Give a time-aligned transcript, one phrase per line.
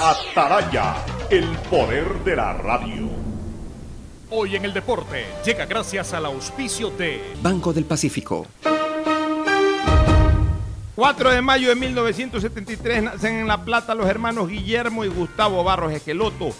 [0.00, 0.96] Ataraya,
[1.30, 3.08] el poder de la radio.
[4.28, 8.46] Hoy en el deporte llega gracias al auspicio de Banco del Pacífico.
[10.96, 15.92] 4 de mayo de 1973 nacen en La Plata los hermanos Guillermo y Gustavo Barros
[15.92, 16.50] Esqueloto.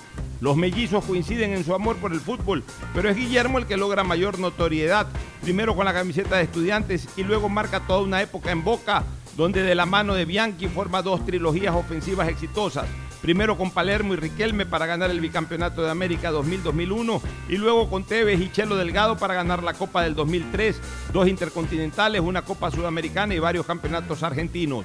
[0.41, 2.63] Los mellizos coinciden en su amor por el fútbol,
[2.95, 5.09] pero es Guillermo el que logra mayor notoriedad,
[5.43, 9.03] primero con la camiseta de estudiantes y luego marca toda una época en Boca,
[9.37, 12.87] donde de la mano de Bianchi forma dos trilogías ofensivas exitosas
[13.25, 18.05] primero con Palermo y Riquelme para ganar el bicampeonato de América 2000-2001 y luego con
[18.05, 20.79] Tevez y Chelo Delgado para ganar la Copa del 2003,
[21.11, 24.85] dos intercontinentales, una Copa Sudamericana y varios campeonatos argentinos.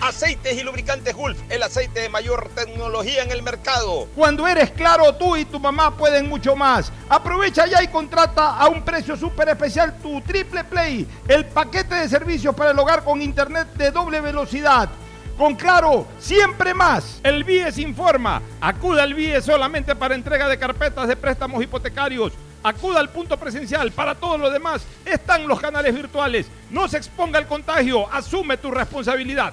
[0.00, 4.06] Aceites y lubricantes Gulf, el aceite de mayor tecnología en el mercado.
[4.14, 6.92] Cuando eres claro, tú y tu mamá pueden mucho más.
[7.08, 12.08] Aprovecha ya y contrata a un precio súper especial tu Triple Play, el paquete de
[12.08, 14.88] servicios para el hogar con internet de doble velocidad.
[15.36, 17.20] Con Claro, siempre más.
[17.22, 18.42] El BIES informa.
[18.60, 23.92] Acuda al BIES solamente para entrega de carpetas de préstamos hipotecarios Acuda al punto presencial.
[23.92, 26.46] Para todo lo demás están los canales virtuales.
[26.70, 28.12] No se exponga al contagio.
[28.12, 29.52] Asume tu responsabilidad.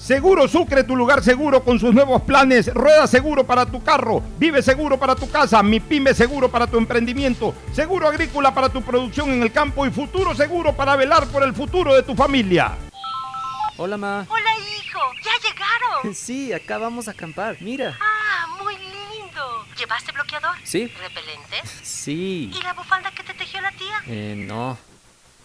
[0.00, 2.72] Seguro Sucre, tu lugar seguro con sus nuevos planes.
[2.72, 4.22] Rueda seguro para tu carro.
[4.38, 5.62] Vive seguro para tu casa.
[5.62, 7.54] Mi pyme seguro para tu emprendimiento.
[7.72, 9.84] Seguro agrícola para tu producción en el campo.
[9.84, 12.78] Y futuro seguro para velar por el futuro de tu familia.
[13.76, 14.26] Hola, ma.
[14.30, 15.00] Hola, hijo.
[15.22, 16.14] ¿Ya llegaron?
[16.14, 17.58] Sí, acá vamos a acampar.
[17.60, 17.98] Mira.
[18.00, 19.66] Ah, muy lindo.
[19.78, 20.56] ¿Llevaste bloqueador?
[20.64, 20.86] Sí.
[20.98, 21.70] ¿Repelentes?
[21.82, 22.50] Sí.
[22.58, 24.02] ¿Y la bufanda que te tejió la tía?
[24.06, 24.78] Eh, no.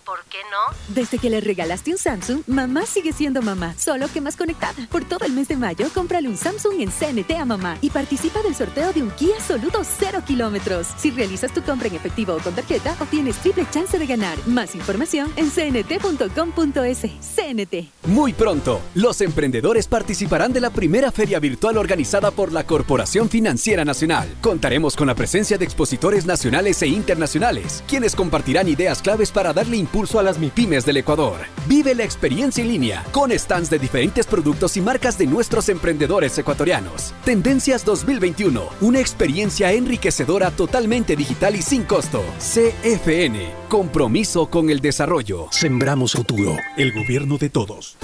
[0.05, 0.93] ¿Por qué no?
[0.93, 4.87] Desde que le regalaste un Samsung, mamá sigue siendo mamá, solo que más conectada.
[4.91, 8.43] Por todo el mes de mayo, cómprale un Samsung en CNT a mamá y participa
[8.43, 10.89] del sorteo de un Kia Soluto 0 kilómetros.
[10.95, 14.37] Si realizas tu compra en efectivo o con tarjeta, obtienes triple chance de ganar.
[14.45, 17.01] Más información en cnt.com.es.
[17.01, 18.05] CNT.
[18.05, 23.83] Muy pronto, los emprendedores participarán de la primera feria virtual organizada por la Corporación Financiera
[23.83, 24.29] Nacional.
[24.41, 29.77] Contaremos con la presencia de expositores nacionales e internacionales, quienes compartirán ideas claves para darle
[29.77, 31.37] impulso impulso a las MIPIMES del Ecuador.
[31.67, 36.37] Vive la experiencia en línea con stands de diferentes productos y marcas de nuestros emprendedores
[36.37, 37.13] ecuatorianos.
[37.23, 42.21] Tendencias 2021, una experiencia enriquecedora totalmente digital y sin costo.
[42.39, 45.47] CFN, compromiso con el desarrollo.
[45.51, 47.95] Sembramos futuro, el gobierno de todos.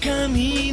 [0.00, 0.67] Camino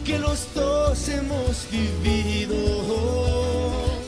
[0.00, 2.56] lo que los dos hemos vivido.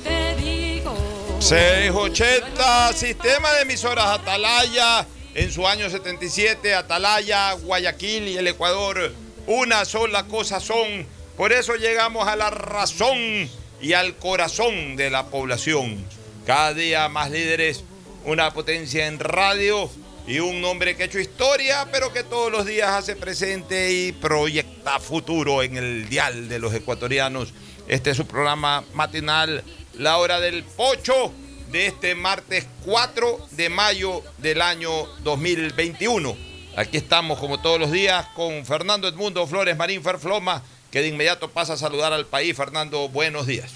[0.03, 0.95] Te digo.
[1.41, 5.07] 680, sistema de emisoras Atalaya.
[5.35, 9.15] En su año 77, Atalaya, Guayaquil y el Ecuador,
[9.47, 11.07] una sola cosa son.
[11.37, 13.49] Por eso llegamos a la razón
[13.81, 16.05] y al corazón de la población.
[16.47, 17.85] Cada día más líderes,
[18.27, 19.91] una potencia en radio
[20.27, 24.13] y un nombre que ha hecho historia, pero que todos los días hace presente y
[24.13, 27.53] proyecta futuro en el dial de los ecuatorianos.
[27.89, 29.65] Este es su programa matinal,
[29.95, 31.33] la hora del pocho
[31.73, 36.37] de este martes 4 de mayo del año 2021.
[36.77, 41.51] Aquí estamos como todos los días con Fernando Edmundo Flores Marín Ferfloma, que de inmediato
[41.51, 42.57] pasa a saludar al país.
[42.57, 43.73] Fernando, buenos días.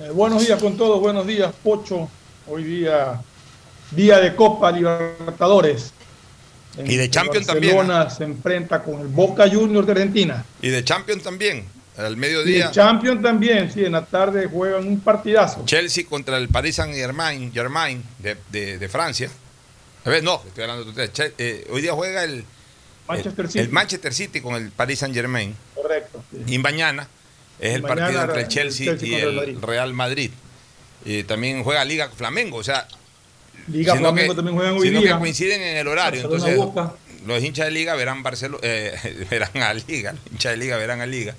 [0.00, 2.08] Eh, buenos días con todos, buenos días, Pocho.
[2.46, 3.20] Hoy día,
[3.94, 5.92] día de Copa Libertadores.
[6.84, 7.76] y de Champions también.
[7.76, 10.44] Barcelona se enfrenta con el Boca Juniors de Argentina.
[10.60, 11.64] Y de Champions también,
[11.96, 12.56] al mediodía.
[12.56, 15.64] Y de Champions también, sí, en la tarde juegan un partidazo.
[15.66, 19.30] Chelsea contra el Paris Saint-Germain Germain de, de, Francia.
[20.04, 21.34] A ver, no, estoy hablando de ustedes.
[21.38, 22.44] Eh, hoy día juega el
[23.06, 23.58] Manchester, City.
[23.58, 25.54] el Manchester City con el Paris Saint-Germain.
[25.74, 26.24] Correcto.
[26.46, 27.06] Y mañana
[27.60, 30.30] es el partido entre el Chelsea, y el Real Madrid.
[31.04, 32.88] Y también juega Liga Flamengo, o sea.
[33.68, 35.14] Liga Flamengo también juegan hoy día.
[35.14, 36.22] que coinciden en el horario.
[36.22, 36.58] entonces,
[37.26, 38.22] los hinchas de Liga verán
[38.62, 41.34] eh, verán a Liga, los hinchas de Liga verán a Liga.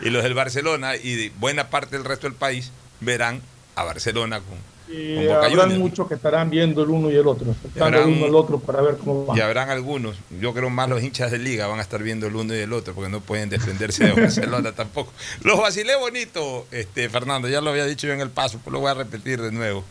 [0.00, 2.70] Y los del Barcelona y buena parte del resto del país
[3.00, 3.42] verán
[3.74, 4.58] a Barcelona con,
[4.90, 8.58] y habrán muchos que estarán viendo el uno y el otro, el uno el otro
[8.58, 9.36] para ver cómo va.
[9.36, 12.34] Y habrán algunos, yo creo más los hinchas de liga van a estar viendo el
[12.34, 15.12] uno y el otro, porque no pueden defenderse de Barcelona tampoco.
[15.42, 18.80] Los vacilé bonito, este, Fernando, ya lo había dicho yo en el paso, pues lo
[18.80, 19.84] voy a repetir de nuevo.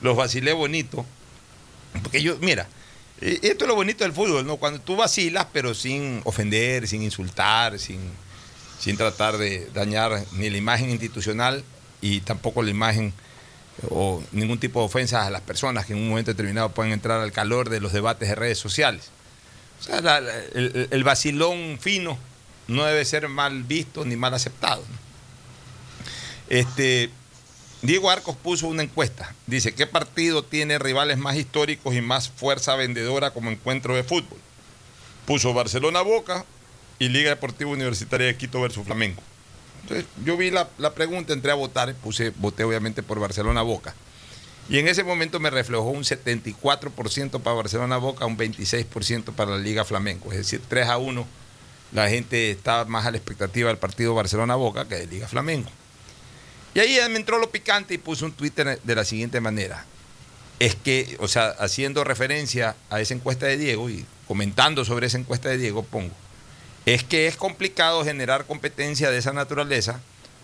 [0.00, 1.04] Los vacilé bonito,
[2.02, 2.68] porque yo, mira,
[3.20, 4.56] e, esto es lo bonito del fútbol, ¿no?
[4.56, 8.00] Cuando tú vacilas, pero sin ofender, sin insultar, sin,
[8.78, 11.64] sin tratar de dañar ni la imagen institucional
[12.00, 13.12] y tampoco la imagen
[13.90, 17.20] o ningún tipo de ofensas a las personas que en un momento determinado pueden entrar
[17.20, 19.10] al calor de los debates de redes sociales.
[19.80, 20.18] O sea,
[20.54, 22.18] el, vacilón fino
[22.68, 24.82] no debe ser mal visto ni mal aceptado.
[26.48, 27.10] Este,
[27.82, 29.34] Diego Arcos puso una encuesta.
[29.46, 34.38] Dice, ¿qué partido tiene rivales más históricos y más fuerza vendedora como encuentro de fútbol?
[35.26, 36.44] Puso Barcelona Boca
[36.98, 39.22] y Liga Deportiva Universitaria de Quito versus Flamengo.
[39.82, 43.94] Entonces, yo vi la, pregunta, entré a votar, puse, voté obviamente por Barcelona Boca.
[44.68, 49.58] Y en ese momento me reflejó un 74% para Barcelona Boca, un 26% para la
[49.58, 50.32] Liga Flamenco.
[50.32, 51.24] Es decir, 3 a 1.
[51.92, 55.70] La gente está más a la expectativa del partido Barcelona Boca que de Liga Flamenco.
[56.76, 59.84] Y ahí me entró lo picante y puse un Twitter de la siguiente manera.
[60.58, 65.18] Es que, o sea, haciendo referencia a esa encuesta de Diego y comentando sobre esa
[65.18, 66.14] encuesta de Diego, pongo
[66.86, 70.00] es que es complicado generar competencia de esa naturaleza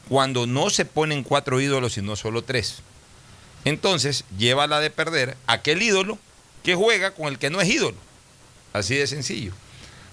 [0.09, 2.79] cuando no se ponen cuatro ídolos sino solo tres.
[3.65, 6.19] Entonces, lleva la de perder aquel ídolo
[6.65, 7.97] que juega con el que no es ídolo.
[8.73, 9.53] Así de sencillo.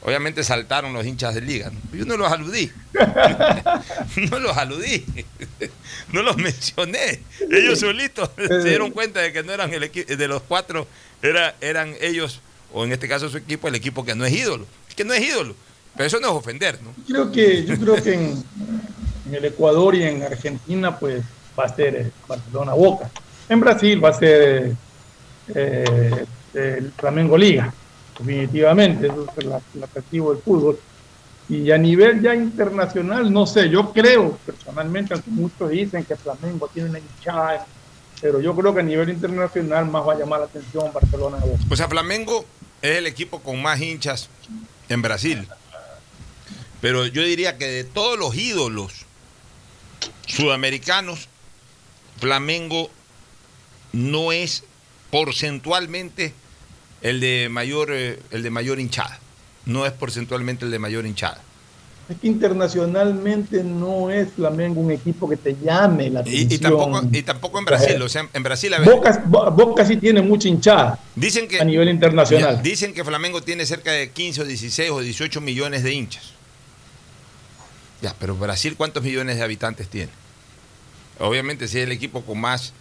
[0.01, 1.71] Obviamente saltaron los hinchas de liga.
[1.91, 2.71] Yo no los aludí.
[4.31, 5.05] no los aludí.
[6.13, 7.19] no los mencioné.
[7.51, 10.87] Ellos solitos se dieron cuenta de que no eran el equipo, de los cuatro,
[11.21, 12.39] era, eran ellos,
[12.71, 14.65] o en este caso su equipo, el equipo que no es ídolo.
[14.95, 15.55] que no es ídolo.
[15.95, 16.93] Pero eso no es ofender, ¿no?
[17.05, 18.43] Creo que, yo creo que en,
[19.33, 21.23] el Ecuador y en Argentina, pues
[21.59, 23.09] va a ser eh, Barcelona Boca.
[23.49, 24.75] En Brasil va a ser
[25.53, 27.73] eh, el Flamengo Liga,
[28.19, 29.07] definitivamente.
[29.07, 30.79] Eso es el, atractivo del fútbol.
[31.47, 36.69] Y a nivel ya internacional, no sé, yo creo personalmente, aunque muchos dicen que Flamengo
[36.71, 37.65] tiene una hinchada,
[38.21, 41.37] pero yo creo que a nivel internacional más va a llamar la atención Barcelona.
[41.69, 42.45] O sea, Flamengo
[42.83, 44.29] es el equipo con más hinchas
[44.89, 45.47] en Brasil.
[46.81, 49.05] Pero yo diría que de todos los ídolos
[50.27, 51.27] sudamericanos,
[52.19, 52.89] Flamengo
[53.91, 54.63] no es
[55.09, 56.33] porcentualmente
[57.01, 59.19] el de mayor, eh, el de mayor hinchada.
[59.65, 61.41] No es porcentualmente el de mayor hinchada.
[62.09, 66.51] Es que internacionalmente no es Flamengo un equipo que te llame la atención.
[66.51, 68.01] Y, tampoco, y tampoco, en Brasil.
[68.01, 71.63] O sea, en Brasil a ver, Boca, Boca, sí tiene mucha hinchada dicen que, a
[71.63, 72.63] nivel internacional.
[72.63, 76.33] dicen que Flamengo tiene cerca de 15 o 16 o 18 millones de hinchas.
[78.01, 80.11] Ya, pero Brasil, ¿cuántos millones de habitantes tiene?
[81.19, 82.73] Obviamente, si es el equipo con más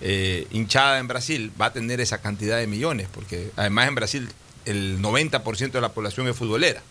[0.00, 4.28] eh, hinchada en Brasil, va a tener esa cantidad de millones, porque además en Brasil
[4.64, 6.82] el 90% de la población es futbolera.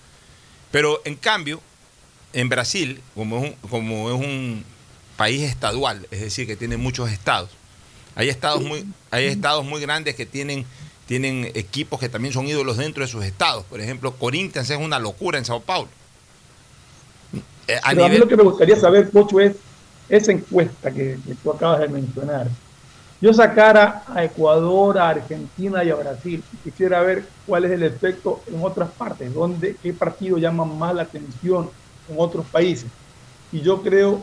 [0.72, 1.62] Pero en cambio,
[2.34, 4.64] en Brasil, como es, un, como es un
[5.16, 7.50] país estadual, es decir, que tiene muchos estados,
[8.16, 10.66] hay estados muy, hay estados muy grandes que tienen,
[11.06, 13.64] tienen equipos que también son ídolos dentro de sus estados.
[13.66, 15.90] Por ejemplo, Corinthians es una locura en Sao Paulo.
[17.68, 19.56] Eh, a, mí lo que me gustaría saber, Pocho, es
[20.10, 22.48] esa encuesta que, tú acabas de mencionar.
[23.20, 26.44] Yo sacara a Ecuador, a Argentina y a Brasil.
[26.64, 31.04] Quisiera ver cuál es el efecto en otras partes, dónde, qué partido llama más la
[31.04, 31.70] atención
[32.10, 32.90] en otros países.
[33.52, 34.22] Y yo creo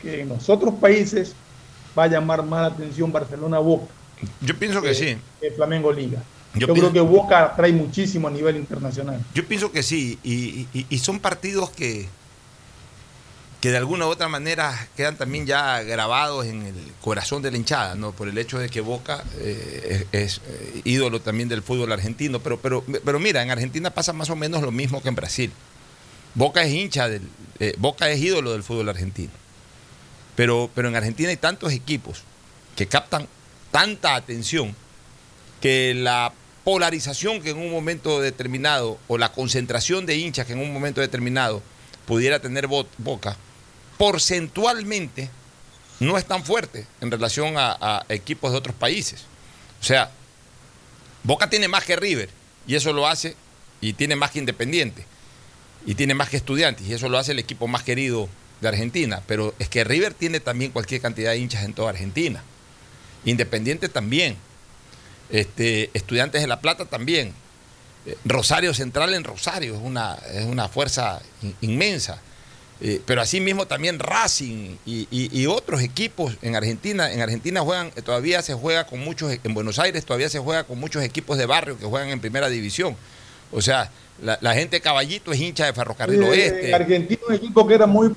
[0.00, 1.34] que en los otros países
[1.98, 3.92] va a llamar más la atención Barcelona-Boca.
[4.40, 5.16] Yo pienso que, sí.
[5.42, 6.22] El Flamengo Liga.
[6.54, 9.20] Yo, creo que Boca trae muchísimo a nivel internacional.
[9.34, 12.08] Yo pienso que sí, y son partidos que,
[13.62, 17.56] que de alguna u otra manera quedan también ya grabados en el corazón de la
[17.56, 18.10] hinchada, ¿no?
[18.10, 22.40] Por el hecho de que Boca eh, es, eh, ídolo también del fútbol argentino.
[22.40, 25.52] Pero, pero, pero mira, en Argentina pasa más o menos lo mismo que en Brasil.
[26.34, 27.22] Boca es hincha del.
[27.60, 29.30] Eh, Boca es ídolo del fútbol argentino.
[30.34, 32.24] Pero, pero en Argentina hay tantos equipos
[32.74, 33.28] que captan
[33.70, 34.74] tanta atención
[35.60, 36.32] que la
[36.64, 41.00] polarización que en un momento determinado, o la concentración de hinchas que en un momento
[41.00, 41.62] determinado
[42.06, 43.36] pudiera tener Boca,
[44.02, 45.30] porcentualmente
[46.00, 49.20] no es tan fuerte en relación a, equipos de otros países.
[49.80, 50.10] O sea,
[51.22, 52.28] Boca tiene más que River
[52.66, 53.36] y eso lo hace,
[53.80, 55.06] y tiene más que Independiente,
[55.86, 58.28] y tiene más que Estudiantes, y eso lo hace el equipo más querido
[58.60, 59.22] de Argentina.
[59.28, 62.42] Pero es que River tiene también cualquier cantidad de hinchas en toda Argentina.
[63.24, 64.36] Independiente también.
[65.30, 67.32] Este, Estudiantes de La Plata también.
[68.06, 71.22] Eh, Rosario Central en Rosario es una, es una fuerza
[71.60, 72.20] inmensa.
[72.84, 77.12] Eh, pero asimismo también Racing y, otros equipos en Argentina.
[77.12, 80.64] En Argentina juegan, eh, todavía se juega con muchos, en Buenos Aires todavía se juega
[80.64, 82.96] con muchos equipos de barrio que juegan en primera división.
[83.52, 86.74] O sea, la, gente de Caballito es hincha de Ferrocarril Oeste.
[86.74, 88.12] Argentina un equipo que era muy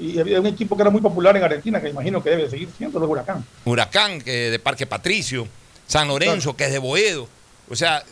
[0.00, 2.70] y había un equipo que era muy popular en Argentina, que imagino que debe seguir
[2.76, 3.44] siendo el Huracán.
[3.64, 5.48] Huracán, que de Parque Patricio,
[5.86, 7.28] San Lorenzo, que es de Boedo.
[7.68, 8.02] O sea,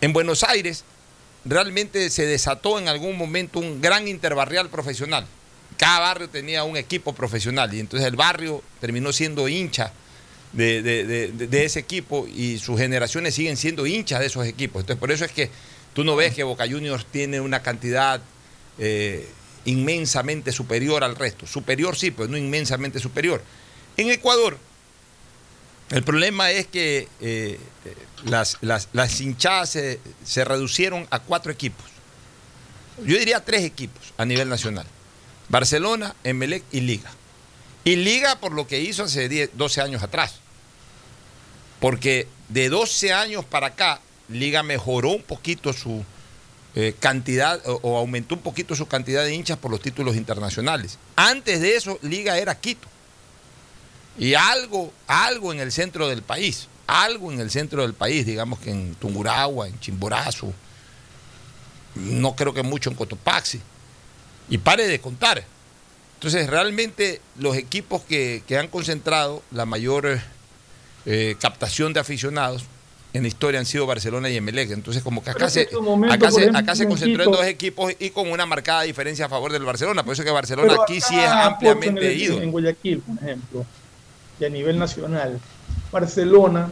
[0.00, 0.84] en Buenos Aires
[1.44, 5.26] realmente se desató en algún momento un gran interbarrial profesional.
[5.76, 9.92] Cada barrio tenía un equipo profesional y entonces el barrio terminó siendo hincha
[10.52, 14.80] de, ese equipo y sus generaciones siguen siendo hinchas de esos equipos.
[14.80, 15.50] Entonces por eso es que
[15.92, 18.20] tú no ves que Boca Juniors tiene una cantidad
[18.78, 19.28] eh,
[19.66, 21.46] inmensamente superior al resto.
[21.46, 23.42] Superior sí, pero no inmensamente superior.
[23.96, 24.58] En Ecuador,
[25.90, 27.58] el problema es que eh,
[28.24, 31.84] las, las, hinchadas se, se, reducieron a cuatro equipos.
[33.04, 34.86] Yo diría tres equipos a nivel nacional.
[35.48, 37.10] Barcelona, Emelec y Liga.
[37.84, 40.40] Y Liga por lo que hizo hace 12 años atrás.
[41.80, 46.04] Porque de 12 años para acá, Liga mejoró un poquito su
[46.74, 50.98] eh, cantidad o, aumentó un poquito su cantidad de hinchas por los títulos internacionales.
[51.16, 52.88] Antes de eso, Liga era Quito.
[54.18, 58.58] Y algo, algo en el centro del país algo en el centro del país, digamos
[58.58, 60.52] que en Tunguragua, en Chimborazo,
[61.94, 63.60] no creo que mucho en Cotopaxi.
[64.48, 65.44] Y pare de contar.
[66.14, 70.18] Entonces, realmente los equipos que, han concentrado la mayor
[71.04, 72.64] eh, captación de aficionados
[73.12, 74.70] en la historia han sido Barcelona y Emelec.
[74.70, 75.68] Entonces, como que acá, se,
[76.08, 80.02] acá, se, concentró en dos equipos y con una marcada diferencia a favor del Barcelona.
[80.02, 82.40] Por eso que Barcelona aquí sí es ampliamente ido.
[82.40, 83.66] En Guayaquil, por ejemplo,
[84.40, 85.38] y a nivel nacional,
[85.90, 86.70] Barcelona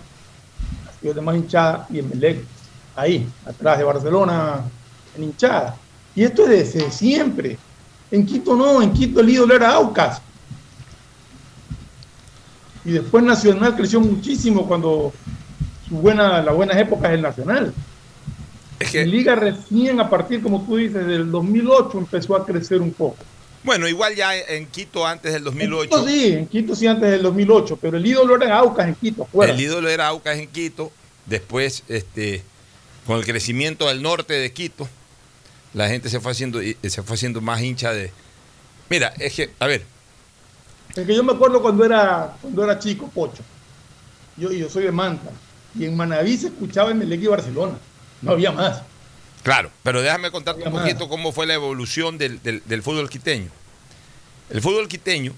[0.89, 2.45] ha sido de más hinchada y Emelec
[2.95, 4.61] ahí, atrás de Barcelona,
[5.17, 5.77] en hinchada.
[6.15, 7.59] Y esto es desde siempre.
[8.11, 10.23] En Quito no, en Quito el ídolo era Aucas.
[12.85, 15.13] Y después Nacional creció muchísimo cuando
[15.89, 17.75] su buena, las buenas épocas del Nacional.
[18.79, 22.93] Es que, Liga recién a partir, como tú dices, del 2008 empezó a crecer un
[22.93, 23.17] poco.
[23.67, 25.99] Bueno, igual ya en Quito antes del 2008.
[25.99, 29.27] En sí, en Quito sí antes del 2008, pero el ídolo era Aucas en Quito.
[29.43, 30.93] El ídolo era Aucas en Quito.
[31.27, 32.45] Después, este,
[33.09, 34.89] con el crecimiento del norte de Quito,
[35.75, 38.13] la gente se fue haciendo, se fue haciendo más hincha de.
[38.89, 39.83] Mira, es que, a ver.
[40.95, 43.43] Es que yo me acuerdo cuando era, cuando era chico, Pocho.
[44.37, 45.33] Yo, yo soy de Manta.
[45.77, 47.75] Y en Manaví se escuchaba en el Barcelona.
[48.23, 48.83] No había más.
[49.47, 53.49] Claro, pero déjame contarte un poquito cómo fue la evolución del, fútbol quiteño.
[54.51, 55.35] El fútbol quiteño,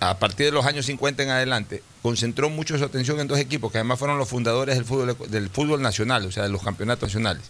[0.00, 3.70] a partir de los años 50 en adelante, concentró mucho su atención en dos equipos
[3.70, 7.10] que además fueron los fundadores del fútbol, del fútbol nacional, o sea, de los campeonatos
[7.10, 7.42] nacionales.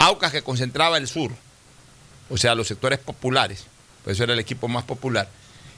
[0.00, 1.30] Aucas que concentraba el sur,
[2.28, 3.66] o sea, los sectores populares,
[4.02, 5.28] por eso era el equipo más popular.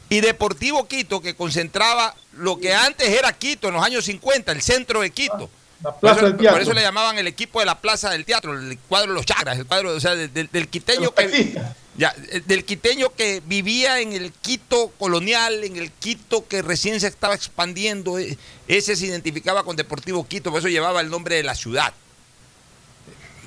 [0.08, 4.62] Y Deportivo Quito que concentraba lo que antes era Quito en los años 50, el
[4.62, 5.50] centro de Quito
[5.82, 9.24] por, eso, le llamaban el equipo de la Plaza del Teatro, el cuadro de los
[9.24, 11.58] chagras, el cuadro, o sea, del, quiteño que
[11.96, 12.14] ya,
[12.46, 17.34] del quiteño que vivía en el Quito colonial, en el Quito que recién se estaba
[17.34, 18.36] expandiendo, e,
[18.68, 21.94] ese se identificaba con Deportivo Quito, por eso llevaba el nombre de la ciudad.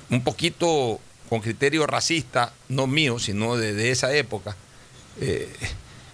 [0.10, 1.00] Un poquito
[1.30, 4.56] con criterio racista, no mío, sino de, esa época.
[5.22, 5.52] Eh,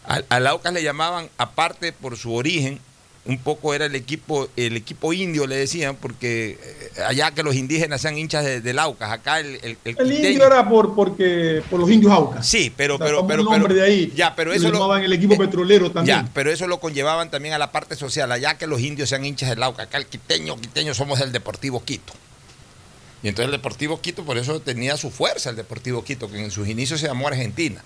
[0.05, 2.79] a, a Laucas le llamaban, aparte por su origen,
[3.29, 6.57] un poco era el equipo el equipo indio, le decían, porque
[6.97, 10.67] eh, allá que los indígenas sean hinchas de, Aucas, acá el el, el, indio era
[10.67, 12.47] por porque por los indios Aucas.
[12.47, 14.11] Sí, pero pero pero, de ahí.
[14.15, 16.25] Ya, pero eso lo el equipo eh, petrolero también.
[16.25, 19.23] Ya, pero eso lo conllevaban también a la parte social, allá que los indios sean
[19.23, 22.13] hinchas del Aucas, acá el quiteño, quiteño somos del Deportivo Quito.
[23.21, 26.49] Y entonces el Deportivo Quito, por eso tenía su fuerza el Deportivo Quito, que en
[26.49, 27.83] sus inicios se llamó Argentina.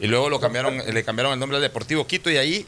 [0.00, 2.66] Y luego lo cambiaron, le cambiaron el nombre al Deportivo Quito y ahí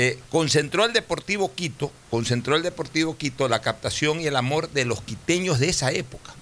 [0.00, 4.84] eh, concentró el Deportivo Quito, concentró el Deportivo Quito la captación y el amor de
[4.84, 6.36] los quiteños de esa época.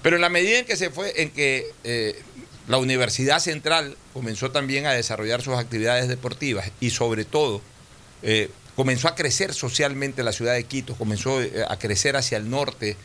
[0.00, 2.22] Pero en la medida en que se fue, en que eh,
[2.68, 7.62] la Universidad Central comenzó también a desarrollar sus actividades deportivas y sobre todo
[8.22, 12.96] eh, comenzó a crecer socialmente la ciudad de Quito, comenzó a crecer hacia el norte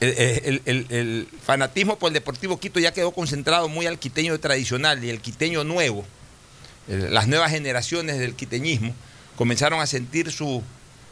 [0.00, 5.20] el, fanatismo por el Deportivo Quito ya quedó concentrado muy al quiteño tradicional y el
[5.20, 6.04] quiteño nuevo,
[6.88, 8.94] las nuevas generaciones del quiteñismo,
[9.36, 10.62] comenzaron a sentir sus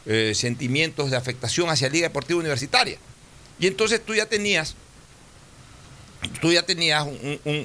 [0.05, 2.97] eh, sentimientos de afectación hacia la Liga Deportiva Universitaria.
[3.59, 4.75] Y entonces tú ya tenías,
[6.41, 7.07] tú ya tenías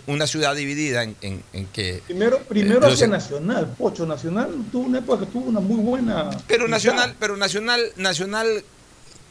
[0.07, 2.03] una ciudad dividida en, que...
[2.07, 6.31] Primero, primero hacia Nacional, Pocho, Nacional tuvo una época que tuvo una muy buena...
[6.47, 8.65] Pero Nacional, pero Nacional, Nacional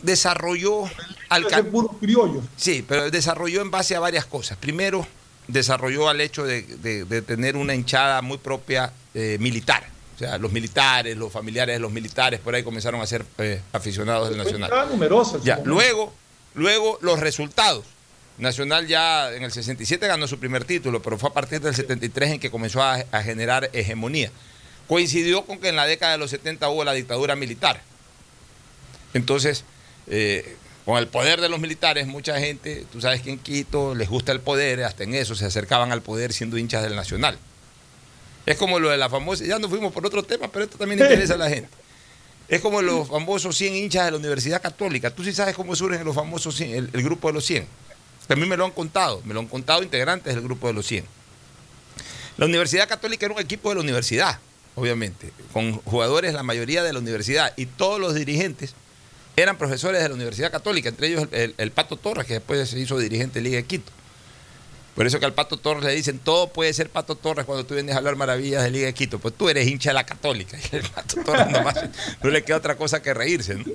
[0.02, 0.84] desarrolló
[1.30, 1.46] al
[2.56, 4.58] Sí, pero desarrolló en base a varias cosas.
[4.58, 5.06] Primero,
[5.48, 6.62] desarrolló al hecho de,
[7.26, 9.86] tener una hinchada muy propia eh, militar.
[10.16, 13.62] O sea, los militares, los familiares de los militares, por ahí comenzaron a ser eh,
[13.72, 14.70] aficionados del Nacional.
[15.44, 16.14] Ya, luego,
[16.54, 17.86] luego los resultados.
[18.38, 22.32] Nacional ya en el 67 ganó su primer título, pero fue a partir del 73
[22.32, 24.32] en que comenzó a, a generar hegemonía.
[24.88, 27.82] Coincidió con que en la década de los 70 hubo la dictadura militar.
[29.14, 29.64] Entonces,
[30.08, 34.10] eh, con el poder de los militares, mucha gente, tú sabes que en Quito les
[34.10, 37.38] gusta el poder, hasta en eso se acercaban al poder siendo hinchas del Nacional.
[38.46, 41.00] Es como lo de la famosa, ya nos fuimos por otro tema, pero esto también
[41.02, 41.70] interesa a la gente.
[42.50, 45.10] Es como los famosos 100 hinchas de la Universidad Católica.
[45.10, 47.66] Tú sí sabes cómo surgen los famosos 100, el, grupo de los 100.
[48.28, 50.86] A mí me lo han contado, me lo han contado integrantes del grupo de los
[50.86, 51.06] 100.
[52.38, 54.40] La Universidad Católica era un equipo de la universidad,
[54.76, 58.76] obviamente, con jugadores, la mayoría de la universidad, y todos los dirigentes
[59.36, 62.98] eran profesores de la Universidad Católica, entre ellos el, Pato Torres, que después se hizo
[62.98, 63.92] dirigente de Liga de Quito.
[64.96, 67.74] Por eso que al Pato Torres le dicen, todo puede ser Pato Torres cuando tú
[67.74, 69.18] vienes a hablar maravillas de Liga de Quito.
[69.18, 70.58] Pues tú eres hincha de la Católica.
[70.72, 71.76] Y el Pato Torres nomás
[72.22, 73.56] no le queda otra cosa que reírse.
[73.56, 73.66] ¿no?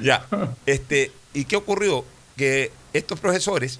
[0.00, 0.26] Ya.
[0.64, 2.04] Este, ¿Y qué ocurrió?
[2.34, 3.78] Que estos profesores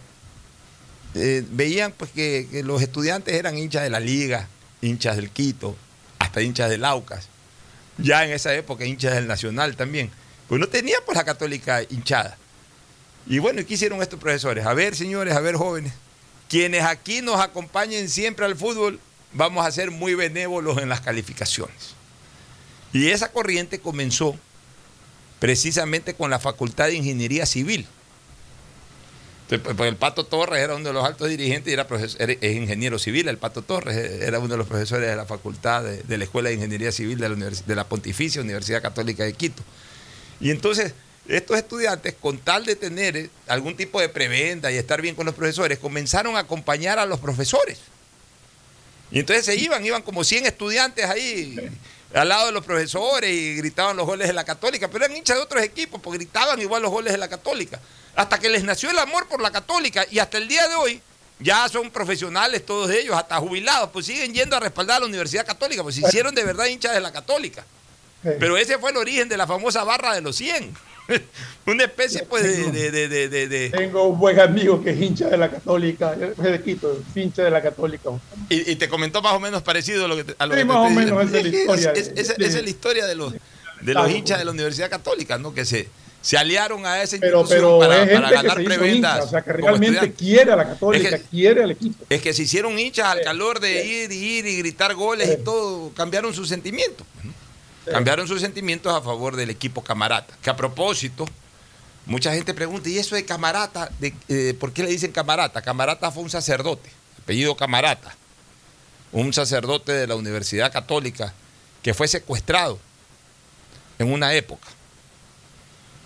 [1.15, 4.49] eh, veían pues, que, que, los estudiantes eran hinchas de la Liga,
[4.83, 5.75] hinchas del Quito,
[6.19, 7.29] hasta hinchas del Aucas.
[7.97, 10.11] Ya en esa época hinchas del Nacional también.
[10.49, 12.37] Pues no tenía pues la católica hinchada.
[13.27, 14.67] Y bueno, ¿y qué hicieron estos profesores?
[14.67, 15.93] A ver, señores, a ver, jóvenes,
[16.49, 19.01] quienes aquí nos acompañen siempre al fútbol,
[19.33, 21.95] vamos a ser muy benévolos en las calificaciones.
[22.93, 24.37] Y esa corriente comenzó
[25.41, 27.87] precisamente con la Facultad de Ingeniería Civil.
[29.49, 31.87] Pues, pues, el Pato Torres era uno de los altos dirigentes y era,
[32.19, 33.29] es ingeniero civil.
[33.29, 36.55] El Pato Torres era uno de los profesores de la Facultad de, la Escuela de
[36.55, 39.63] Ingeniería Civil de la Pontificia Universidad Católica de Quito.
[40.41, 40.93] Y entonces,
[41.29, 45.27] estos estudiantes, con tal de tener eh, algún tipo de prebenda y estar bien con
[45.27, 47.79] los profesores, comenzaron a acompañar a los profesores.
[49.11, 51.57] Y entonces se iban, iban como 100 estudiantes ahí
[52.15, 55.37] al lado de los profesores y gritaban los goles de la Católica, pero eran hinchas
[55.37, 57.81] de otros equipos, porque gritaban igual los goles de la Católica.
[58.15, 61.03] Hasta que les nació el amor por la Católica y hasta el día de hoy
[61.41, 65.45] ya son profesionales todos ellos, hasta jubilados, pues siguen yendo a respaldar a la Universidad
[65.45, 67.65] Católica, pues se hicieron de verdad hinchas de la Católica.
[68.39, 70.75] Pero ese fue el origen de la famosa barra de los 100.
[71.67, 75.51] Una especie pues de, de, de, Tengo un buen amigo que es hincha de la
[75.51, 78.11] católica, de Quito, hincha de la católica.
[78.49, 80.91] Y, te comentó más o menos parecido a lo que, a lo sí, más o
[80.91, 81.93] menos esa es la historia.
[81.93, 83.35] esa es la historia de los,
[83.83, 85.53] de los hinchas de la Universidad Católica, ¿no?
[85.53, 85.89] Que se,
[86.23, 89.27] se aliaron a institución pero, pero para, para ganar prebendas.
[89.27, 92.05] o sea, que realmente quiere a la Católica, quiere al equipo.
[92.09, 95.45] Es que se hicieron hinchas al calor de ir y ir y gritar goles y
[95.45, 97.07] todo, cambiaron sus sentimientos.
[97.23, 97.44] ¿no?
[97.91, 100.35] Cambiaron sus sentimientos a favor del equipo Camarata.
[100.43, 101.27] Que a propósito,
[102.07, 103.91] mucha gente pregunta, ¿y eso de Camarata?
[103.99, 105.61] De, eh, ¿Por qué le dicen Camarata?
[105.61, 106.91] Camarata fue un sacerdote,
[107.23, 108.15] apellido Camarata,
[109.13, 111.35] un sacerdote de la Universidad Católica
[111.83, 112.79] que fue secuestrado
[113.99, 114.69] en una época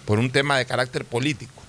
[0.05, 1.63] por un tema de carácter político.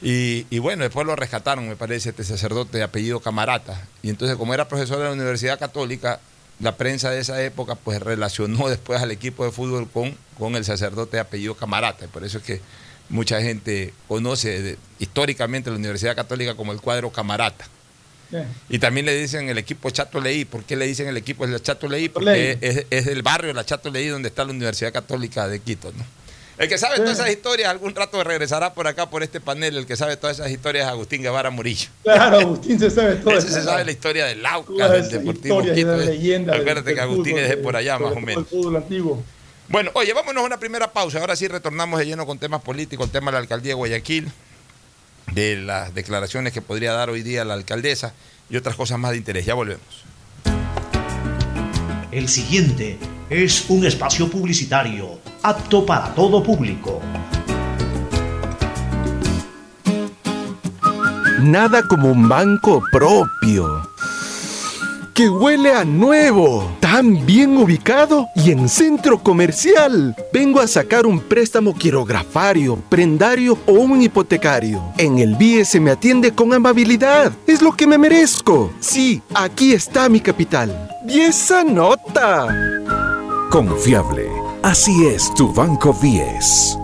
[0.00, 3.84] Y, y, bueno, después lo rescataron, me parece, este sacerdote de apellido Camarata.
[4.00, 6.20] Y entonces, como era profesor de la Universidad Católica,
[6.60, 10.64] la prensa de esa época pues relacionó después al equipo de fútbol con, con el
[10.64, 12.06] sacerdote de apellido Camarata.
[12.08, 12.60] Por eso es que
[13.08, 17.66] mucha gente conoce históricamente la Universidad Católica como el cuadro Camarata.
[18.68, 20.44] Y también le dicen el equipo Chato Leí.
[20.44, 22.10] ¿Por qué le dicen el equipo el Chato Leí?
[22.10, 25.92] Porque es, es, del barrio la Chato Leí donde está la Universidad Católica de Quito.
[25.96, 26.04] ¿no?
[26.58, 29.76] El que sabe todas esas historias, algún rato regresará por acá, por este panel.
[29.76, 31.88] El que sabe todas esas historias es Agustín Guevara Murillo.
[32.02, 33.38] Claro, Agustín se sabe todo.
[33.38, 35.96] Ese se sabe la historia del Lauca, del Deportivo Quito.
[35.96, 38.46] De leyenda Acuérdate que Agustín es de por allá, más o menos.
[38.74, 39.22] antiguo.
[39.68, 41.20] Bueno, oye, vámonos a una primera pausa.
[41.20, 44.32] Ahora sí retornamos de lleno con temas políticos, el tema de la alcaldía de Guayaquil.
[45.32, 48.14] de las declaraciones que podría dar hoy día la alcaldesa
[48.50, 49.44] y otras cosas más de interés.
[49.46, 50.04] Ya volvemos.
[52.10, 57.00] El siguiente es un espacio publicitario apto para todo público.
[61.40, 63.88] Nada como un banco propio
[65.18, 70.14] que huele a nuevo, tan bien ubicado y en centro comercial.
[70.32, 74.80] Vengo a sacar un préstamo quirografario, prendario o un hipotecario.
[74.96, 77.32] En el BIE se me atiende con amabilidad.
[77.48, 78.70] Es lo que me merezco.
[78.78, 80.88] Sí, aquí está mi capital.
[81.08, 82.46] Y esa nota.
[83.50, 84.47] Confiable.
[84.62, 86.76] Así es tu Banco Vies.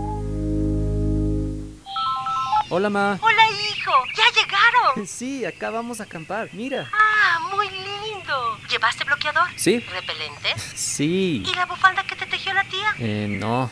[2.71, 3.19] Hola, ma.
[3.21, 3.91] Hola, hijo.
[4.17, 5.07] ¿Ya llegaron?
[5.07, 6.49] Sí, acá vamos a acampar.
[6.53, 6.89] Mira.
[6.93, 8.59] Ah, muy lindo.
[8.71, 9.49] ¿Llevaste bloqueador?
[9.57, 9.81] Sí.
[9.81, 10.55] ¿Repelente?
[10.75, 11.43] Sí.
[11.47, 12.95] ¿Y la bufanda que te tejió la tía?
[12.99, 13.71] Eh, no.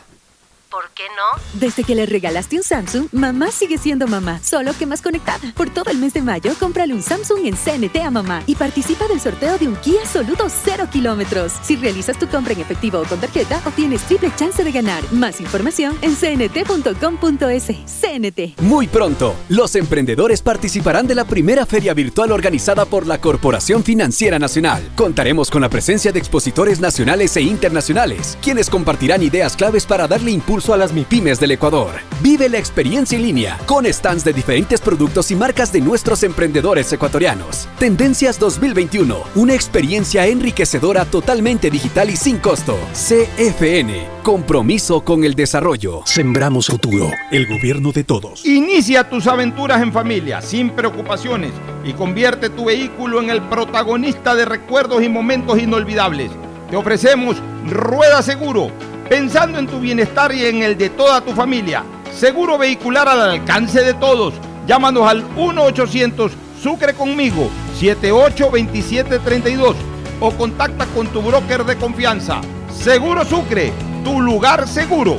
[0.72, 1.60] ¿Por qué no?
[1.60, 5.52] Desde que le regalaste un Samsung, mamá sigue siendo mamá, solo que más conectada.
[5.54, 9.06] Por todo el mes de mayo, cómprale un Samsung en CNT a mamá y participa
[9.06, 11.52] del sorteo de un Kia Soluto 0 kilómetros.
[11.62, 15.02] Si realizas tu compra en efectivo o con tarjeta, obtienes triple chance de ganar.
[15.12, 17.66] Más información en cnt.com.es.
[17.66, 18.62] CNT.
[18.62, 24.38] Muy pronto, los emprendedores participarán de la primera feria virtual organizada por la Corporación Financiera
[24.38, 24.90] Nacional.
[24.96, 30.30] Contaremos con la presencia de expositores nacionales e internacionales, quienes compartirán ideas claves para darle
[30.30, 31.90] impulso a las MIPIMES del Ecuador.
[32.20, 36.92] Vive la experiencia en línea con stands de diferentes productos y marcas de nuestros emprendedores
[36.92, 37.68] ecuatorianos.
[37.78, 42.78] Tendencias 2021, una experiencia enriquecedora totalmente digital y sin costo.
[42.92, 46.02] CFN, compromiso con el desarrollo.
[46.04, 48.46] Sembramos futuro, el gobierno de todos.
[48.46, 51.52] Inicia tus aventuras en familia, sin preocupaciones,
[51.84, 56.30] y convierte tu vehículo en el protagonista de recuerdos y momentos inolvidables.
[56.70, 57.36] Te ofrecemos
[57.68, 58.70] Rueda Seguro
[59.12, 61.84] pensando en tu bienestar y en el de toda tu familia.
[62.14, 64.32] Seguro vehicular al alcance de todos.
[64.66, 66.30] Llámanos al 1-800
[66.62, 69.76] Sucre conmigo 782732
[70.18, 72.40] o contacta con tu broker de confianza.
[72.74, 75.18] Seguro Sucre, tu lugar seguro.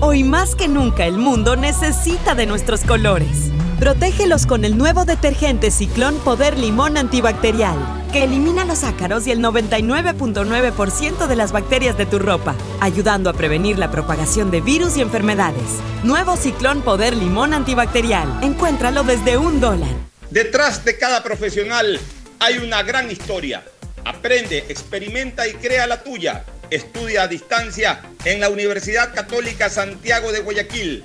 [0.00, 3.53] Hoy más que nunca el mundo necesita de nuestros colores.
[3.78, 7.76] Protégelos con el nuevo detergente Ciclón Poder Limón Antibacterial,
[8.12, 13.32] que elimina los ácaros y el 99.9% de las bacterias de tu ropa, ayudando a
[13.32, 15.80] prevenir la propagación de virus y enfermedades.
[16.04, 18.28] Nuevo Ciclón Poder Limón Antibacterial.
[18.42, 19.90] Encuéntralo desde un dólar.
[20.30, 21.98] Detrás de cada profesional
[22.38, 23.64] hay una gran historia.
[24.04, 26.44] Aprende, experimenta y crea la tuya.
[26.70, 31.04] Estudia a distancia en la Universidad Católica Santiago de Guayaquil.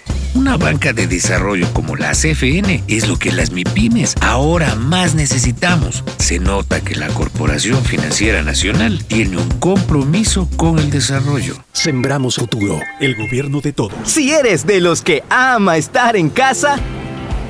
[0.33, 6.03] Una banca de desarrollo como la CFN es lo que las MIPIMES ahora más necesitamos.
[6.17, 11.55] Se nota que la Corporación Financiera Nacional tiene un compromiso con el desarrollo.
[11.73, 13.93] Sembramos futuro, el gobierno de todos.
[14.05, 16.79] Si eres de los que ama estar en casa,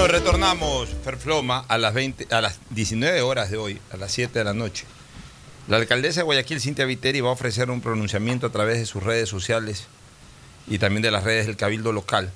[0.00, 4.38] Bueno, retornamos, Ferfloma, a las, 20, a las 19 horas de hoy, a las 7
[4.38, 4.86] de la noche.
[5.68, 9.02] La alcaldesa de Guayaquil, Cintia Viteri, va a ofrecer un pronunciamiento a través de sus
[9.02, 9.88] redes sociales
[10.66, 12.30] y también de las redes del Cabildo Local,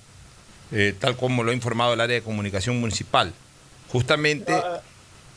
[0.73, 3.33] eh, tal como lo ha informado el área de comunicación municipal.
[3.89, 4.53] Justamente...
[4.53, 4.83] A,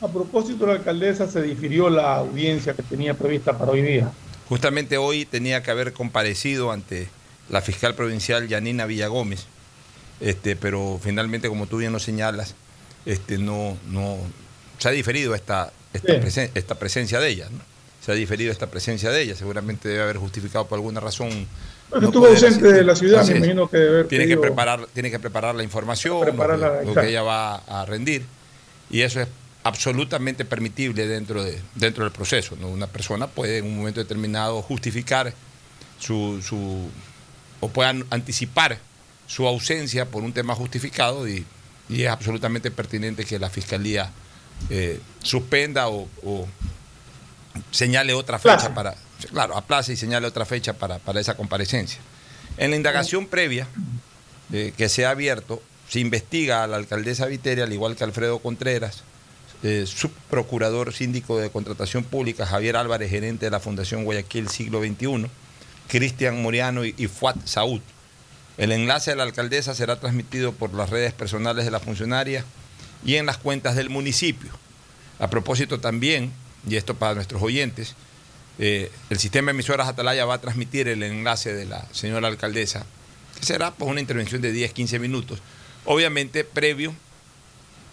[0.02, 4.12] a propósito, la alcaldesa se difirió la audiencia que tenía prevista para hoy día.
[4.50, 7.08] Justamente hoy tenía que haber comparecido ante
[7.48, 9.46] la fiscal provincial Yanina Villagómez,
[10.20, 12.54] este, pero finalmente, como tú bien lo señalas,
[13.06, 14.16] este, no, no,
[14.78, 17.48] se ha diferido esta, esta, presen- esta presencia de ella.
[17.50, 17.60] ¿no?
[18.04, 19.34] Se ha diferido esta presencia de ella.
[19.36, 21.28] Seguramente debe haber justificado por alguna razón.
[21.90, 24.40] Bueno, no estuvo ausente de la ciudad, me imagino que debe haber tiene que pedido-
[24.42, 28.24] preparar Tiene que preparar la información, Preparar lo que- lo que, ella va a rendir.
[28.90, 29.28] Y eso es
[29.64, 32.56] absolutamente permitible dentro, de, dentro del proceso.
[32.60, 32.68] ¿no?
[32.68, 35.32] Una persona puede en un momento determinado justificar
[35.98, 36.88] su, su
[37.60, 38.78] o puedan anticipar
[39.28, 41.46] su ausencia por un tema justificado y,
[41.88, 44.10] y es absolutamente pertinente que la fiscalía
[44.70, 46.48] eh, suspenda o, o
[47.70, 48.96] señale otra fecha para
[49.30, 52.00] claro aplace y señale otra fecha para, para esa comparecencia.
[52.56, 53.68] En la indagación previa
[54.52, 58.38] eh, que se ha abierto se investiga a la alcaldesa Viteria al igual que Alfredo
[58.40, 59.02] Contreras
[59.62, 65.26] eh, subprocurador síndico de contratación pública Javier Álvarez gerente de la Fundación Guayaquil Siglo XXI
[65.88, 67.80] Cristian Moriano y, y Fuat Saúd.
[68.58, 72.44] El enlace de la alcaldesa será transmitido por las redes personales de la funcionaria
[73.04, 74.50] y en las cuentas del municipio.
[75.20, 76.32] A propósito también,
[76.68, 77.94] y esto para nuestros oyentes,
[78.58, 82.84] eh, el sistema de emisoras Atalaya va a transmitir el enlace de la señora alcaldesa,
[83.38, 85.38] que será pues, una intervención de 10-15 minutos,
[85.84, 86.92] obviamente previo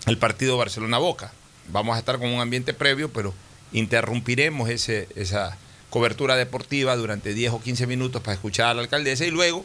[0.05, 1.31] al partido Barcelona-Boca.
[1.69, 3.35] Vamos a estar con un ambiente previo, pero
[3.71, 5.57] interrumpiremos ese, esa
[5.91, 9.63] cobertura deportiva durante 10 o 15 minutos para escuchar a la alcaldesa y luego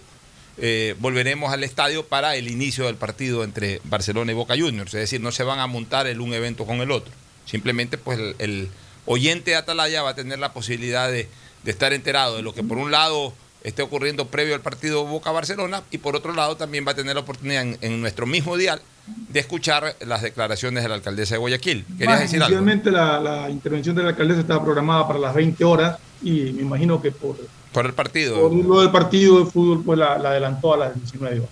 [0.59, 4.95] eh, volveremos al estadio para el inicio del partido entre Barcelona y Boca Juniors.
[4.95, 7.13] Es decir, no se van a montar el un evento con el otro.
[7.47, 8.69] Simplemente pues el, el
[9.07, 11.29] oyente de Atalaya va a tener la posibilidad de,
[11.65, 13.33] de estar enterado de lo que por un lado
[13.63, 17.21] esté ocurriendo previo al partido Boca-Barcelona y por otro lado también va a tener la
[17.21, 21.85] oportunidad en, en nuestro mismo dial de escuchar las declaraciones de la alcaldesa de Guayaquil.
[21.99, 22.61] ¿Querías decir algo?
[22.91, 27.01] la, la intervención de la alcaldesa estaba programada para las 20 horas y me imagino
[27.01, 27.37] que por,
[27.73, 28.41] Por el partido.
[28.41, 31.51] por lo del partido de fútbol pues la, la adelantó a las 19 horas.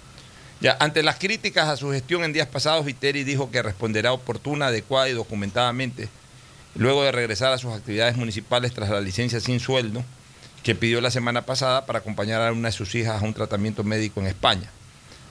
[0.61, 4.67] Ya, ante las críticas a su gestión en días pasados, Viteri dijo que responderá oportuna,
[4.67, 6.09] adecuada y documentadamente
[6.75, 10.05] luego de regresar a sus actividades municipales tras la licencia sin sueldo
[10.63, 13.85] que pidió la semana pasada para acompañar a una de sus hijas a un tratamiento
[13.85, 14.69] médico en España.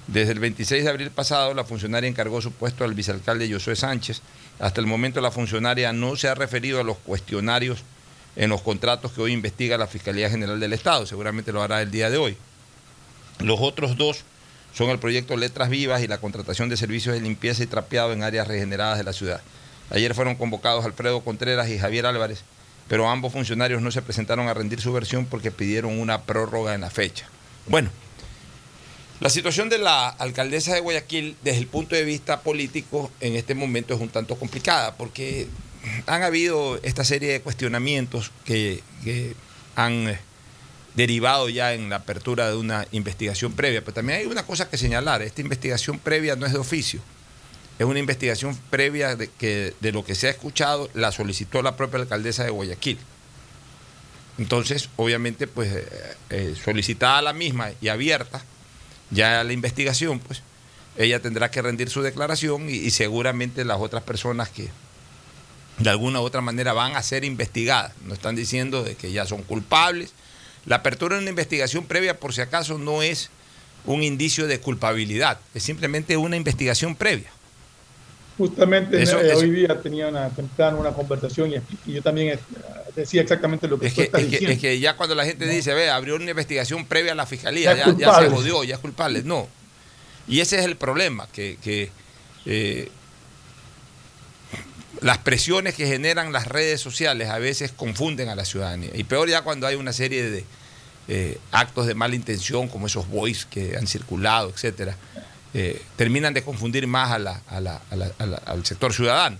[0.07, 4.21] Desde el 26 de abril pasado, la funcionaria encargó su puesto al vicealcalde Josué Sánchez.
[4.57, 7.83] Hasta el momento, la funcionaria no se ha referido a los cuestionarios
[8.37, 11.05] en los contratos que hoy investiga la Fiscalía General del Estado.
[11.05, 12.37] Seguramente lo hará el día de hoy.
[13.39, 14.23] Los otros dos
[14.73, 18.21] son el proyecto Letras Vivas y la contratación de servicios de limpieza y trapeado en
[18.21, 19.41] áreas regeneradas de la ciudad.
[19.89, 22.43] Ayer fueron convocados Alfredo Contreras y Javier Álvarez,
[22.87, 26.81] pero ambos funcionarios no se presentaron a rendir su versión porque pidieron una prórroga en
[26.81, 27.27] la fecha.
[27.65, 27.89] Bueno,
[29.19, 33.55] la situación de la alcaldesa de Guayaquil desde el punto de vista político en este
[33.55, 35.47] momento es un tanto complicada porque
[36.05, 38.83] han habido esta serie de cuestionamientos que,
[39.75, 40.19] han eh,
[40.95, 43.81] derivado ya en la apertura de una investigación previa.
[43.81, 46.99] Pero también hay una cosa que señalar, esta investigación previa no es de oficio,
[47.77, 51.75] es una investigación previa de, que, de lo que se ha escuchado, la solicitó la
[51.75, 52.97] propia alcaldesa de Guayaquil.
[54.39, 55.87] Entonces, obviamente, pues eh,
[56.29, 58.43] eh, solicitada la misma y abierta
[59.09, 60.41] ya la investigación, pues
[60.97, 64.69] ella tendrá que rendir su declaración y seguramente las otras personas que
[65.79, 67.93] de alguna u otra manera van a ser investigadas.
[68.05, 70.13] No están diciendo de que ya son culpables.
[70.65, 73.29] La apertura de una investigación previa, por si acaso, no es
[73.85, 77.29] un indicio de culpabilidad, es simplemente una investigación previa.
[78.37, 81.55] Justamente Eso- eh, eso- hoy día tenía una temprano una conversación y,
[81.89, 82.39] y yo también eh,
[82.95, 84.53] decía exactamente lo que Es tú que, estás es, que, diciendo.
[84.53, 87.73] es que ya cuando la gente dice, ve, abrió una investigación previa a la fiscalía,
[87.75, 89.23] Ya ya, ya se jodió, ya es culpable.
[89.23, 89.47] No.
[90.27, 91.89] Y ese es el problema, que, que,
[92.45, 92.91] eh,
[95.01, 98.89] las presiones que generan las redes sociales a veces confunden a la ciudadanía.
[98.93, 100.45] Y peor ya cuando hay una serie de
[101.09, 104.97] eh, actos de mala intención, como esos boys que han circulado, etcétera,
[105.53, 108.91] eh, terminan de confundir más a la- a la- a la- a la- al sector
[108.93, 109.37] ciudadano.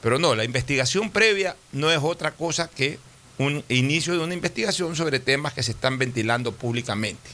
[0.00, 2.98] Pero no, la investigación previa no es otra cosa que
[3.38, 7.30] un inicio de una investigación sobre temas que se están ventilando públicamente.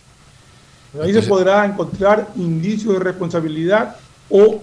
[1.02, 3.96] Ahí se podrá encontrar indicios de responsabilidad
[4.30, 4.62] o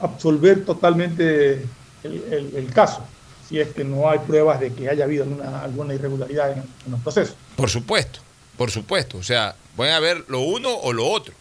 [0.00, 1.64] absolver totalmente
[2.04, 3.04] el, caso,
[3.48, 5.24] si es que no hay pruebas de que haya habido
[5.62, 7.34] alguna, irregularidad en, los procesos.
[7.56, 8.20] Por supuesto,
[8.56, 9.18] por supuesto.
[9.18, 11.34] O sea, puede haber lo uno o lo otro.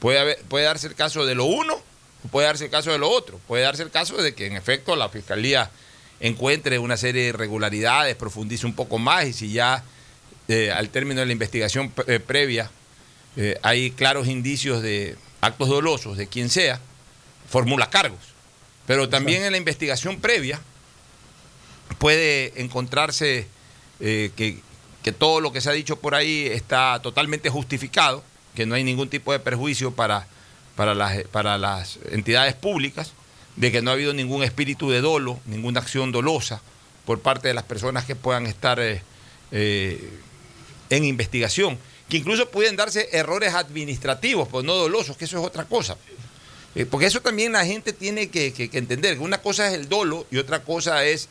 [0.00, 1.74] Puede, haber- puede darse el caso de lo uno
[2.24, 3.40] o puede darse el caso de lo otro.
[3.46, 5.70] Puede darse el caso de que en efecto la fiscalía
[6.20, 9.84] encuentre una serie de irregularidades, profundice un poco más y si ya
[10.48, 12.70] eh, al término de la investigación eh, previa
[13.36, 16.80] eh, hay claros indicios de actos dolosos de quien sea,
[17.48, 18.18] formula cargos.
[18.88, 20.58] Pero también en la investigación previa
[21.98, 23.46] puede encontrarse
[24.00, 24.60] eh, que,
[25.02, 28.24] que todo lo que se ha dicho por ahí está totalmente justificado,
[28.54, 30.26] que no hay ningún tipo de perjuicio para,
[30.74, 33.12] para, las, para las entidades públicas,
[33.56, 36.62] de que no ha habido ningún espíritu de dolo, ninguna acción dolosa
[37.04, 39.02] por parte de las personas que puedan estar eh,
[39.52, 40.18] eh,
[40.88, 45.66] en investigación, que incluso pueden darse errores administrativos, pues no dolosos, que eso es otra
[45.66, 45.98] cosa.
[46.78, 50.26] Eh, porque eso también la gente tiene que, entender, que una cosa es el dolo
[50.30, 51.28] y otra cosa es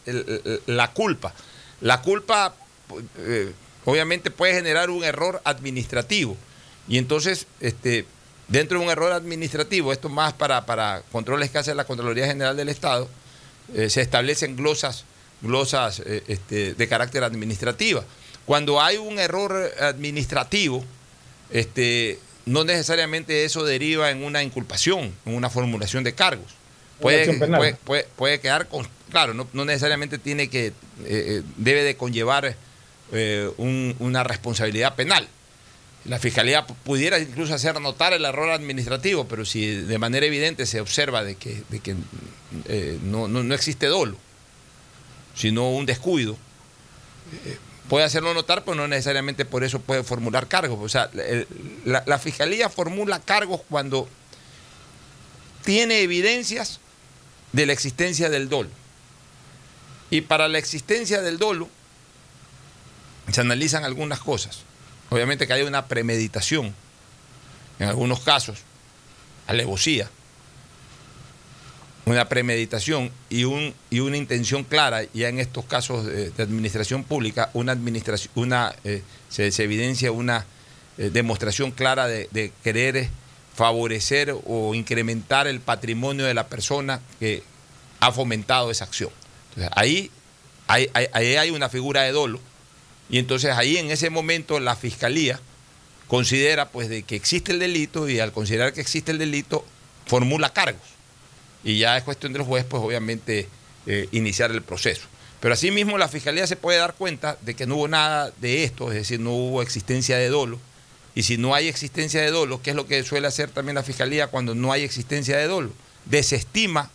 [0.65, 1.33] la culpa.
[1.79, 2.53] La culpa
[3.19, 3.53] eh,
[3.85, 6.35] obviamente puede generar un error administrativo
[6.89, 8.05] y entonces este,
[8.49, 12.57] dentro de un error administrativo, esto más para, para controles que hace la Contraloría General
[12.57, 13.07] del Estado,
[13.73, 15.05] eh, se establecen glosas,
[15.41, 18.03] glosas este, de carácter administrativa.
[18.45, 20.83] Cuando hay un error administrativo,
[21.51, 26.47] este, no necesariamente eso deriva en una inculpación, en una formulación de cargos.
[26.99, 27.59] Puede, acción penal.
[27.59, 30.73] puede, puede- puede quedar con, claro, no, no necesariamente tiene que, eh,
[31.05, 32.55] eh, debe de conllevar
[33.13, 35.27] eh, un- una responsabilidad penal.
[36.05, 40.65] La fiscalía pu- pudiera incluso hacer notar el error administrativo, pero si de manera evidente
[40.65, 41.95] se observa de que, de que
[42.65, 44.17] eh, no, no- no existe dolo,
[45.35, 46.37] sino un descuido,
[47.89, 50.79] puede hacerlo notar, pero no necesariamente por eso puede formular cargos.
[50.81, 51.09] O sea,
[51.85, 54.07] la fiscalía formula cargos cuando
[55.63, 56.79] tiene evidencias
[57.51, 58.69] de la existencia del dolo.
[60.09, 61.69] Y para la existencia del dolo
[63.31, 64.59] se analizan algunas cosas.
[65.09, 66.73] Obviamente que hay una premeditación,
[67.79, 68.59] en algunos casos,
[69.47, 70.09] alevosía,
[72.07, 77.49] una premeditación y, un, y una intención clara, ya en estos casos de, administración pública,
[77.53, 80.45] una administración, una, eh, se, evidencia una
[80.97, 83.09] eh, demostración clara de, querer
[83.55, 87.43] favorecer o incrementar el patrimonio de la persona que
[87.99, 89.09] ha fomentado esa acción.
[89.49, 90.09] Entonces, ahí
[90.67, 92.39] hay, hay- ahí hay una figura de dolo
[93.09, 95.39] y entonces ahí en ese momento la fiscalía
[96.07, 99.65] considera pues de que existe el delito y al considerar que existe el delito
[100.05, 100.96] formula cargos
[101.67, 103.49] y ya es cuestión del juez pues obviamente
[103.85, 105.05] eh, iniciar el proceso.
[105.41, 108.89] Pero asimismo la fiscalía se puede dar cuenta de que no hubo nada de esto,
[108.89, 110.59] es decir, no hubo existencia de dolo.
[111.13, 113.83] Y si no hay existencia de dolo, ¿qué es lo que suele hacer también la
[113.83, 115.73] fiscalía cuando no hay existencia de dolo?
[116.05, 116.89] Desestima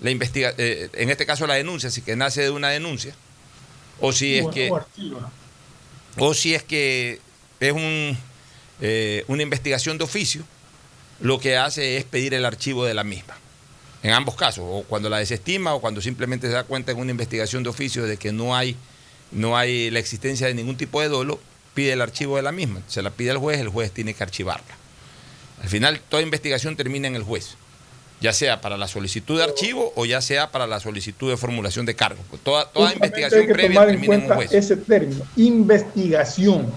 [0.00, 3.14] la investiga eh, en este caso la denuncia, si que nace de una denuncia,
[4.00, 4.72] o si es que
[6.16, 7.20] o si es que
[7.60, 8.18] es un,
[8.80, 10.42] eh, una investigación de oficio,
[11.20, 13.36] lo que hace es pedir el archivo de la misma.
[14.02, 17.10] En ambos casos, o cuando la desestima o cuando simplemente se da cuenta en una
[17.10, 18.76] investigación de oficio de que no hay,
[19.32, 21.40] no hay la existencia de ningún tipo de dolo,
[21.74, 22.80] pide el archivo de la misma.
[22.86, 24.76] Se la pide al juez, el juez tiene que archivarla.
[25.62, 27.56] Al final, toda investigación termina en el juez,
[28.20, 31.84] ya sea para la solicitud de archivo o ya sea para la solicitud de formulación
[31.84, 32.22] de cargo.
[32.44, 34.52] Toda, toda Justamente investigación hay que previa tomar en termina en un cuenta juez.
[34.52, 36.72] ese término, investigación.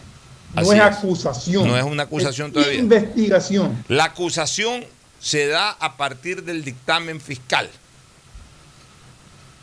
[0.55, 0.79] No es.
[0.79, 1.67] acusación.
[1.67, 2.79] No es una acusación es todavía.
[2.79, 3.83] Investigación.
[3.87, 4.83] La acusación
[5.21, 7.69] se da a partir del dictamen fiscal.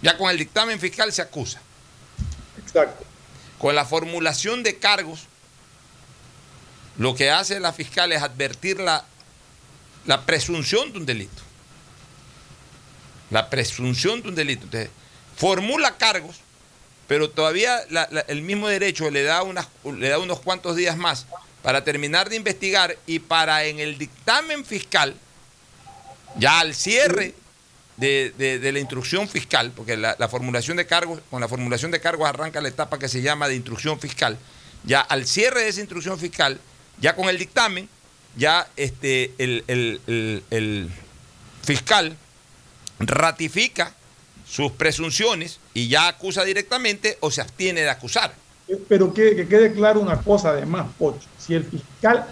[0.02, 1.60] Ya con el dictamen fiscal se acusa.
[2.62, 3.04] Exacto.
[3.58, 5.22] Con la formulación de cargos,
[6.96, 9.04] lo que hace la fiscal es advertir la,
[10.06, 11.42] la presunción de un delito.
[13.30, 14.64] La presunción de un delito.
[14.64, 14.90] Entonces,
[15.36, 16.36] formula cargos,
[17.08, 20.96] pero todavía la- la- el mismo derecho le da, unas, le da unos cuantos días
[20.96, 21.26] más
[21.62, 25.16] para terminar de investigar y para en el dictamen fiscal,
[26.36, 27.34] ya al cierre
[27.96, 31.90] de, de- de la instrucción fiscal, porque la, la formulación de cargos, con la formulación
[31.90, 34.38] de cargos arranca la etapa que se llama de instrucción fiscal.
[34.84, 36.60] Ya al cierre de esa instrucción fiscal,
[37.00, 37.88] ya con el dictamen,
[38.36, 40.90] ya este, el, el- el- el
[41.64, 42.16] fiscal
[43.00, 43.94] ratifica
[44.48, 48.32] sus presunciones y ya acusa directamente o se abstiene de acusar.
[48.88, 51.26] Pero que, que quede claro una cosa además, Pocho.
[51.38, 52.26] Si el fiscal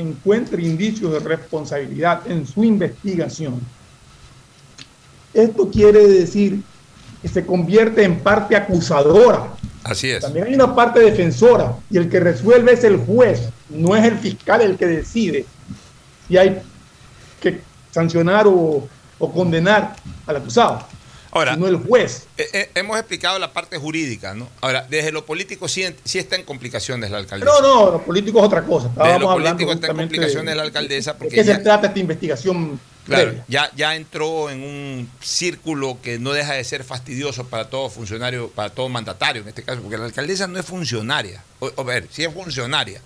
[0.00, 3.60] encuentra indicios de responsabilidad en su investigación,
[5.32, 6.62] esto quiere decir
[7.22, 9.54] que se convierte en parte acusadora.
[9.84, 10.20] Así es.
[10.20, 14.18] También hay una parte defensora y el que resuelve es el juez, no es el
[14.18, 15.46] fiscal el que decide
[16.28, 16.60] si hay
[17.40, 18.88] que sancionar o,
[19.18, 19.96] o condenar
[20.26, 20.86] al acusado,
[21.32, 22.26] Ahora, sino el juez.
[22.36, 24.48] Eh, eh, hemos explicado la parte jurídica, ¿no?
[24.60, 27.50] Ahora, desde lo político sí, sí está en complicaciones la alcaldesa.
[27.52, 28.88] No, no, los políticos es otra cosa.
[28.88, 31.58] Desde Estábamos lo hablando político está en complicaciones de- la alcaldesa ¿De porque qué se
[31.58, 33.44] trata esta investigación claro, previa?
[33.48, 38.48] ya, ya entró en un círculo que no deja de ser fastidioso para todo funcionario,
[38.50, 41.42] para todo mandatario en este caso, porque la alcaldesa no es funcionaria.
[41.60, 43.00] O, a ver, sí es funcionaria,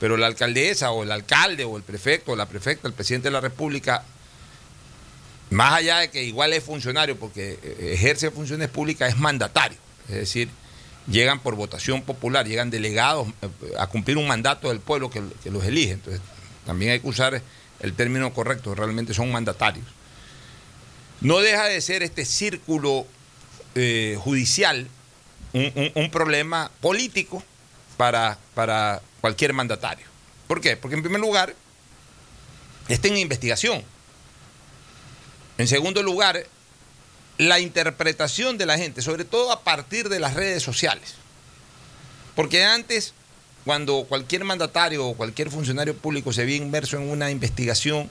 [0.00, 3.32] pero la alcaldesa o el alcalde o el prefecto o la prefecta, el presidente de
[3.32, 4.02] la República,
[5.52, 9.78] más allá de que igual es funcionario porque eh, ejerce funciones públicas, es mandatario.
[10.08, 10.48] Es decir,
[11.08, 13.48] llegan por votación popular, llegan delegados eh,
[13.78, 15.92] a cumplir un mandato del pueblo que, los elige.
[15.92, 16.20] Entonces,
[16.66, 17.42] también hay que usar
[17.80, 19.86] el término correcto, realmente son mandatarios.
[21.20, 23.06] No deja de ser este círculo
[23.74, 24.88] eh, judicial
[25.52, 27.42] un, un- un problema político
[27.96, 30.06] para, para cualquier mandatario.
[30.48, 30.76] ¿Por qué?
[30.76, 31.54] Porque en primer lugar,
[32.88, 33.82] está en investigación.
[35.62, 36.44] En segundo lugar,
[37.38, 41.14] la interpretación de la gente, sobre todo a partir de las redes sociales.
[42.34, 43.14] Porque antes,
[43.64, 48.10] cuando cualquier mandatario o cualquier funcionario público se veía inmerso en una investigación,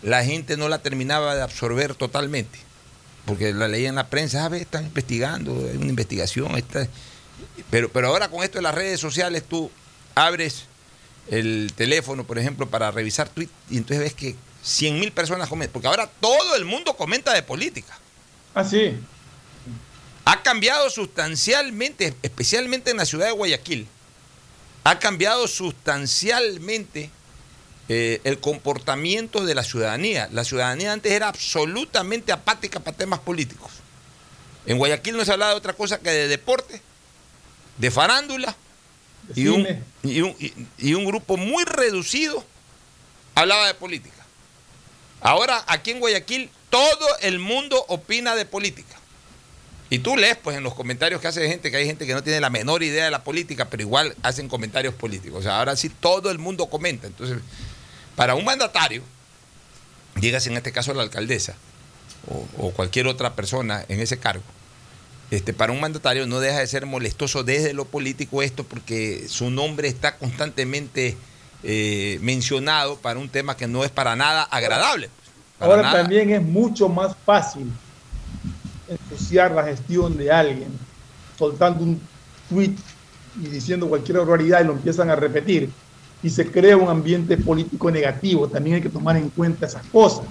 [0.00, 2.60] la gente no la terminaba de absorber totalmente.
[3.24, 6.56] Porque la leía en la prensa, a ver, están investigando, hay una investigación.
[6.56, 6.86] está-".
[7.68, 9.72] Pero, pero ahora con esto de las redes sociales, tú
[10.14, 10.66] abres
[11.32, 15.72] el teléfono, por ejemplo, para revisar tweets y entonces ves que 100 mil personas comentan.
[15.74, 17.96] Porque ahora todo el mundo comenta de política.
[18.54, 18.98] Ah, sí.
[20.24, 23.86] Ha cambiado sustancialmente, especialmente en la ciudad de Guayaquil,
[24.82, 27.10] ha cambiado sustancialmente
[27.88, 30.28] eh, el comportamiento de la ciudadanía.
[30.32, 33.70] La ciudadanía antes era absolutamente apática para temas políticos.
[34.66, 36.82] En Guayaquil no se hablaba de otra cosa que de deporte,
[37.78, 38.56] de farándula
[39.28, 42.44] De y un, y, un, y- y un grupo muy reducido
[43.36, 44.15] hablaba de política.
[45.26, 48.94] Ahora aquí en Guayaquil todo el mundo opina de política.
[49.90, 52.22] Y tú lees pues en los comentarios que hace gente que hay gente que no
[52.22, 55.40] tiene la menor idea de la política, pero igual hacen comentarios políticos.
[55.40, 57.08] O sea, ahora sí todo el mundo comenta.
[57.08, 57.38] Entonces,
[58.14, 59.02] para un mandatario,
[60.14, 61.56] dígase en este caso la alcaldesa
[62.28, 64.44] o, o cualquier otra persona en ese cargo,
[65.32, 69.50] este, para un mandatario no deja de ser molestoso desde lo político esto porque su
[69.50, 71.16] nombre está constantemente
[71.68, 75.10] eh, mencionado para un tema que no es para nada agradable.
[75.58, 76.02] para Ahora nada.
[76.02, 77.66] también es mucho más fácil
[78.88, 80.68] ensuciar la gestión de alguien,
[81.36, 82.00] soltando un
[82.48, 82.76] tweet
[83.42, 85.68] y diciendo cualquier barbaridad y lo empiezan a repetir
[86.22, 88.46] y se crea un ambiente político negativo.
[88.46, 90.24] También hay que tomar en cuenta esas cosas.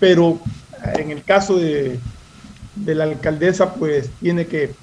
[0.00, 0.40] Pero
[0.84, 2.00] eh, en el caso de,
[2.74, 4.74] de la alcaldesa, pues tiene que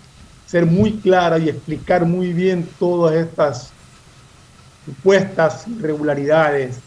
[0.47, 3.73] ser muy clara y explicar muy bien todas estas
[4.89, 6.77] supuestas irregularidades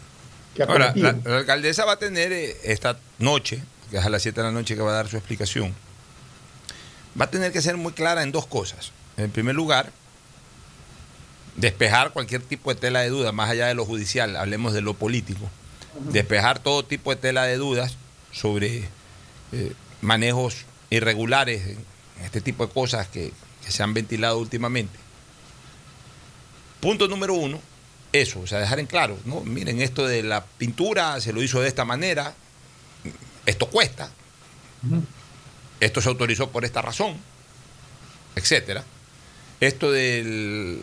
[0.53, 4.21] que Ahora, la, la alcaldesa va a tener eh, esta noche, que es a las
[4.21, 5.73] 7 de la noche que va a dar su explicación,
[7.19, 8.91] va a tener que ser muy clara en dos cosas.
[9.17, 9.91] En primer lugar,
[11.55, 14.93] despejar cualquier tipo de tela de duda, más allá de lo judicial, hablemos de lo
[14.93, 15.49] político,
[16.11, 17.95] despejar todo tipo de tela de dudas
[18.31, 18.83] sobre
[19.53, 21.77] eh, manejos irregulares,
[22.23, 23.31] este tipo de cosas que,
[23.63, 24.99] que se han ventilado últimamente.
[26.79, 27.59] Punto número uno,
[28.13, 29.41] eso, o sea, dejar en claro, ¿no?
[29.41, 32.33] Miren, esto de la pintura se lo hizo de esta manera,
[33.45, 34.09] esto cuesta,
[35.79, 37.17] esto se autorizó por esta razón,
[38.35, 38.83] etcétera.
[39.59, 40.77] Esto de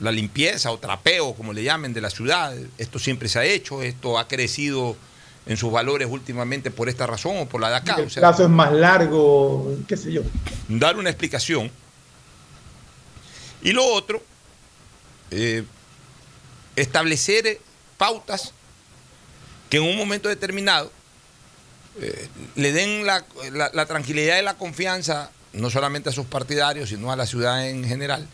[0.00, 3.82] la limpieza o trapeo, como le llamen, de la ciudad, esto siempre se ha hecho,
[3.82, 4.96] esto ha crecido
[5.46, 7.96] en sus valores últimamente por esta razón o por la de acá.
[7.98, 10.22] el o sea, plazo es más largo, qué sé yo.
[10.68, 11.70] dar una explicación.
[13.62, 14.22] Y lo otro,
[15.30, 15.64] eh,
[16.76, 17.60] establecer
[17.96, 18.52] pautas
[19.70, 20.90] que en un momento determinado
[22.00, 27.12] eh, le den la, la- tranquilidad y la confianza, no solamente a sus partidarios, sino
[27.12, 28.26] a la ciudad en general,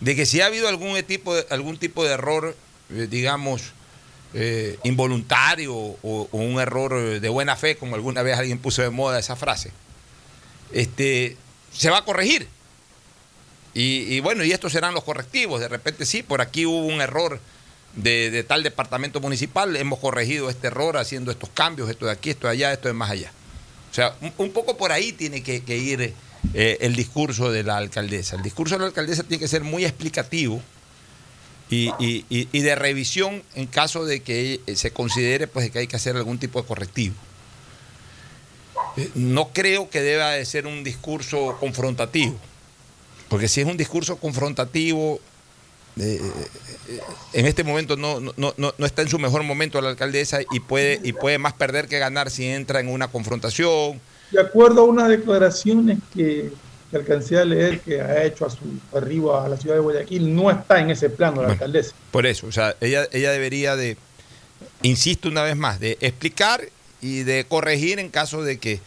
[0.00, 2.56] de que si ha habido algún tipo de, algún tipo de error,
[2.90, 3.62] eh, digamos,
[4.34, 9.20] eh, involuntario o, un error de buena fe, como alguna vez alguien puso de moda
[9.20, 9.70] esa frase,
[10.72, 11.36] este,
[11.72, 12.48] se va a corregir.
[13.76, 15.60] Y bueno, y estos serán los correctivos.
[15.60, 17.40] De repente sí, por aquí hubo un error
[17.96, 22.30] de, de tal departamento municipal, hemos corregido este error haciendo estos cambios, esto de aquí,
[22.30, 23.30] esto de allá, esto de más allá.
[23.90, 26.12] O sea, un, poco por ahí tiene que, ir
[26.54, 28.34] eh, el discurso de la alcaldesa.
[28.36, 30.60] El discurso de la alcaldesa tiene que ser muy explicativo
[31.70, 35.96] y, y- y- de revisión en caso de que se considere pues, que hay que
[35.96, 37.14] hacer algún tipo de correctivo.
[38.96, 42.36] Eh, No creo que deba de ser un discurso confrontativo,
[43.28, 45.20] porque si es un discurso confrontativo,
[45.96, 46.20] eh,
[46.88, 47.00] eh,
[47.32, 50.60] en este momento no, no, no, no está en su mejor momento la alcaldesa y
[50.60, 54.00] puede, y puede más perder que ganar si entra en una confrontación.
[54.32, 56.50] De acuerdo a unas declaraciones que,
[56.90, 60.34] que alcancé a leer que ha hecho a su arribo a la ciudad de Guayaquil,
[60.34, 61.94] no está en ese plano la alcaldesa.
[62.10, 63.96] Por eso, o sea, ella, ella debería de,
[64.82, 66.62] insisto una vez más, de explicar
[67.00, 68.80] y de corregir en caso de que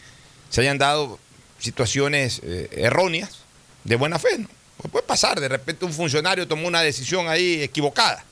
[0.50, 1.18] se hayan dado
[1.58, 3.38] situaciones eh, erróneas
[3.84, 4.38] de buena fe.
[4.38, 4.57] ¿no?
[4.78, 8.24] Pues puede pasar, de repente un funcionario tomó una decisión ahí equivocada.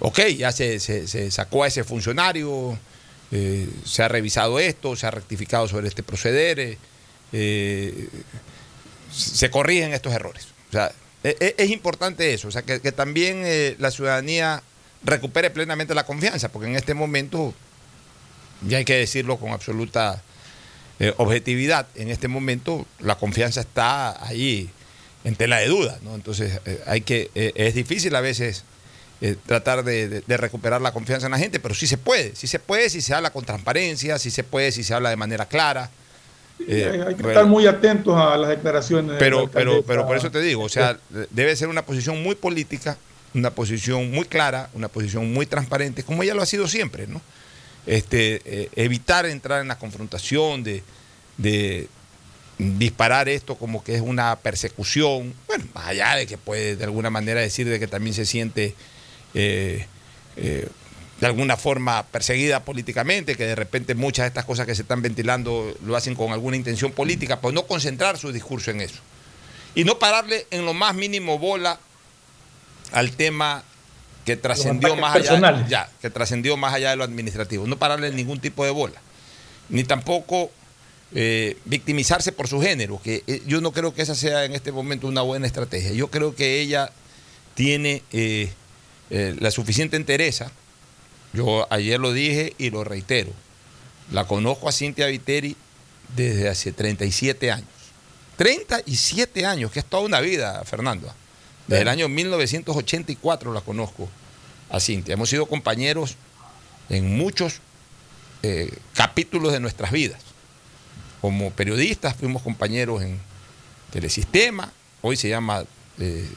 [0.00, 2.78] Ok, ya se, se- sacó a ese funcionario,
[3.30, 6.78] eh, se ha revisado esto, se ha rectificado sobre este proceder, eh,
[7.32, 8.08] eh,
[9.14, 10.48] se corrigen estos errores.
[10.70, 10.90] O sea,
[11.22, 13.44] e- e- es, importante eso, o sea, que, que también
[13.78, 14.62] la ciudadanía
[15.04, 17.54] recupere plenamente la confianza, porque en este momento,
[18.66, 20.22] ya hay que decirlo con absoluta
[21.00, 24.70] eh, objetividad, en este momento la confianza está ahí
[25.24, 26.14] en tela de duda, ¿no?
[26.14, 28.64] Entonces, eh, hay que, eh, es difícil a veces
[29.46, 32.48] tratar de, de- de recuperar la confianza en la gente, pero sí se puede, sí
[32.48, 35.46] se puede si se habla con transparencia, sí se puede si se habla de manera
[35.46, 35.90] clara.
[36.58, 39.06] Hay, hay que estar muy atentos a las declaraciones.
[39.06, 40.98] de la pero, pero, pero por eso te digo, o sea,
[41.30, 42.96] debe ser una posición muy política,
[43.34, 47.20] una posición muy clara, una posición muy transparente, como ella lo ha sido siempre, ¿no?
[47.86, 50.82] Este, eh, evitar entrar en la confrontación de,
[52.58, 57.10] disparar esto como que es una persecución, bueno, más allá de que puede de alguna
[57.10, 58.76] manera decir de que también se siente
[59.34, 59.86] eh,
[60.36, 60.68] eh,
[61.20, 65.02] de alguna forma perseguida políticamente, que de repente muchas de estas cosas que se están
[65.02, 69.00] ventilando lo hacen con alguna intención política, pues no concentrar su discurso en eso.
[69.74, 71.80] Y no pararle en lo más mínimo bola
[72.92, 73.64] al tema
[74.24, 75.68] que trascendió más allá, personales.
[75.68, 77.66] ya, que trascendió más allá de lo administrativo.
[77.66, 79.00] No pararle ningún tipo de bola.
[79.68, 80.50] Ni tampoco
[81.14, 84.72] eh, victimizarse por su género, que eh, yo no creo que esa sea en este
[84.72, 85.92] momento una buena estrategia.
[85.92, 86.90] Yo creo que ella
[87.54, 88.52] tiene eh,
[89.10, 90.52] la suficiente entereza.
[91.32, 93.30] Yo ayer lo dije y lo reitero.
[94.10, 95.56] La conozco a Cintia Viteri
[96.16, 97.68] desde hace 37 años.
[98.36, 101.12] 37 años, que es toda una vida, Fernando.
[101.66, 104.08] Desde el año 1984 la conozco
[104.70, 105.14] a Cintia.
[105.14, 106.16] Hemos sido compañeros
[106.88, 107.60] en muchos
[108.42, 110.20] eh, capítulos de nuestras vidas.
[111.20, 113.20] Como periodistas fuimos compañeros en
[113.90, 115.64] Telesistema, hoy se llama
[115.98, 116.28] eh,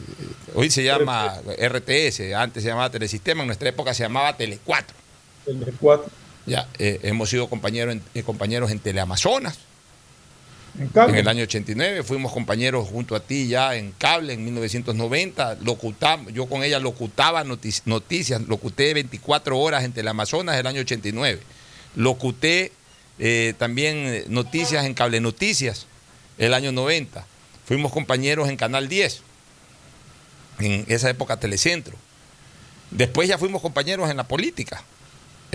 [0.53, 4.95] hoy se llama RTS, antes se llamaba Telesistema, en nuestra época se llamaba Tele 4.
[5.47, 6.11] El de cuatro.
[6.45, 9.57] Ya, eh, hemos sido compañeros en, compañeros en Teleamazonas.
[11.13, 15.57] En el año 89 fuimos compañeros junto a ti ya en cable en 1990.
[15.61, 21.39] Locutamos, yo con ella locutaba notic- noticias, locuté 24 horas en Teleamazonas el año 89.
[21.95, 22.73] Locuté
[23.19, 25.85] eh, también eh, noticias en Cable Noticias
[26.37, 27.25] el año 90.
[27.65, 29.21] Fuimos compañeros en Canal 10,
[30.59, 31.95] en esa época Telecentro.
[32.91, 34.83] Después ya fuimos compañeros en la política.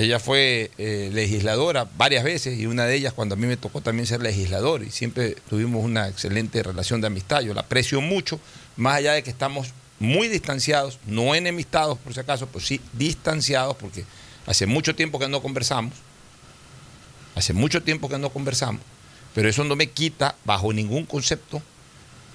[0.01, 3.83] Ella fue eh, legisladora varias veces y una de ellas cuando a mí me tocó
[3.83, 7.43] también ser legislador y siempre tuvimos una excelente relación de amistad.
[7.43, 8.41] Yo la aprecio mucho,
[8.77, 13.77] más allá de que estamos muy distanciados, no enemistados por si acaso, pero sí distanciados
[13.77, 14.07] porque
[14.47, 15.93] hace mucho tiempo que no conversamos,
[17.35, 18.81] hace mucho tiempo que no conversamos,
[19.35, 21.63] pero eso no me quita bajo ningún concepto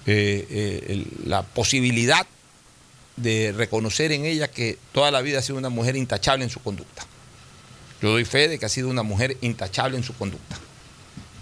[0.05, 2.27] eh, eh, la posibilidad
[3.15, 6.59] de reconocer en ella que toda la vida ha sido una mujer intachable en su
[6.59, 7.07] conducta.
[8.05, 10.59] Yo doy fe de que ha sido una mujer intachable en su conducta.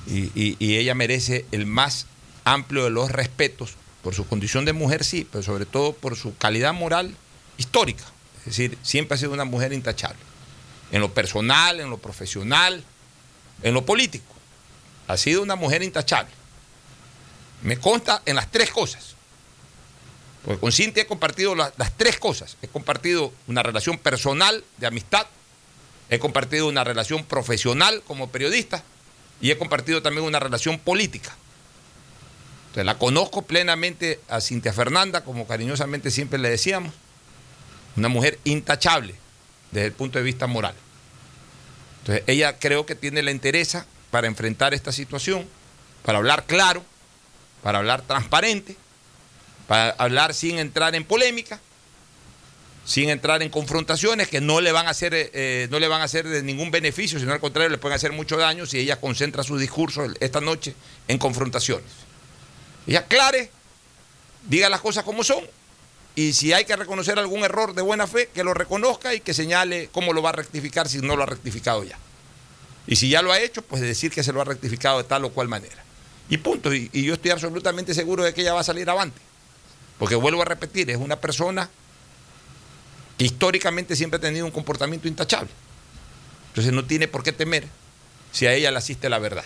[0.07, 2.07] Y, ella merece el más
[2.45, 6.37] amplio de los respetos por su condición de mujer, sí, pero sobre todo por su
[6.37, 7.17] calidad moral
[7.57, 8.05] histórica.
[8.39, 10.21] Es decir, siempre ha sido una mujer intachable.
[10.93, 12.81] En lo personal, en lo profesional,
[13.61, 14.33] en lo político.
[15.09, 16.31] Ha sido una mujer intachable.
[17.61, 19.15] Me consta en las tres cosas.
[20.45, 22.55] Porque con Cintia he compartido la- las tres cosas.
[22.61, 25.27] He compartido una relación personal de amistad,
[26.13, 28.83] he compartido una relación profesional como periodista
[29.41, 31.35] y he compartido también una relación política.
[32.67, 36.93] Entonces, la conozco plenamente a Cintia Fernanda, como cariñosamente siempre le decíamos,
[37.95, 39.15] una mujer intachable
[39.71, 40.75] desde el punto de vista moral.
[42.01, 43.75] Entonces, ella creo que tiene la interés
[44.11, 45.47] para enfrentar esta situación,
[46.03, 46.83] para hablar claro,
[47.63, 48.77] para hablar transparente,
[49.67, 51.59] para hablar sin entrar en polémica,
[52.85, 56.05] sin entrar en confrontaciones que no le van a hacer, eh, no le van a
[56.05, 59.57] hacer ningún beneficio, sino al contrario, le pueden hacer mucho daño si ella concentra su
[59.57, 60.75] discurso esta noche
[61.07, 61.89] en confrontaciones.
[62.85, 63.49] Ella aclare,
[64.47, 65.43] diga las cosas como son,
[66.15, 69.33] y si hay que reconocer algún error de buena fe, que lo reconozca y que
[69.33, 71.97] señale cómo lo va a rectificar si no lo ha rectificado ya.
[72.85, 75.23] Y si ya lo ha hecho, pues decir que se lo ha rectificado de tal
[75.23, 75.83] o cual manera.
[76.29, 76.73] Y punto.
[76.73, 79.21] Y, y yo estoy absolutamente seguro de que ella va a salir avante.
[79.97, 81.69] Porque vuelvo a repetir, es una persona
[83.23, 85.49] históricamente siempre ha tenido un comportamiento intachable.
[86.49, 87.67] Entonces no tiene por qué temer
[88.31, 89.45] si a ella le asiste la verdad.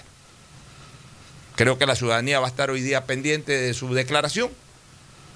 [1.55, 4.49] Creo que la ciudadanía va a estar hoy día pendiente de su declaración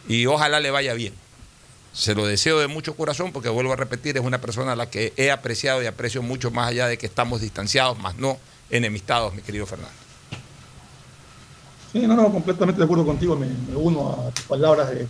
[0.07, 1.13] y ojalá le vaya bien.
[1.93, 4.89] Se lo deseo de mucho corazón porque vuelvo a repetir, es una persona a la
[4.89, 8.37] que he apreciado y aprecio mucho más allá de que estamos distanciados, más no
[8.69, 9.93] enemistados, mi querido Fernando.
[11.91, 13.35] Sí, no, no, completamente de acuerdo contigo.
[13.35, 15.07] Me, me uno a tus palabras de,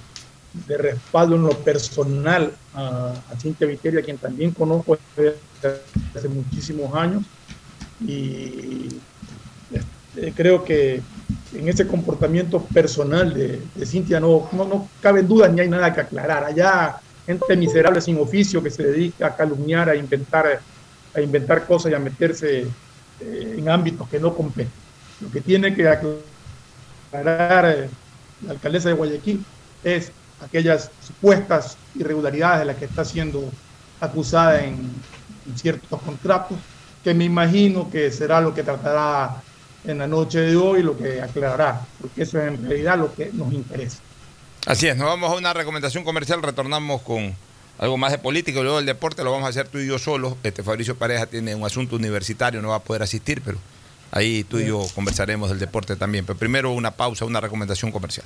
[0.53, 5.37] de, respaldo en lo personal a, a Cintia Viteria, quien también conozco desde
[6.15, 7.23] hace muchísimos años.
[8.01, 8.87] Y
[10.17, 11.01] eh, creo que
[11.53, 15.93] en ese comportamiento personal de, de Cintia no, no, no cabe duda ni hay nada
[15.93, 16.43] que aclarar.
[16.43, 20.61] Allá gente miserable sin oficio que se dedica a calumniar, a inventar,
[21.13, 22.67] a inventar cosas y a meterse
[23.19, 24.73] eh, en ámbitos que no competen.
[25.21, 26.23] Lo que tiene que aclarar
[27.65, 27.89] eh,
[28.45, 29.45] la alcaldesa de Guayaquil
[29.83, 30.11] es
[30.43, 33.49] aquellas supuestas irregularidades de las que está siendo
[33.99, 34.91] acusada en,
[35.55, 36.57] ciertos contratos,
[37.03, 39.41] que me imagino que será lo que tratará
[39.83, 43.31] en la noche de hoy lo que aclarará, porque eso es en realidad lo que
[43.33, 43.97] nos interesa.
[44.65, 47.35] Así es, nos vamos a una recomendación comercial, retornamos con
[47.79, 50.35] algo más de política luego el deporte lo vamos a hacer tú y yo solos.
[50.43, 53.57] Este Fabricio Pareja tiene un asunto universitario, no va a poder asistir, pero
[54.11, 56.23] ahí tú y yo conversaremos del deporte también.
[56.23, 58.25] Pero primero una pausa, una recomendación comercial.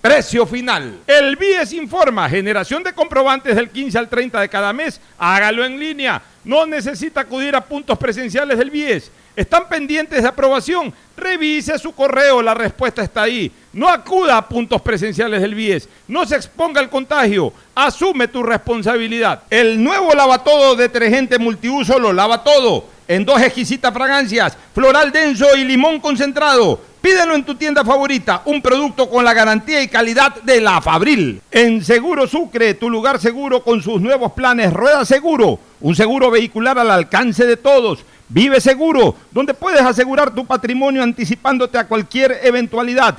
[0.00, 1.00] Precio final.
[1.08, 5.00] El BIES informa, generación de comprobantes del 15 al 30 de cada mes.
[5.18, 6.22] Hágalo en línea.
[6.44, 9.10] No necesita acudir a puntos presenciales del BIES.
[9.34, 10.92] ¿Están pendientes de aprobación?
[11.16, 13.50] Revise su correo, la respuesta está ahí.
[13.72, 15.88] No acuda a puntos presenciales del BIES.
[16.06, 17.52] No se exponga al contagio.
[17.74, 19.42] Asume tu responsabilidad.
[19.50, 22.86] El nuevo lavatodo detergente multiuso lo lava todo.
[23.08, 26.80] En dos exquisitas fragancias, floral denso y limón concentrado.
[27.00, 31.40] Pídelo en tu tienda favorita, un producto con la garantía y calidad de la Fabril.
[31.50, 36.76] En Seguro Sucre, tu lugar seguro con sus nuevos planes Rueda Seguro, un seguro vehicular
[36.76, 38.00] al alcance de todos.
[38.28, 43.18] Vive Seguro, donde puedes asegurar tu patrimonio anticipándote a cualquier eventualidad.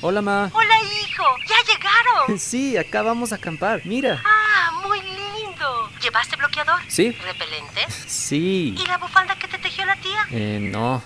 [0.00, 0.50] Hola, ma.
[0.54, 1.24] Hola, hijo.
[1.48, 2.38] ¿Ya llegaron?
[2.38, 3.80] Sí, acá vamos a acampar.
[3.84, 4.22] Mira.
[4.24, 5.90] Ah, muy lindo.
[6.02, 6.80] ¿Llevaste bloqueador?
[6.88, 7.10] Sí.
[7.10, 7.80] ¿Repelente?
[8.06, 8.74] Sí.
[8.78, 10.26] ¿Y la bufanda que te tejió la tía?
[10.30, 11.02] Eh, no.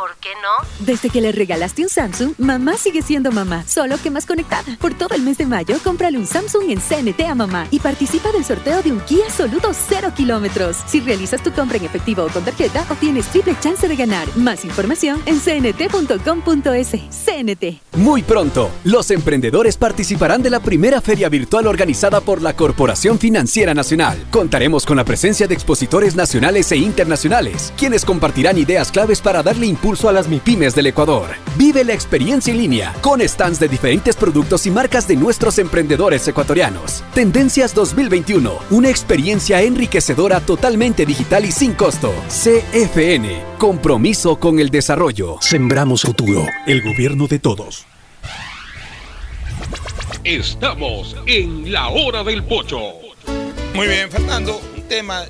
[0.00, 0.66] ¿Por qué no?
[0.86, 4.78] Desde que le regalaste un Samsung, mamá sigue siendo mamá, solo que más conectada.
[4.80, 8.32] Por todo el mes de mayo, cómprale un Samsung en CNT a mamá y participa
[8.32, 10.78] del sorteo de un Kia Soluto 0 kilómetros.
[10.86, 14.26] Si realizas tu compra en efectivo o con tarjeta, obtienes triple chance de ganar.
[14.38, 16.88] Más información en cnt.com.es.
[17.10, 17.82] CNT.
[17.96, 23.74] Muy pronto, los emprendedores participarán de la primera feria virtual organizada por la Corporación Financiera
[23.74, 24.16] Nacional.
[24.30, 29.66] Contaremos con la presencia de expositores nacionales e internacionales, quienes compartirán ideas claves para darle
[29.66, 31.30] impulso a las MIPIMES del Ecuador.
[31.56, 36.26] Vive la experiencia en línea con stands de diferentes productos y marcas de nuestros emprendedores
[36.28, 37.02] ecuatorianos.
[37.12, 42.14] Tendencias 2021, una experiencia enriquecedora totalmente digital y sin costo.
[42.28, 45.38] CFN, compromiso con el desarrollo.
[45.40, 47.84] Sembramos futuro, el gobierno de todos.
[50.22, 52.78] Estamos en la hora del pocho.
[53.74, 54.60] Muy bien, Fernando.
[54.76, 55.24] Un tema.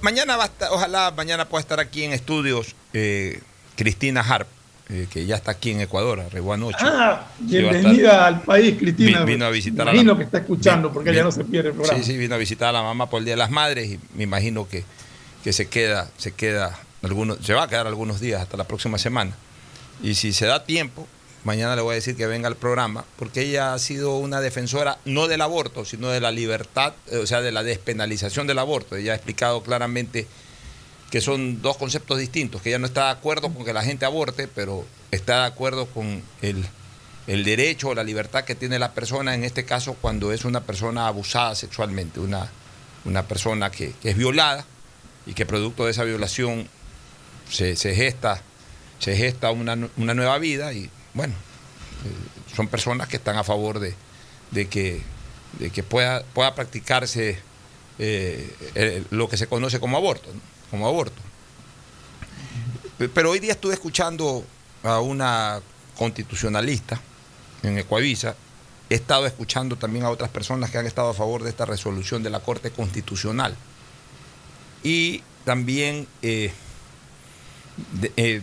[0.00, 3.40] Mañana va a estar, ojalá mañana pueda estar aquí en estudios eh,
[3.76, 4.46] Cristina Harp,
[4.88, 6.76] eh, que ya está aquí en Ecuador, arribó anoche.
[6.80, 9.20] Ah, bienvenida estar- al país, Cristina.
[9.24, 11.44] Vi- vino a visitar Me a la- imagino que está escuchando porque ella no se
[11.44, 11.98] pierde el programa.
[12.02, 14.00] Sí, sí, vino a visitar a la mamá por el Día de las Madres y
[14.14, 14.84] me imagino que,
[15.42, 18.98] que se queda, se queda algunos, se va a quedar algunos días hasta la próxima
[18.98, 19.32] semana.
[20.02, 21.06] Y si se da tiempo,
[21.44, 24.98] mañana le voy a decir que venga al programa, porque ella ha sido una defensora
[25.04, 28.96] no del aborto, sino de la libertad, eh, o sea, de la despenalización del aborto.
[28.96, 30.26] Ella ha explicado claramente
[31.10, 34.04] que son dos conceptos distintos, que ella no está de acuerdo con que la gente
[34.04, 36.64] aborte, pero está de acuerdo con el,
[37.26, 40.60] el derecho o la libertad que tiene la persona, en este caso cuando es una
[40.62, 42.50] persona abusada sexualmente, una,
[43.04, 44.64] una persona que, es violada
[45.26, 46.68] y que producto de esa violación
[47.50, 48.42] se, gesta,
[48.98, 53.78] se gesta una, una nueva vida y bueno, eh, son personas que están a favor
[53.78, 53.94] de,
[54.50, 55.00] de que,
[55.58, 57.38] de que pueda, pueda practicarse
[57.98, 60.28] eh, lo que se conoce como aborto.
[60.70, 61.20] Como aborto.
[62.98, 64.44] Pe- Pero hoy día estuve escuchando
[64.82, 65.60] a una
[65.96, 67.00] constitucionalista
[67.62, 68.34] en Ecuavisa,
[68.90, 72.22] he estado escuchando también a otras personas que han estado a favor de esta resolución
[72.22, 73.56] de la Corte Constitucional.
[74.82, 76.52] Y también eh,
[78.16, 78.42] eh,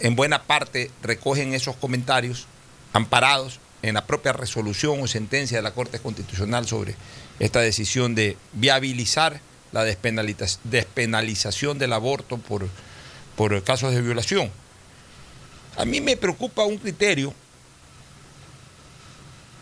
[0.00, 2.46] en buena parte recogen esos comentarios
[2.94, 6.96] amparados en la propia resolución o sentencia de la Corte Constitucional sobre
[7.38, 9.40] esta decisión de viabilizar
[9.72, 12.68] la despenaliza- despenalización del aborto por,
[13.36, 14.50] por casos de violación.
[15.76, 17.32] A mí me preocupa un criterio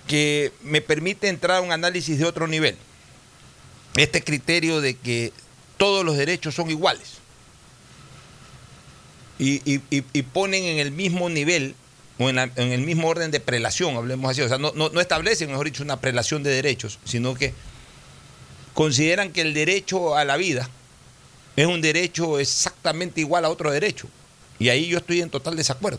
[0.07, 2.77] que me permite entrar a un análisis de otro nivel.
[3.97, 5.33] Este criterio de que
[5.77, 7.19] todos los derechos son iguales.
[9.39, 11.75] Y, y- ponen en el mismo nivel
[12.19, 14.43] o en, en el mismo orden de prelación, hablemos así.
[14.43, 17.55] O sea, no, no- no establecen, mejor dicho, una prelación de derechos, sino que
[18.81, 20.67] consideran que el derecho a la vida
[21.55, 24.09] es un derecho exactamente igual a otro derecho.
[24.59, 25.99] Y ahí yo estoy en total desacuerdo.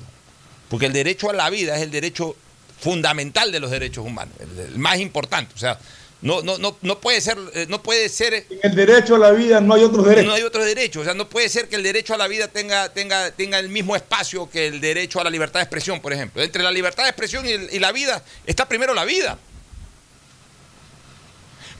[0.68, 2.36] Porque el derecho a la vida es el derecho
[2.80, 5.54] fundamental de los derechos humanos, el, más importante.
[5.54, 5.78] O sea,
[6.24, 9.30] no, no, no, no puede ser, eh, no puede ser En el derecho a la
[9.30, 10.26] vida no hay otros derechos.
[10.26, 11.02] no hay otro derecho.
[11.02, 13.70] O sea, no puede ser que el derecho a la vida tenga, tenga, tenga el
[13.70, 16.42] mismo espacio que el derecho a la libertad de expresión, por ejemplo.
[16.42, 19.38] Entre la libertad de expresión y la vida está primero la vida.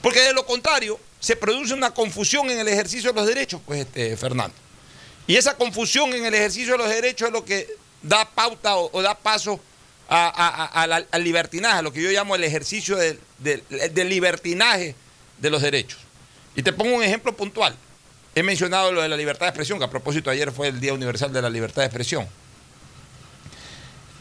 [0.02, 3.80] Porque de lo contrario, se produce una confusión en el ejercicio de los derechos, pues,
[3.80, 4.54] este, Fernando.
[5.26, 7.68] Y esa confusión en el ejercicio de los derechos es lo que
[8.02, 9.60] da pauta o, da paso
[10.08, 13.20] a- al libertinaje, a lo que yo llamo el ejercicio del
[14.08, 14.94] libertinaje
[15.38, 16.00] de los derechos.
[16.56, 17.74] Y te pongo un ejemplo puntual.
[18.34, 20.92] He mencionado lo de la libertad de expresión, que a propósito ayer fue el Día
[20.92, 22.26] Universal de la Libertad de Expresión.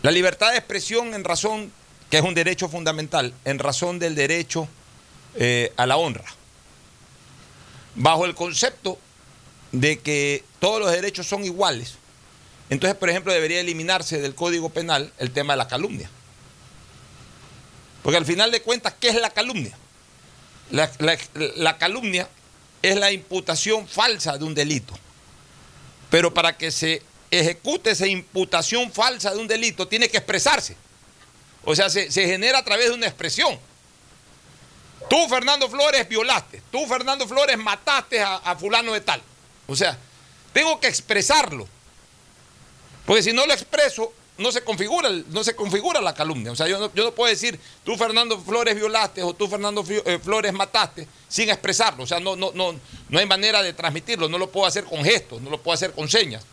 [0.03, 1.71] La libertad de expresión en razón,
[2.09, 4.67] que es un derecho fundamental, en razón del derecho
[5.35, 6.25] eh, a la honra.
[7.95, 8.97] Bajo el concepto
[9.71, 11.95] de que todos los derechos son iguales,
[12.69, 16.09] entonces, por ejemplo, debería eliminarse del Código Penal el tema de la calumnia.
[18.01, 19.77] Porque al final de cuentas, ¿qué es la calumnia?
[20.71, 21.17] La, la-
[21.57, 22.29] la calumnia
[22.81, 24.97] es la imputación falsa de un delito.
[26.09, 30.75] Pero para que se ejecute esa imputación falsa de un delito, tiene que expresarse.
[31.63, 33.59] O sea, se, se genera a través de una expresión.
[35.11, 36.61] Tú, Fernando Flores, violaste.
[36.71, 39.21] Tú, Fernando Flores, mataste a, fulano de tal.
[39.67, 39.97] O sea,
[40.53, 41.67] tengo que expresarlo.
[43.05, 46.53] Porque si no lo expreso, no se configura, no se configura la calumnia.
[46.53, 49.83] O sea, yo no, yo no puedo decir, tú Fernando Flores violaste o tú Fernando
[49.89, 52.03] eh, Flores mataste sin expresarlo.
[52.03, 54.29] O sea, no, no, no, no hay manera de transmitirlo.
[54.29, 56.45] No lo puedo hacer con gestos, no lo puedo hacer con señas.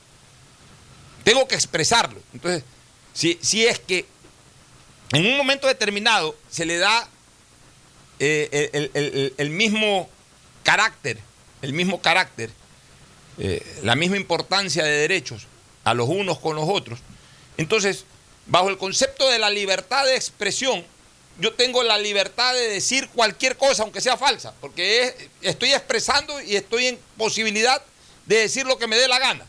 [1.22, 2.20] Tengo que expresarlo.
[2.34, 2.64] Entonces,
[3.12, 4.04] si, si es que
[5.12, 7.08] en un momento determinado se le da
[8.18, 10.08] eh, el, mismo
[10.62, 11.18] carácter,
[11.62, 12.50] el mismo carácter,
[13.38, 15.46] eh, la misma importancia de derechos
[15.84, 16.98] a los unos con los otros.
[17.56, 18.04] Entonces,
[18.46, 20.84] bajo el concepto de la libertad de expresión,
[21.38, 26.56] yo tengo la libertad de decir cualquier cosa, aunque sea falsa, porque estoy expresando y
[26.56, 27.80] estoy en posibilidad
[28.26, 29.46] de decir lo que me dé la gana.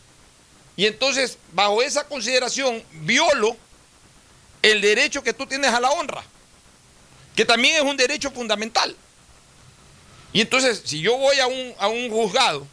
[0.76, 3.56] Y entonces, bajo esa consideración, violo
[4.62, 6.22] el derecho que tú tienes a la honra,
[7.34, 8.94] que también es un derecho fundamental.
[10.32, 12.66] Y entonces, si yo voy a un, a un juzgado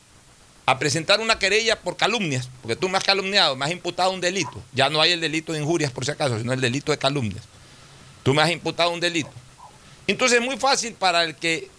[0.66, 4.20] a presentar una querella por calumnias, porque tú me has calumniado, me has imputado un
[4.20, 6.98] delito, ya no hay el delito de injurias por si acaso, sino el delito de
[6.98, 7.44] calumnias.
[8.22, 9.32] Tú me has imputado un delito.
[10.06, 11.70] Entonces es muy fácil para el que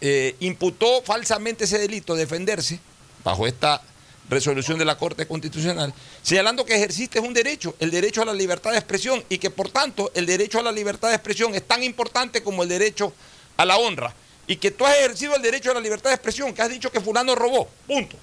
[0.00, 2.78] eh, imputó falsamente ese delito defenderse
[3.24, 3.82] bajo esta
[4.28, 8.72] resolución de la Corte Constitucional, señalando que ejerciste un derecho, el derecho a la libertad
[8.72, 11.82] de expresión, y que por tanto el derecho a la libertad de expresión es tan
[11.82, 13.12] importante como el derecho
[13.56, 14.14] a la honra,
[14.46, 16.90] y que tú has ejercido el derecho a la libertad de expresión, que has dicho
[16.90, 18.16] que fulano robó, punto.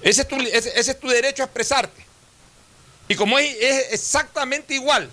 [0.00, 2.06] Ese es tu, ese, es tu derecho a expresarte.
[3.08, 5.10] Y como es, es exactamente igual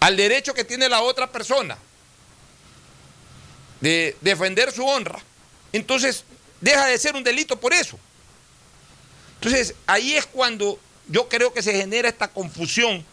[0.00, 1.78] al derecho que tiene la otra persona
[3.80, 5.20] de defender su honra,
[5.72, 6.24] entonces
[6.64, 7.98] deja de ser un delito por eso.
[9.34, 13.04] Entonces, ahí es cuando yo creo que se genera esta confusión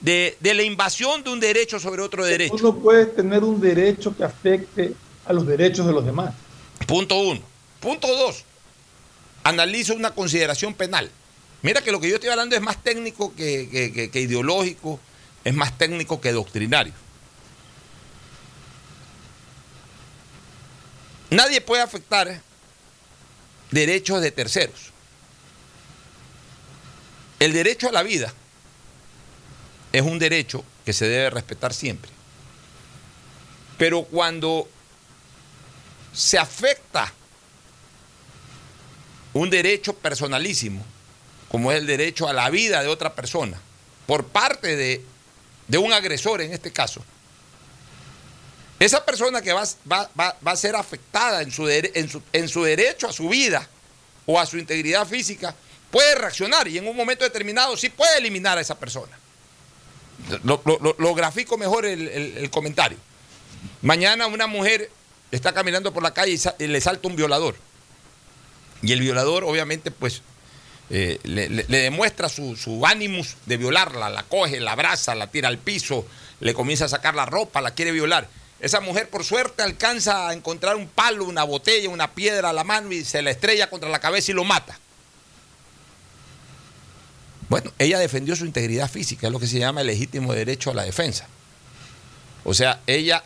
[0.00, 2.56] de, la invasión de un derecho sobre otro derecho.
[2.56, 4.92] Tú no puedes tener un derecho que afecte
[5.24, 6.34] a los derechos de los demás.
[6.86, 7.40] Punto uno.
[7.78, 8.44] Punto dos.
[9.44, 11.08] Analizo una consideración penal.
[11.62, 14.98] Mira que lo que yo estoy hablando es más técnico que ideológico,
[15.44, 16.92] es más técnico que doctrinario.
[21.30, 22.40] Nadie puede afectar
[23.76, 24.90] derechos de terceros.
[27.38, 28.32] El derecho a la vida
[29.92, 32.10] es un derecho que se debe respetar siempre.
[33.76, 34.66] Pero cuando
[36.14, 37.12] se afecta
[39.34, 40.82] un derecho personalísimo,
[41.48, 43.60] como es el derecho a la vida de otra persona,
[44.06, 47.04] por parte de, un agresor en este caso,
[48.78, 49.64] esa persona que va,
[50.44, 53.68] a ser afectada en su, en su derecho a su vida
[54.26, 55.54] o a su integridad física,
[55.90, 59.16] puede reaccionar y en un momento determinado sí puede eliminar a esa persona.
[60.42, 62.98] Lo, grafico mejor el, comentario.
[63.82, 64.90] Mañana una mujer
[65.30, 67.56] está caminando por la calle y, le salta un violador.
[68.82, 70.22] Y el violador, obviamente, pues
[70.90, 72.82] eh, le, demuestra su, su
[73.46, 76.06] de violarla, la coge, la abraza, la tira al piso,
[76.40, 78.28] le comienza a sacar la ropa, la quiere violar.
[78.60, 82.64] Esa mujer por suerte alcanza a encontrar un palo, una botella, una piedra a la
[82.64, 84.78] mano y se la estrella contra la cabeza y lo mata.
[87.48, 90.74] Bueno, ella defendió su integridad física, es lo que se llama el legítimo derecho a
[90.74, 91.28] la defensa.
[92.44, 93.22] O sea, ella,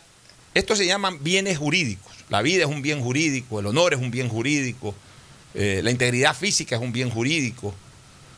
[0.53, 2.11] esto se llaman bienes jurídicos.
[2.29, 4.93] La vida es un bien jurídico, el honor es un bien jurídico,
[5.53, 7.73] eh, la integridad física es un bien jurídico,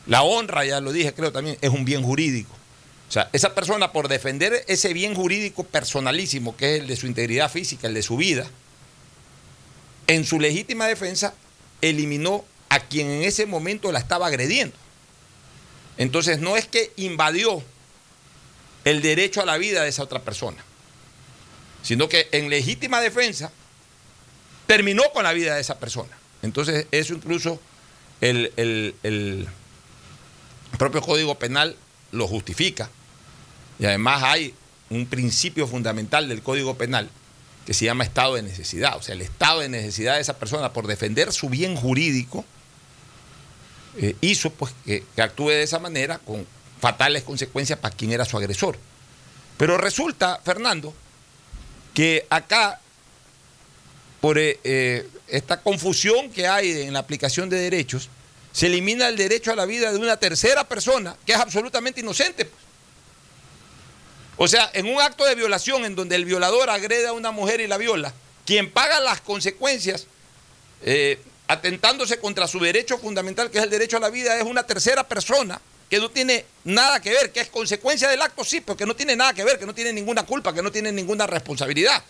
[0.06, 2.54] la honra, ya lo dije, creo también, es un bien jurídico.
[3.08, 7.06] O sea, esa persona por defender ese bien jurídico personalísimo, que es el de su
[7.06, 8.46] integridad física, el de su vida,
[10.06, 11.34] en su legítima defensa
[11.80, 14.76] eliminó a quien en ese momento la estaba agrediendo.
[15.96, 17.62] Entonces no es que invadió
[18.84, 20.62] el derecho a la vida de esa otra persona,
[21.82, 23.52] sino que en legítima defensa
[24.66, 26.16] terminó con la vida de esa persona.
[26.42, 27.60] Entonces eso incluso
[28.20, 29.46] el, el
[30.78, 31.76] propio Código Penal
[32.14, 32.88] lo justifica.
[33.78, 34.54] Y además hay
[34.90, 37.10] un principio fundamental del Código Penal
[37.66, 38.96] que se llama estado de necesidad.
[38.96, 42.44] O sea, el estado de necesidad de esa persona por defender su bien jurídico
[43.96, 46.46] eh, hizo pues, que, actúe de esa manera con
[46.80, 48.78] fatales consecuencias para quien era su agresor.
[49.56, 50.92] Pero resulta, Fernando,
[51.94, 52.80] que acá,
[54.20, 58.10] por eh, eh, esta confusión que hay en la aplicación de derechos,
[58.54, 62.48] se elimina el derecho a la vida de una tercera persona que es absolutamente inocente.
[64.36, 67.60] O sea, en un acto de violación en donde el violador agrede a una mujer
[67.60, 68.14] y la viola,
[68.46, 70.06] quien paga las consecuencias
[70.82, 74.62] eh, atentándose contra su derecho fundamental, que es el derecho a la vida, es una
[74.62, 78.76] tercera persona que no tiene nada que ver, que es consecuencia del acto, sí, pero
[78.76, 81.26] que no tiene nada que ver, que no tiene ninguna culpa, que no tiene ninguna
[81.26, 82.04] responsabilidad.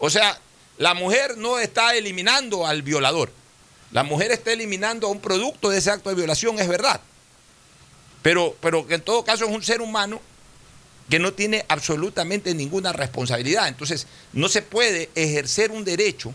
[0.00, 0.40] O sea,
[0.78, 3.30] la mujer no está eliminando al violador,
[3.92, 7.00] la mujer está eliminando a un producto de ese acto de violación, es verdad.
[8.22, 10.20] pero, pero que en todo caso es un ser humano
[11.08, 13.68] que no tiene absolutamente ninguna responsabilidad.
[13.68, 16.34] Entonces, no se puede ejercer un derecho,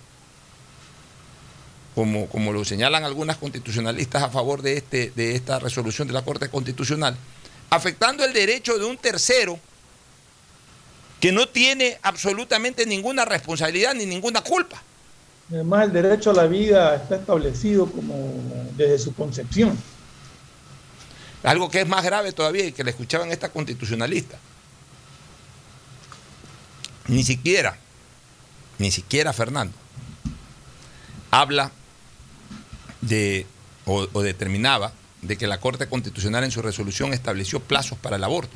[1.93, 6.23] como, como lo señalan algunas constitucionalistas a favor de, este, de esta resolución de la
[6.23, 7.15] Corte Constitucional,
[7.69, 9.59] afectando el derecho de un tercero
[11.19, 14.81] que no tiene absolutamente ninguna responsabilidad ni ninguna culpa.
[15.51, 18.33] Además, el derecho a la vida está establecido como
[18.75, 19.77] desde su concepción.
[21.43, 24.37] Algo que es más grave todavía y que le escuchaban esta constitucionalista.
[27.07, 27.77] Ni siquiera,
[28.77, 29.75] ni siquiera Fernando,
[31.29, 31.71] habla
[33.01, 33.45] de
[33.85, 38.23] o, o determinaba de que la Corte Constitucional en su resolución estableció plazos para el
[38.23, 38.55] aborto.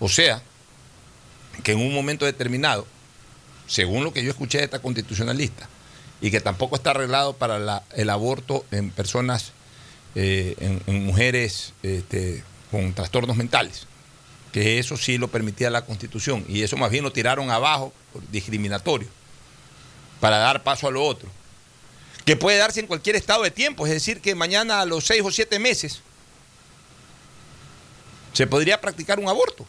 [0.00, 0.42] O sea,
[1.62, 2.86] que en un momento determinado,
[3.66, 5.68] según lo que yo escuché de esta constitucionalista,
[6.20, 9.52] y que tampoco está arreglado para la- el aborto en personas,
[10.14, 13.86] eh, en, mujeres este, con trastornos mentales,
[14.52, 17.92] que eso sí lo permitía la constitución, y eso más bien lo tiraron abajo,
[18.30, 19.08] discriminatorio,
[20.20, 21.28] para dar paso a lo otro
[22.24, 25.22] que puede darse en cualquier estado de tiempo, es decir, que mañana a los seis
[25.24, 26.02] o siete meses
[28.32, 29.66] se podría practicar un aborto.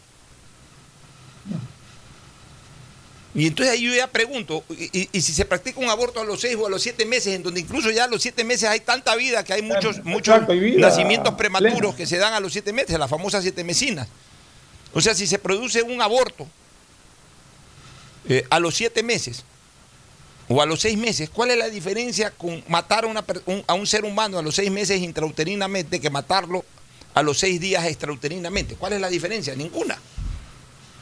[3.36, 6.40] Y entonces ahí yo ya pregunto, ¿y, y- si se practica un aborto a los
[6.40, 8.80] seis o a los siete meses, en donde incluso ya a los siete meses hay
[8.82, 11.96] tanta vida que hay muchos, muchos Exacto, nacimientos prematuros plena.
[11.96, 14.08] que se dan a los siete meses, las famosas siete mesinas?
[14.94, 16.48] O sea, si se produce un aborto
[18.30, 19.44] eh, a los siete meses,
[20.48, 23.74] o a los seis meses, ¿cuál es la diferencia con matar a, una un, a
[23.74, 26.64] un ser humano a los seis meses intrauterinamente que matarlo
[27.16, 28.76] a los seis días extrauterinamente?
[28.76, 29.56] ¿Cuál es la diferencia?
[29.56, 29.98] Ninguna.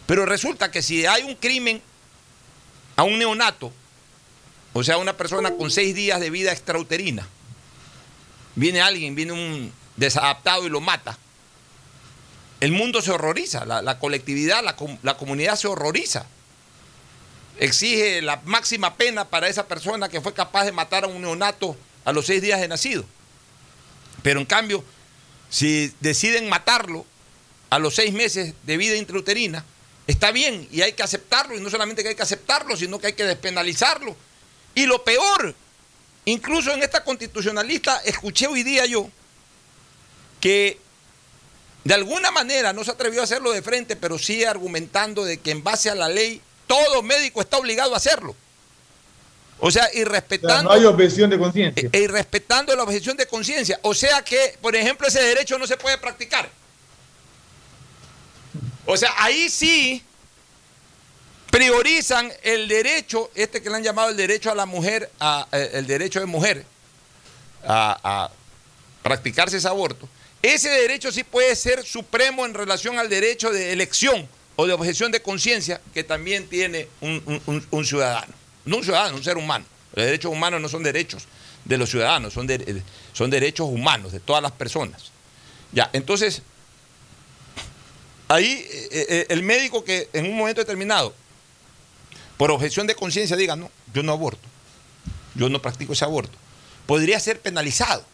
[0.06, 1.82] Pero resulta que si hay un crimen
[2.96, 3.72] a un neonato,
[4.74, 7.28] o sea, una persona con seis días de vida extrauterina,
[8.56, 11.18] viene alguien, viene un desadaptado y lo mata,
[12.62, 16.28] el mundo se horroriza, la, la colectividad, la, la comunidad se horroriza.
[17.58, 21.76] Exige la máxima pena para esa persona que fue capaz de matar a un neonato
[22.06, 23.04] a los seis días de nacido.
[24.22, 24.84] Pero en cambio,
[25.50, 27.06] si deciden matarlo
[27.72, 29.66] a los seis meses de vida intrauterina,
[30.08, 33.08] está bien y hay que aceptarlo, y no solamente que hay que aceptarlo, sino que
[33.08, 34.16] hay que despenalizarlo.
[34.76, 35.54] Y lo peor,
[36.26, 39.10] incluso en esta constitucionalista, escuché hoy día yo
[40.40, 40.80] que
[41.84, 45.52] de alguna manera no se atrevió a hacerlo de frente, pero sí argumentando de que
[45.52, 48.36] en base a la ley todo médico está obligado a hacerlo.
[49.60, 51.90] O sea, y O sea, respetando, no hay objeción de conciencia.
[51.92, 53.80] e- y respetando la objeción de conciencia.
[53.84, 56.50] O sea que, por ejemplo, ese derecho no se puede practicar.
[58.86, 60.04] O sea, ahí sí
[61.52, 65.72] priorizan el derecho, este que le han llamado el derecho a la mujer, a, eh,
[65.74, 66.66] el derecho de mujer
[67.64, 68.32] a,
[69.04, 70.08] practicarse ese aborto.
[70.42, 75.12] Ese derecho sí puede ser supremo en relación al derecho de elección o de objeción
[75.12, 78.34] de conciencia que también tiene un, ciudadano.
[78.66, 79.66] No un ciudadano, un ser humano.
[79.94, 81.28] Los derechos humanos no son derechos
[81.66, 85.12] de los ciudadanos, son derechos humanos de todas las personas.
[85.72, 86.42] Ya, entonces,
[88.34, 91.14] ahí eh, eh, el médico que en un momento determinado,
[92.38, 94.48] por objeción de conciencia, diga, no, yo no aborto,
[95.36, 96.38] yo no practico ese aborto,
[96.86, 98.06] podría ser penalizado.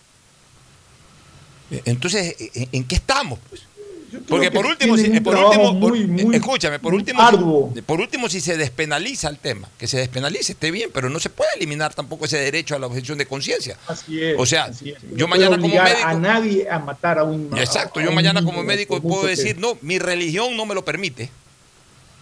[1.71, 3.39] Eh, Entonces, ¿en, en qué estamos?
[3.49, 3.61] Pues?
[4.29, 7.73] Porque por último, si, un por último, muy, muy escúchame, por último, arduo.
[7.85, 11.29] por último, si se despenaliza el tema, que se despenalice, esté bien, pero no se
[11.29, 13.77] puede eliminar tampoco ese derecho a la objeción de conciencia.
[13.87, 14.35] Así es.
[14.39, 14.81] O sea, es.
[14.81, 17.49] yo No mañana como médico- a nadie a matar a un.
[17.57, 20.65] Exacto, a yo mañana niño como médico por puedo que- decir, no, mi religión no
[20.65, 21.29] me lo permite.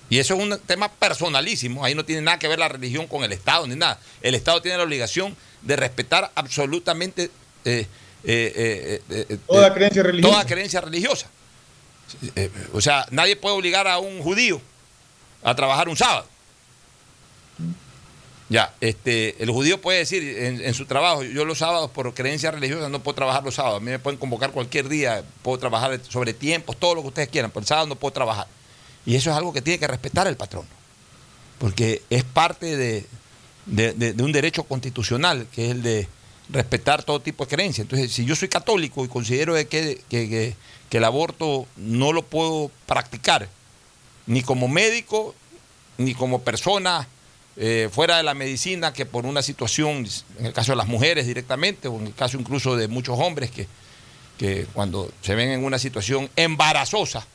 [0.09, 3.23] Y eso es un tema personalísimo, ahí no tiene nada que ver la religión con
[3.23, 3.99] el Estado ni nada.
[4.21, 7.31] El Estado tiene la obligación de respetar absolutamente
[7.65, 7.87] eh,
[8.23, 10.31] eh, eh, eh, Toda eh, creencia religiosa.
[10.33, 11.27] Toda creencia religiosa.
[12.35, 14.61] Eh, o sea, nadie puede obligar a un judío
[15.43, 16.27] a trabajar un sábado.
[18.47, 22.89] Ya, este, el judío puede decir en, su trabajo, yo los sábados por creencia religiosa
[22.89, 26.31] no puedo trabajar los sábados, a mí me pueden convocar cualquier día, puedo trabajar sobre
[26.35, 28.45] tiempos, todo lo que ustedes quieran, pero el sábado no puedo trabajar.
[29.03, 30.65] Y eso es algo que tiene que respetar el patrón,
[31.57, 33.05] porque es parte de,
[33.65, 36.07] de- un derecho constitucional, que es el de
[36.49, 37.81] respetar todo tipo de creencia.
[37.81, 40.55] Entonces, si yo soy católico y considero de que, que- que-
[40.97, 43.49] el aborto no lo puedo practicar,
[44.27, 45.35] ni como médico,
[45.97, 47.07] ni como persona
[47.57, 51.25] eh, fuera de la medicina, que por una situación, en el caso de las mujeres
[51.25, 53.67] directamente, o en el caso incluso de muchos hombres que,
[54.37, 57.25] que cuando se ven en una situación embarazosa,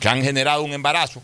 [0.00, 1.22] que han generado un embarazo,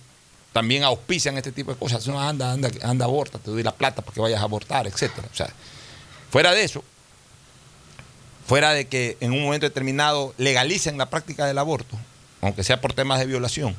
[0.53, 2.07] también auspician este tipo de cosas.
[2.07, 5.29] No, anda, anda, anda, aborta, te doy la plata para que vayas a abortar, etcétera.
[5.33, 5.49] O sea,
[6.31, 6.85] fuera de eso,
[8.49, 11.99] fuera de que en un momento determinado legalicen la práctica del aborto,
[12.41, 13.77] aunque sea por temas de violación,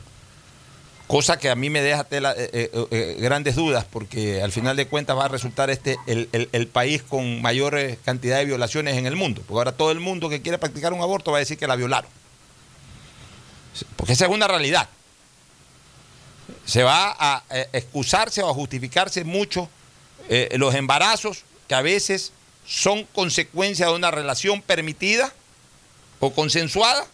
[1.07, 4.87] cosa que a mí me deja eh, eh, eh, grandes dudas, porque al final de
[4.87, 9.41] cuentas va a resultar este el, país con mayor cantidad de violaciones en el mundo,
[9.47, 11.75] porque ahora todo el mundo que quiere practicar un aborto va a decir que la
[11.75, 12.11] violaron,
[13.95, 14.87] porque esa es una realidad.
[16.65, 17.43] Se va a
[17.73, 19.67] excusarse o a justificarse mucho
[20.51, 22.33] los embarazos que a veces
[22.69, 25.33] son consecuencia de una relación permitida
[26.19, 27.07] o consensuada.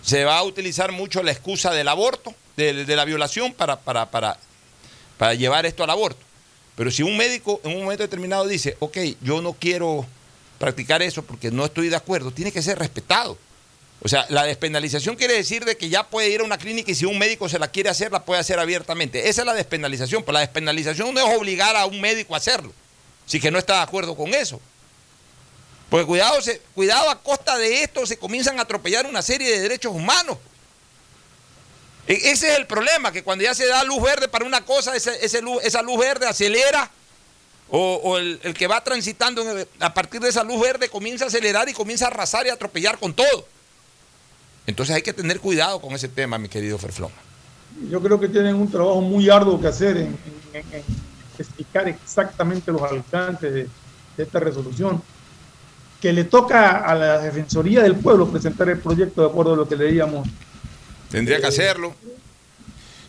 [0.00, 4.38] Se va a utilizar mucho la excusa del aborto, de, la violación, para, para, para,
[5.18, 6.20] para llevar esto al aborto.
[6.76, 10.06] Pero si un médico en un momento determinado dice, ok, yo no quiero
[10.58, 13.36] practicar eso porque no estoy de acuerdo, tiene que ser respetado.
[14.02, 16.94] O sea, la despenalización quiere decir de que ya puede ir a una clínica y
[16.94, 19.28] si un médico se la quiere hacer, la puede hacer abiertamente.
[19.28, 22.72] Esa es la despenalización, pero la despenalización no es obligar a un médico a hacerlo
[23.26, 24.60] si que no está de acuerdo con eso.
[25.90, 26.38] Porque cuidado,
[26.74, 30.38] cuidado a costa de esto se comienzan a atropellar una serie de derechos humanos.
[32.08, 34.96] E, ese es el problema, que cuando ya se da luz verde para una cosa,
[34.96, 36.90] esa luz verde acelera
[37.68, 39.44] o, el, el, que va transitando
[39.80, 42.54] a partir de esa luz verde comienza a acelerar y comienza a arrasar y a
[42.54, 43.46] atropellar con todo.
[44.66, 47.14] Entonces hay que tener cuidado con ese tema, mi querido Ferfloma.
[47.90, 50.18] Yo creo que tienen un trabajo muy arduo que hacer en
[51.42, 53.68] explicar exactamente los alcances de,
[54.16, 55.02] esta resolución,
[56.00, 59.68] que le toca a la Defensoría del Pueblo presentar el proyecto de acuerdo a lo
[59.68, 60.26] que leíamos.
[61.10, 61.94] Tendría que hacerlo.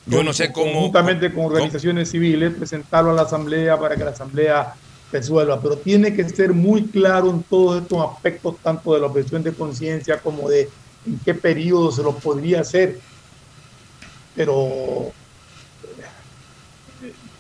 [0.06, 0.82] Yo no sé cómo.
[0.82, 4.74] Juntamente con organizaciones civiles, presentarlo a la Asamblea para que la Asamblea
[5.12, 5.62] resuelva.
[5.62, 9.54] Pero tiene que ser muy claro en todos estos aspectos, tanto de la objeción de
[9.54, 10.70] conciencia como de
[11.06, 13.00] en qué periodo se lo podría hacer.
[14.36, 15.12] Pero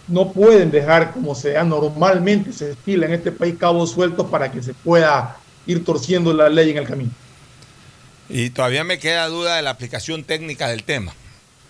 [0.07, 4.61] no pueden dejar como sea normalmente se estila en este país cabos sueltos para que
[4.63, 7.11] se pueda ir torciendo la ley en el camino.
[8.29, 11.13] Y todavía me queda duda de la aplicación técnica del tema.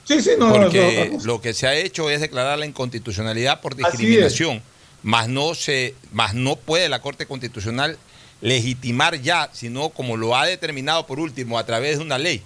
[0.03, 4.61] Sí, sí, no, Porque lo que se ha hecho es declarar la inconstitucionalidad por discriminación,
[5.03, 7.97] más no, se, más no puede la Corte Constitucional
[8.41, 12.41] legitimar ya, sino como lo ha determinado por último a través de una ley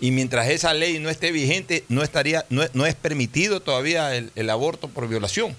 [0.00, 4.88] y mientras esa ley no esté vigente, no, estaría, no, es permitido todavía el, aborto
[4.88, 5.56] por violación.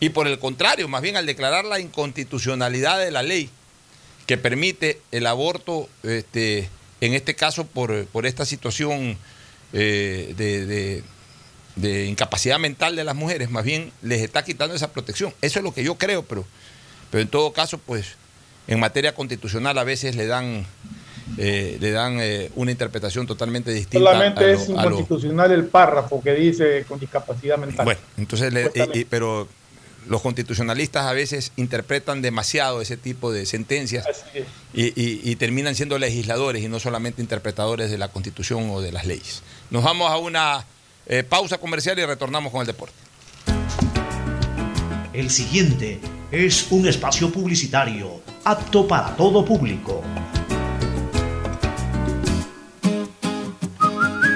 [0.00, 3.50] Y por el contrario, más bien al declarar la inconstitucionalidad de la ley
[4.26, 6.68] que permite el aborto, este,
[7.00, 9.16] en este caso por, por esta situación
[9.72, 11.02] eh, de,
[11.76, 15.32] de, incapacidad mental de las mujeres, más bien les está quitando esa protección.
[15.40, 16.44] Eso es lo que yo creo, pero,
[17.10, 18.16] pero en todo caso, pues
[18.66, 20.66] en materia constitucional a veces le dan
[21.36, 24.10] eh, le dan eh, una interpretación totalmente distinta.
[24.10, 27.84] Solamente es inconstitucional el párrafo que dice con discapacidad mental.
[27.84, 28.52] Bueno, entonces,
[29.10, 29.48] pero
[30.08, 34.06] los constitucionalistas a veces interpretan demasiado ese tipo de sentencias
[34.72, 39.42] y, terminan siendo legisladores y no solamente interpretadores de la constitución o de las leyes.
[39.70, 40.64] Nos vamos a una
[41.06, 42.94] eh, pausa comercial y retornamos con el deporte.
[45.12, 46.00] El siguiente
[46.30, 50.02] es un espacio publicitario apto para todo público.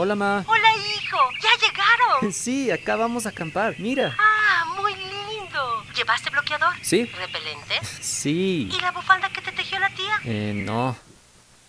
[0.00, 0.44] Hola, ma.
[0.46, 1.16] Hola, hijo.
[1.42, 2.32] ¿Ya llegaron?
[2.32, 3.74] Sí, acá vamos a acampar.
[3.78, 4.16] Mira.
[4.16, 5.84] Ah, muy lindo.
[5.96, 6.72] ¿Llevaste bloqueador?
[6.82, 7.06] Sí.
[7.06, 7.74] ¿Repelente?
[8.00, 8.68] Sí.
[8.72, 10.20] ¿Y la bufanda que te tejió la tía?
[10.24, 10.96] Eh, no.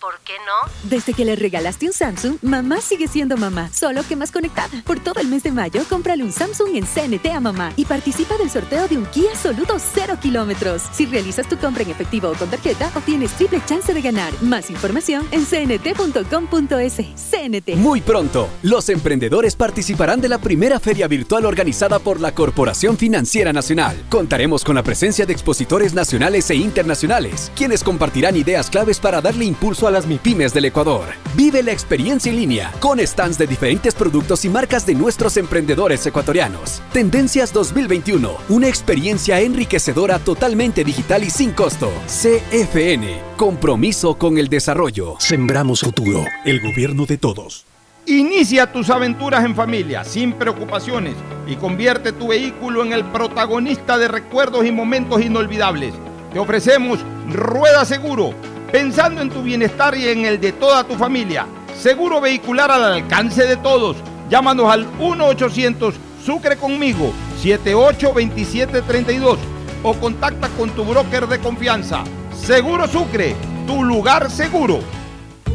[0.00, 0.88] ¿Por qué no?
[0.88, 4.82] Desde que le regalaste un Samsung, mamá sigue siendo mamá, solo que más conectada.
[4.86, 8.38] Por todo el mes de mayo, cómprale un Samsung en CNT a mamá y participa
[8.38, 10.84] del sorteo de un Kia Soluto 0 kilómetros.
[10.90, 14.32] Si realizas tu compra en efectivo o con tarjeta, obtienes triple chance de ganar.
[14.40, 16.96] Más información en cnt.com.es.
[16.96, 17.76] CNT.
[17.76, 23.52] Muy pronto, los emprendedores participarán de la primera feria virtual organizada por la Corporación Financiera
[23.52, 24.02] Nacional.
[24.08, 29.44] Contaremos con la presencia de expositores nacionales e internacionales, quienes compartirán ideas claves para darle
[29.44, 31.06] impulso a las MIPIMES del Ecuador.
[31.34, 36.04] Vive la experiencia en línea con stands de diferentes productos y marcas de nuestros emprendedores
[36.06, 36.82] ecuatorianos.
[36.92, 41.90] Tendencias 2021, una experiencia enriquecedora totalmente digital y sin costo.
[42.06, 45.16] CFN, compromiso con el desarrollo.
[45.18, 47.66] Sembramos futuro, el gobierno de todos.
[48.06, 51.14] Inicia tus aventuras en familia, sin preocupaciones,
[51.46, 55.94] y convierte tu vehículo en el protagonista de recuerdos y momentos inolvidables.
[56.32, 58.34] Te ofrecemos Rueda Seguro
[58.70, 61.46] pensando en tu bienestar y en el de toda tu familia.
[61.76, 63.96] Seguro vehicular al alcance de todos.
[64.28, 65.94] Llámanos al 1-800
[66.24, 69.38] Sucre conmigo 782732
[69.82, 72.04] o contacta con tu broker de confianza.
[72.34, 73.34] Seguro Sucre,
[73.66, 74.80] tu lugar seguro.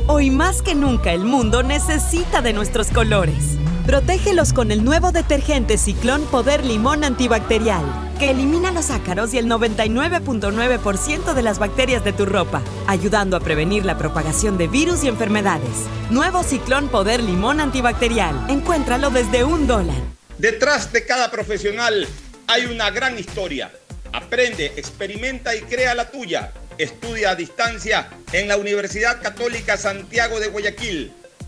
[0.08, 3.58] Hoy más que nunca el mundo necesita de nuestros colores.
[3.86, 7.84] Protégelos con el nuevo detergente Ciclón Poder Limón Antibacterial,
[8.18, 13.42] que elimina los ácaros y el 99.9% de las bacterias de tu ropa, ayudando a
[13.42, 15.70] prevenir la propagación de virus y enfermedades.
[16.10, 18.50] Nuevo Ciclón Poder Limón Antibacterial.
[18.50, 20.02] Encuéntralo desde un dólar.
[20.40, 22.08] Detrás de cada profesional
[22.48, 23.72] hay una gran historia.
[24.14, 26.54] Aprende, experimenta y crea la tuya.
[26.80, 31.14] Estudia a distancia en la Universidad Católica Santiago de Guayaquil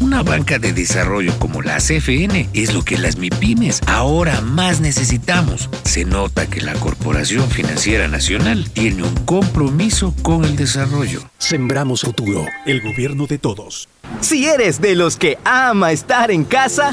[0.00, 5.70] Una banca de desarrollo como la CFN es lo que las MIPIMES ahora más necesitamos.
[5.84, 11.20] Se nota que la Corporación Financiera Nacional tiene un compromiso con el desarrollo.
[11.38, 13.88] Sembramos futuro, el gobierno de todos.
[14.20, 16.92] Si eres de los que ama estar en casa,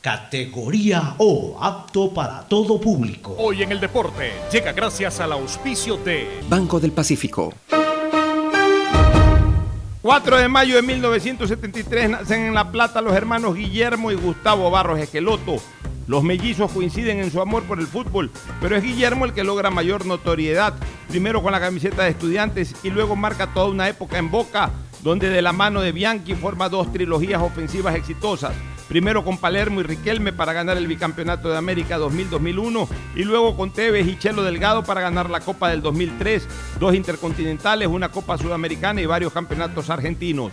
[0.00, 3.34] categoría O, apto para todo público.
[3.38, 7.52] Hoy en el deporte llega gracias al auspicio de Banco del Pacífico.
[10.00, 15.00] 4 de mayo de 1973 nacen en La Plata los hermanos Guillermo y Gustavo Barros
[15.00, 15.56] Esqueloto.
[16.06, 18.30] Los mellizos coinciden en su amor por el fútbol,
[18.62, 20.72] pero es Guillermo el que logra mayor notoriedad,
[21.08, 24.70] primero con la camiseta de estudiantes y luego marca toda una época en Boca,
[25.02, 28.54] donde de la mano de Bianchi forma dos trilogías ofensivas exitosas.
[28.88, 33.70] Primero con Palermo y Riquelme para ganar el bicampeonato de América 2000-2001 y luego con
[33.70, 36.48] Tevez y Chelo Delgado para ganar la Copa del 2003,
[36.80, 40.52] dos intercontinentales, una Copa Sudamericana y varios campeonatos argentinos.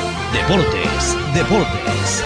[0.33, 2.23] Deportes, deportes.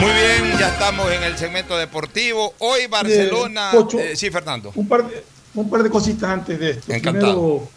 [0.00, 2.54] Muy bien, ya estamos en el segmento deportivo.
[2.58, 3.70] Hoy Barcelona.
[3.98, 4.72] Eh, sí, Fernando.
[4.74, 5.22] Un par, de,
[5.54, 6.92] un par de cositas antes de esto.
[6.92, 7.68] Encantado.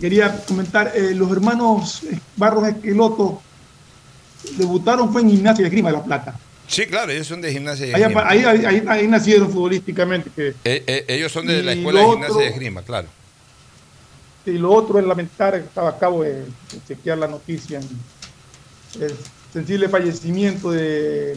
[0.00, 2.02] Quería comentar: eh, los hermanos
[2.36, 3.42] Barros Esqueloto
[4.56, 6.38] debutaron fue en Gimnasia de Grima de la Plata.
[6.66, 8.28] Sí, claro, ellos son de Gimnasia de Grima.
[8.28, 10.30] Ahí, ahí, ahí, nacieron futbolísticamente.
[10.34, 13.08] Que, eh, ellos son de la Escuela de Gimnasia de Grima, claro.
[14.46, 16.44] Y lo otro es lamentar, estaba a cabo de,
[16.88, 17.80] chequear la noticia,
[18.98, 19.14] el
[19.52, 21.36] sensible fallecimiento de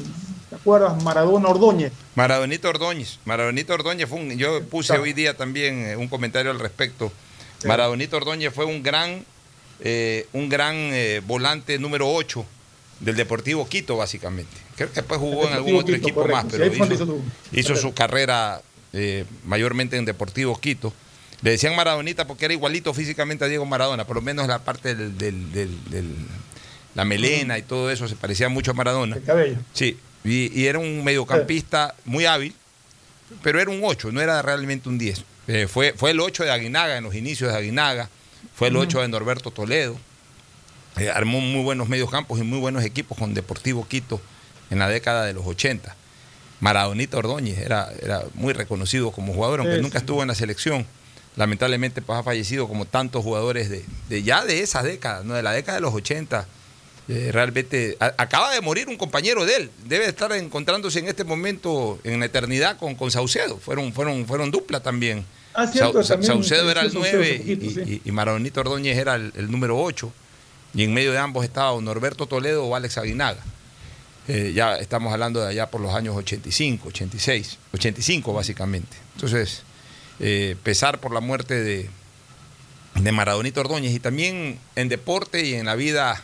[0.49, 1.01] ¿Te acuerdas?
[1.03, 1.91] Maradona Ordóñez.
[2.13, 3.19] Maradonito Ordóñez.
[3.25, 4.37] Maradonito Ordóñez fue un.
[4.37, 7.11] Yo puse hoy día también eh, un comentario al respecto.
[7.65, 9.25] Maradonito Ordóñez fue un gran,
[9.79, 12.45] eh, un gran eh, volante número 8
[12.99, 14.55] del Deportivo Quito, básicamente.
[14.75, 16.65] Creo que después jugó en algún otro equipo más, pero
[17.51, 18.61] hizo, su carrera
[19.45, 20.93] mayormente en Deportivo Quito.
[21.41, 24.95] Le decían Maradonita porque era igualito físicamente a Diego Maradona, por lo menos la parte
[24.95, 25.45] del,
[26.95, 29.17] la melena y todo eso se parecía mucho a Maradona.
[29.17, 29.57] El cabello.
[29.73, 32.53] Sí, y, era un mediocampista muy hábil,
[33.43, 35.23] pero era un 8, no era realmente un 10.
[35.47, 38.09] Eh, fue, fue el 8 de Aguinaga en los inicios de Aguinaga,
[38.55, 39.97] fue el 8 de Norberto Toledo.
[40.97, 44.21] Eh, armó muy buenos mediocampos y muy buenos equipos con Deportivo Quito
[44.69, 45.95] en la década de los 80.
[46.59, 50.85] Maradonita Ordóñez era, era muy reconocido como jugador, aunque nunca estuvo en la selección.
[51.35, 55.33] Lamentablemente pues, ha fallecido como tantos jugadores de, de ya de esa década, ¿no?
[55.33, 56.47] de la década de los 80
[57.07, 59.71] eh, realmente acaba de morir un compañero de él.
[59.85, 63.57] Debe estar encontrándose en este momento en la eternidad con, con Saucedo.
[63.57, 65.23] Fueron, fueron, fueron dupla también.
[65.53, 70.11] Ah, Saucedo era el 9 y, Maradonito Ordóñez era el, número 8.
[70.73, 73.41] Y en medio de ambos estaba Norberto Toledo o Alex Aguinaga.
[74.27, 78.97] Eh, ya estamos hablando de allá por los años 85, 86, 85 básicamente.
[79.13, 79.61] Entonces,
[80.19, 81.89] eh, pesar por la muerte de,
[82.95, 86.23] de Maradonito Ordóñez y también en deporte y en la vida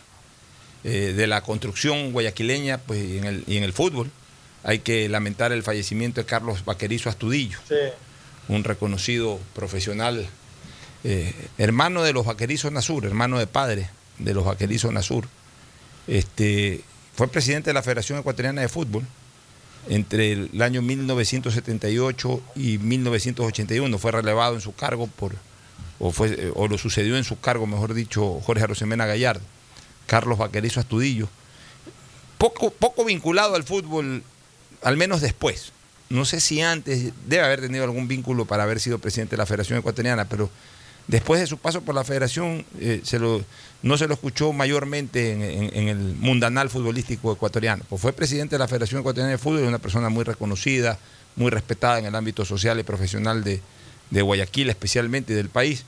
[0.83, 4.09] eh, de la construcción guayaquileña pues, y, en el, y en el fútbol.
[4.63, 7.57] Hay que lamentar el fallecimiento de Carlos Vaquerizo Astudillo,
[8.47, 10.27] un reconocido profesional,
[11.57, 15.27] hermano de los Vaquerizos Nasur, hermano de padre de los Vaquerizos Nasur.
[16.05, 16.83] Este,
[17.21, 19.05] fue presidente de la Federación Ecuatoriana de Fútbol
[19.87, 23.95] entre el año 1978 y 1981.
[23.99, 25.35] Fue relevado en su cargo por,
[25.99, 29.43] o, fue, o lo sucedió en su cargo, mejor dicho, Jorge Arosemena Gallardo.
[30.07, 31.29] Carlos Vaquerizo Astudillo,
[32.39, 34.23] poco, poco vinculado al fútbol,
[34.81, 35.73] al menos después.
[36.09, 39.45] No sé si antes debe haber tenido algún vínculo para haber sido presidente de la
[39.45, 40.49] Federación Ecuatoriana, pero
[41.11, 43.01] después de su paso por la Federación eh,
[43.83, 47.83] no se lo escuchó mayormente en, el mundanal futbolístico ecuatoriano.
[47.89, 50.97] Pues fue presidente de la Federación Ecuatoriana de Fútbol una persona muy reconocida,
[51.35, 53.61] muy respetada en el ámbito social y profesional de,
[54.21, 55.83] Guayaquil especialmente del país.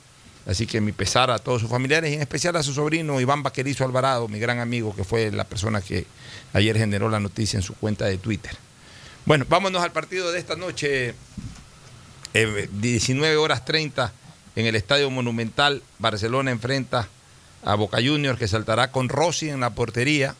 [0.45, 3.43] Así que mi pesar a todos sus familiares y en especial a su sobrino Iván
[3.43, 6.05] Vaquerizo Alvarado, mi gran amigo, que fue la persona que
[6.51, 8.51] ayer generó la noticia en su cuenta de Twitter.
[9.25, 11.15] Bueno, vámonos al partido de esta noche,
[12.33, 14.11] 19 eh, horas 30
[14.55, 15.81] en el Estadio Monumental.
[15.99, 17.07] Barcelona enfrenta
[17.63, 20.35] a Boca Juniors que saltará con Rossi en la portería.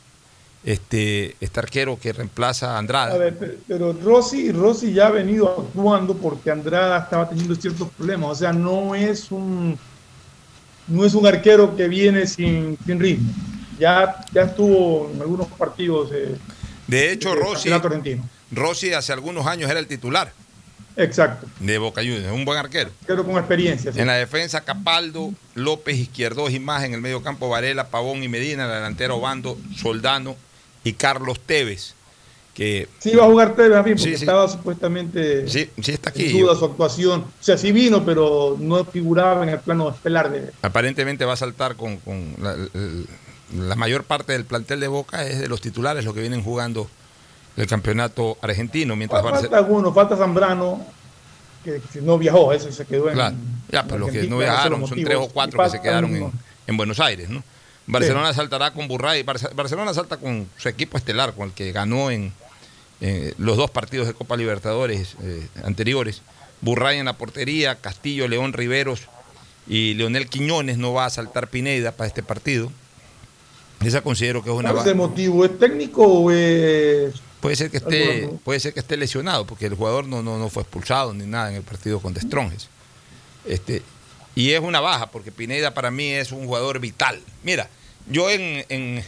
[0.66, 3.14] Este, este arquero que reemplaza a Andrada.
[3.16, 8.30] A ver, pero Rossi, Rossi ya ha venido actuando porque Andrada estaba teniendo ciertos problemas.
[8.30, 9.78] O sea, no es un
[10.88, 13.32] no es un arquero que viene sin, ritmo.
[13.78, 16.12] Ya, ya estuvo en algunos partidos.
[16.88, 17.70] de hecho, Rossi,
[18.52, 20.32] Rossi hace algunos años era el titular.
[20.96, 21.48] Exacto.
[21.60, 22.92] De Boca Juniors, un buen arquero.
[23.02, 23.92] Arquero con experiencia.
[23.96, 26.84] En la defensa, Capaldo, López, Izquierdo y más.
[26.84, 28.64] En el medio campo, Varela, Pavón y Medina.
[28.64, 30.36] En la delantera, Obando, Soldano
[30.84, 31.96] y Carlos Tevez.
[32.54, 36.30] Que, sí, va a jugar Tevez a porque estaba supuestamente sí, sí está aquí.
[36.30, 37.22] en duda su actuación.
[37.22, 40.52] O sea, sí vino, pero no figuraba en el plano estelar de.
[40.62, 42.00] Aparentemente va a saltar con,
[42.40, 46.88] la, mayor parte del plantel de Boca, es de los titulares, los que vienen jugando
[47.58, 48.96] el campeonato argentino.
[48.96, 50.86] Mientras falta alguno, falta Zambrano,
[51.64, 53.16] que, no viajó, eso se quedó en.
[53.16, 53.36] Claro,
[53.70, 56.32] ya, pero los que no viajaron son tres o cuatro que se quedaron en,
[56.68, 57.44] en Buenos Aires, ¿no?
[57.86, 59.24] Barcelona saltará con Burray.
[59.24, 62.34] Barcelona salta con su equipo estelar, con el que ganó en
[63.38, 66.22] los dos partidos de Copa Libertadores eh, anteriores.
[66.62, 69.02] Burray en la portería, Castillo, León Riveros
[69.68, 72.72] y Leonel Quiñones no va a saltar Pineda para este partido.
[73.84, 74.72] Esa considero que es una.
[74.72, 75.44] ¿Es motivo?
[75.44, 77.16] ¿Es técnico o es.?
[77.44, 80.50] Puede ser que esté, puede ser que esté lesionado, porque el jugador no, no, no
[80.50, 82.70] fue expulsado ni nada en el partido con Destronges.
[83.44, 83.82] Este,
[84.34, 87.22] y es una baja, porque Pineda para mí es un jugador vital.
[87.44, 87.70] Mira,
[88.10, 89.04] yo en,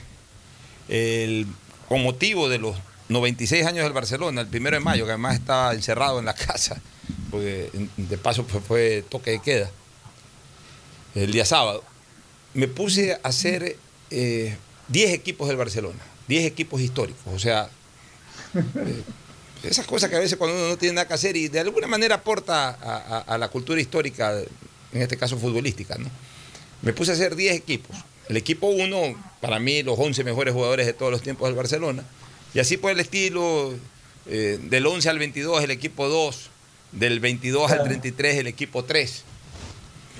[0.89, 1.47] el,
[1.87, 2.75] con motivo de los
[3.07, 6.81] 96 años del Barcelona, el primero de mayo, que además estaba encerrado en la casa,
[7.31, 9.71] porque de paso fue, toque de queda,
[11.13, 11.85] el día sábado,
[12.53, 13.77] me puse a hacer
[14.09, 14.57] 10 eh,
[15.13, 17.69] equipos del Barcelona, 10 equipos históricos, o sea,
[19.63, 21.87] esas cosas que a veces cuando uno no tiene nada que hacer y de alguna
[21.87, 22.69] manera aporta
[23.27, 24.33] a, la cultura histórica,
[24.93, 26.09] en este caso futbolística, ¿no?
[26.81, 27.95] Me puse a hacer 10 equipos.
[28.29, 32.03] El equipo 1, para mí, los 11 mejores jugadores de todos los tiempos del Barcelona.
[32.53, 33.73] Y así por el estilo,
[34.27, 36.49] eh, del 11 al 22 el equipo 2,
[36.91, 39.23] del 22 al 33 el equipo 3.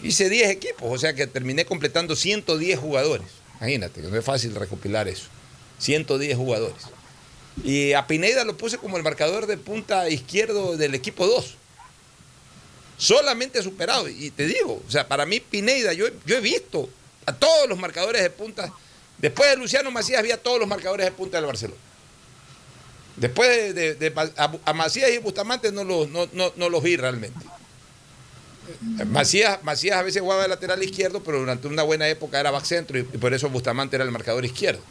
[0.03, 3.27] Hice 10 equipos, o sea que terminé completando 110 jugadores.
[3.59, 5.27] Imagínate, que no es fácil recopilar eso.
[5.79, 6.83] 110 jugadores.
[7.63, 11.55] Y a Pineda lo puse como el marcador de punta izquierdo del equipo 2.
[12.97, 14.09] Solamente superado.
[14.09, 16.89] Y te digo, o sea, para mí Pineda, yo, yo he visto
[17.25, 18.71] a todos los marcadores de punta.
[19.17, 21.79] Después de Luciano Macías había todos los marcadores de punta del Barcelona.
[23.15, 24.13] Después de,
[24.65, 27.39] a, Macías y Bustamante no los, no, los vi realmente.
[29.07, 32.65] Macías, Macías a veces jugaba de lateral izquierdo, pero durante una buena época era back
[32.65, 34.81] centro y por eso Bustamante era el marcador izquierdo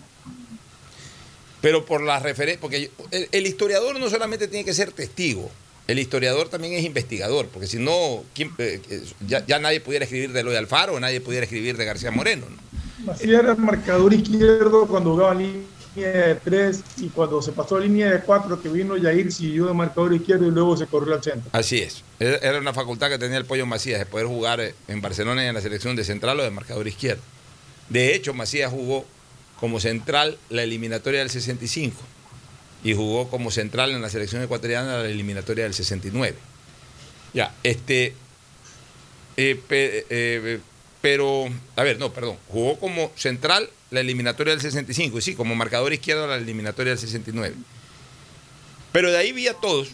[1.65, 2.91] pero por las referencias, porque
[3.33, 5.51] el, historiador no solamente tiene que ser testigo,
[5.89, 8.23] el historiador también es investigador, porque si no,
[8.59, 8.83] eh,
[9.27, 12.45] ya, nadie pudiera escribir de Loy Alfaro, nadie pudiera escribir de García Moreno.
[12.51, 13.15] ¿no?
[13.19, 15.63] era marcador izquierdo cuando jugaba línea
[15.97, 19.73] de tres y cuando se pasó a línea de cuatro que vino Yair siguió de
[19.73, 21.49] marcador izquierdo y luego se corrió al centro.
[21.53, 22.05] Así es.
[22.19, 25.55] Era una facultad que tenía el Pollo Macías de poder jugar en Barcelona y en
[25.55, 27.23] la selección de central o de marcador izquierdo.
[27.89, 29.07] De hecho, Macías jugó
[29.61, 32.01] como central la eliminatoria del 65
[32.85, 36.37] y jugó como central en la selección ecuatoriana la eliminatoria del 69.
[37.33, 38.15] Ya, este,
[39.37, 40.61] eh, eh,
[41.01, 45.55] pero, a ver, no, perdón, jugó como central la eliminatoria del 65 y sí, como
[45.55, 47.55] marcador izquierdo la eliminatoria del 69.
[48.93, 49.89] Pero de ahí vi a todos.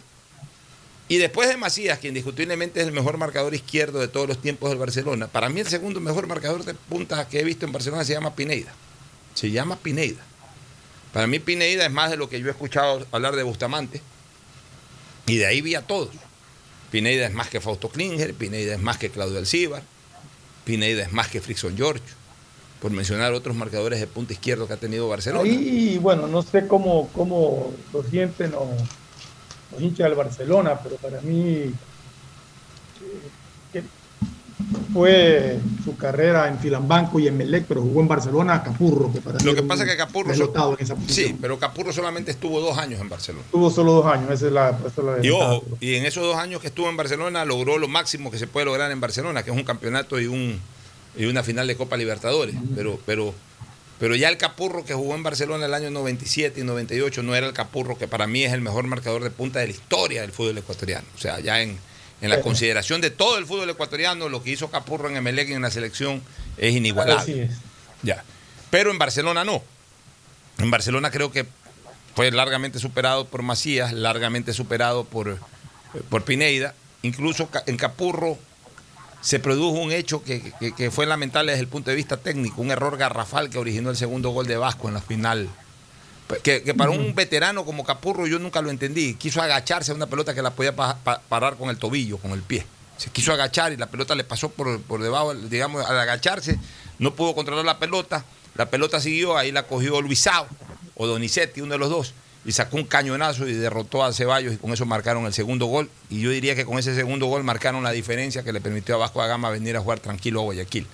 [1.07, 4.69] Y después de Macías, que indiscutiblemente es el mejor marcador izquierdo de todos los tiempos
[4.69, 8.05] del Barcelona, para mí el segundo mejor marcador de punta que he visto en Barcelona
[8.05, 8.73] se llama Pineida.
[9.33, 10.21] Se llama Pineida.
[11.13, 14.01] Para mí Pineida es más de lo que yo he escuchado hablar de Bustamante.
[15.27, 16.11] Y de ahí vi a todos.
[16.89, 19.83] Pineida es más que Fausto Klinger, Pineida es más que Claudio Alcíbar,
[20.65, 22.03] Pineida es más que Frickson George,
[22.81, 25.47] por mencionar otros marcadores de punta izquierdo que ha tenido Barcelona.
[25.47, 28.67] Y bueno, no sé cómo, cómo lo sienten los,
[29.71, 31.73] los hinchas del Barcelona, pero para mí
[34.93, 39.11] fue su carrera en Filambanco y en Melec, pero jugó en Barcelona Capurro.
[39.11, 40.33] Que lo que pasa es que Capurro.
[41.07, 43.43] sí, pero Capurro solamente estuvo dos años en Barcelona.
[43.45, 44.77] Estuvo solo dos años, esa es la.
[45.21, 48.37] y ojo, y en esos dos años que estuvo en Barcelona logró lo máximo que
[48.37, 50.59] se puede lograr en Barcelona, que es un campeonato y, un,
[51.17, 52.55] y una final de Copa Libertadores.
[52.75, 53.33] pero, pero,
[53.99, 57.47] pero ya el Capurro que jugó en Barcelona el año 97 y 98 no era
[57.47, 60.31] el Capurro que para mí es el mejor marcador de punta de la historia del
[60.31, 61.07] fútbol ecuatoriano.
[61.15, 61.77] O sea, ya en
[62.21, 65.53] en la consideración de todo el fútbol ecuatoriano, lo que hizo Capurro en Emelec y
[65.53, 66.21] en la selección
[66.57, 67.49] es inigualable.
[68.03, 68.23] Ya.
[68.69, 69.63] Pero en Barcelona no.
[70.59, 71.45] En Barcelona creo que
[72.15, 75.39] fue largamente superado por Macías, largamente superado por,
[76.09, 76.75] por Pineida.
[77.01, 78.37] Incluso en Capurro
[79.21, 82.71] se produjo un hecho que, que, fue lamentable desde el punto de vista técnico, un
[82.71, 85.49] error garrafal que originó el segundo gol de Vasco en la final
[86.43, 89.15] que, para un veterano como Capurro yo nunca lo entendí.
[89.15, 92.65] Quiso agacharse a una pelota que la podía parar con el tobillo, con el pie.
[92.97, 96.59] Se quiso agachar y la pelota le pasó por, debajo, digamos, al agacharse,
[96.99, 98.25] no pudo controlar la pelota.
[98.55, 100.47] La pelota siguió, ahí la cogió Luisao
[100.95, 102.13] o Donizetti, uno de los dos,
[102.45, 105.89] y sacó un cañonazo y derrotó a Ceballos y con eso marcaron el segundo gol.
[106.09, 108.97] Y yo diría que con ese segundo gol marcaron la diferencia que le permitió a
[108.99, 110.85] Vasco da Gama venir a jugar tranquilo a Guayaquil.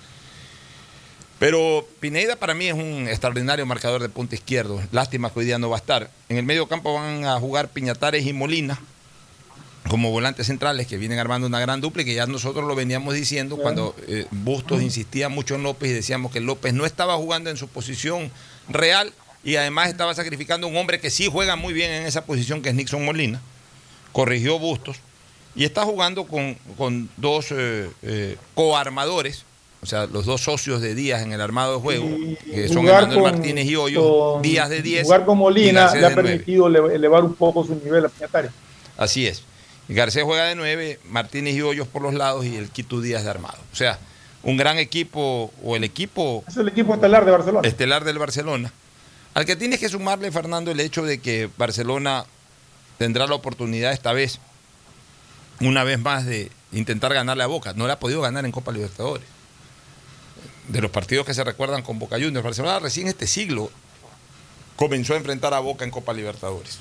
[1.39, 4.81] Pero Pineda para mí es un extraordinario marcador de punta izquierdo.
[4.91, 6.09] Lástima que hoy día no va a estar.
[6.30, 8.80] En el medio campo van a jugar Piñatares y Molina
[9.88, 13.14] como volantes centrales que vienen armando una gran dupla y que ya nosotros lo veníamos
[13.14, 17.49] diciendo cuando eh, Bustos insistía mucho en López y decíamos que López no estaba jugando
[17.49, 18.30] en su posición
[18.68, 22.61] real y además estaba sacrificando un hombre que sí juega muy bien en esa posición
[22.61, 23.39] que es Nixon Molina.
[24.11, 24.97] Corrigió Bustos
[25.55, 29.45] y está jugando con, dos eh, eh, coarmadores
[29.82, 32.10] o sea, los dos socios de Díaz en el armado de juego,
[32.44, 35.04] que son Emanuel Martínez y Hoyos, Díaz de 10.
[35.04, 38.52] Jugar con Molina le ha permitido elevar un poco su nivel a Piñatares.
[38.98, 39.44] Así es.
[39.88, 43.30] Garcés juega de 9, Martínez y Hoyos por los lados y el Quito Díaz de
[43.30, 43.58] armado.
[43.72, 43.99] O sea,
[44.44, 46.44] un gran equipo, o el equipo.
[46.48, 47.68] Es el equipo estelar de Barcelona.
[47.68, 48.74] Estelar del Barcelona.
[49.36, 52.26] Al que tienes que sumarle, Fernando, el hecho de que Barcelona
[52.98, 54.40] tendrá la oportunidad esta vez,
[55.62, 57.74] una vez más, de intentar ganarle a Boca.
[57.74, 59.36] No le ha podido ganar en Copa Libertadores
[60.68, 62.44] de los partidos que se recuerdan con Boca Juniors.
[62.44, 63.72] Barcelona recién este siglo
[64.76, 66.80] comenzó a enfrentar a Boca en Copa Libertadores.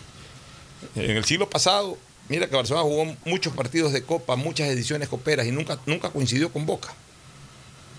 [0.95, 1.97] En el siglo pasado,
[2.29, 6.53] mira que Barcelona jugó muchos partidos de Copa, muchas ediciones coperas y nunca, nunca coincidió
[6.53, 6.95] con Boca.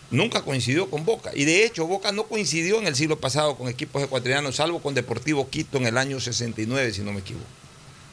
[0.09, 1.31] nunca coincidió con Boca.
[1.33, 4.93] Y de hecho, Boca no coincidió en el siglo pasado con equipos ecuatorianos, salvo con
[4.93, 7.45] Deportivo Quito en el año 69, si no me equivoco.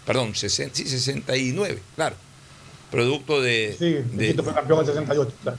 [0.05, 2.17] Perdón, 60, sí, 69, claro.
[2.91, 3.77] Producto de.
[3.79, 5.59] Sí, de, Quito fue campeón en 68, claro.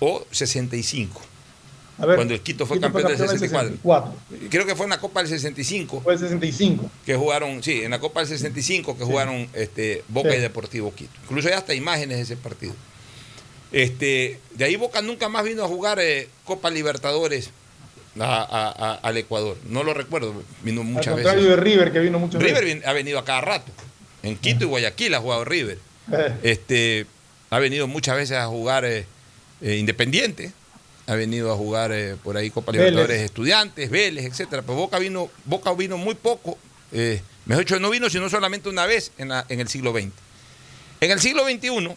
[0.00, 1.20] O 65.
[1.96, 4.12] cuando el Quito fue Quito campeón, fue campeón del 64.
[4.22, 4.48] 64.
[4.50, 6.00] Creo que fue en la Copa del 65.
[6.02, 6.90] Fue el 65.
[7.04, 10.36] Que jugaron, sí, en la Copa del 65 que jugaron este, Boca Sí.
[10.36, 11.10] y Deportivo Quito.
[11.24, 12.74] Incluso hay hasta imágenes de ese partido.
[13.72, 17.50] Este, de ahí Boca nunca más vino a jugar eh, Copa Libertadores
[18.18, 19.56] a- a- a- al Ecuador.
[19.68, 21.56] No lo recuerdo, vino Al muchas contrario veces.
[21.56, 23.72] de River, que vino mucho River ha venido a cada rato.
[24.22, 25.78] En Quito y Guayaquil ha jugado River.
[26.42, 27.06] Este,
[27.50, 29.04] ha venido muchas veces a jugar eh,
[29.62, 30.52] eh, Independiente.
[31.06, 32.88] Ha venido a jugar eh, por ahí Copa Vélez.
[32.90, 34.62] Libertadores Estudiantes, Vélez, etcétera.
[34.62, 36.58] Pero Boca vino, Boca vino muy poco.
[36.92, 40.08] eh, mejor dicho, no vino sino solamente una vez en, la- en el siglo XX.
[41.00, 41.96] En el siglo XXI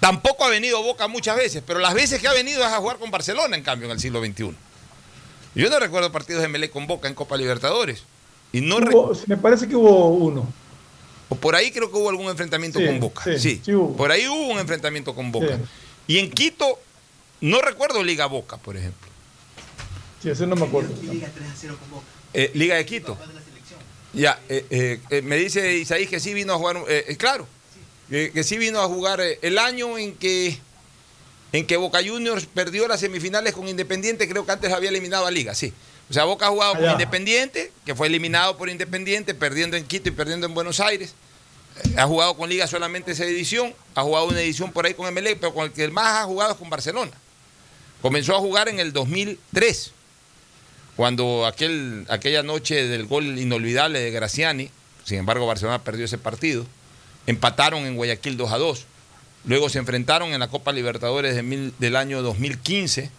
[0.00, 2.98] tampoco ha venido Boca muchas veces, pero las veces que ha venido es a jugar
[2.98, 4.54] con Barcelona, en cambio, en el siglo XXI.
[5.54, 8.04] Yo no recuerdo partidos de Melé con Boca en Copa Libertadores.
[8.52, 10.46] Y no Hubo- me parece que hubo uno.
[11.28, 13.24] o por ahí creo que hubo algún enfrentamiento Sí, con Boca.
[13.38, 13.60] sí,
[13.96, 15.58] por ahí hubo un enfrentamiento con Boca.
[16.08, 16.80] Y en Quito,
[17.40, 19.08] no recuerdo Liga Boca, por ejemplo.
[20.20, 20.92] Sí, ese no me acuerdo.
[22.34, 23.16] Eh, Liga de Quito.
[24.12, 26.82] Ya, eh, eh, eh, me dice Isaí que sí vino a jugar,
[27.18, 27.46] claro,
[28.10, 30.58] eh, que sí vino a jugar eh, el año en que
[31.52, 35.30] en que Boca Juniors perdió las semifinales con Independiente, creo que antes había eliminado a
[35.30, 35.72] Liga, sí.
[36.10, 36.90] O sea, Boca ha jugado con.
[36.90, 41.14] Independiente, que fue eliminado por Independiente, perdiendo en Quito y perdiendo en Buenos Aires.
[41.96, 45.36] Ha jugado con Liga solamente esa edición, ha jugado una edición por ahí con MLE,
[45.36, 47.12] pero con el que más ha jugado es con Barcelona.
[48.02, 49.92] Comenzó a jugar en el 2003,
[50.96, 54.70] cuando aquel, aquella noche del gol inolvidable de Graciani,
[55.04, 56.66] sin embargo Barcelona perdió ese partido,
[57.26, 58.86] empataron en Guayaquil 2 a 2.
[59.44, 61.36] Luego se enfrentaron en la Copa Libertadores
[61.78, 63.10] del año 2015.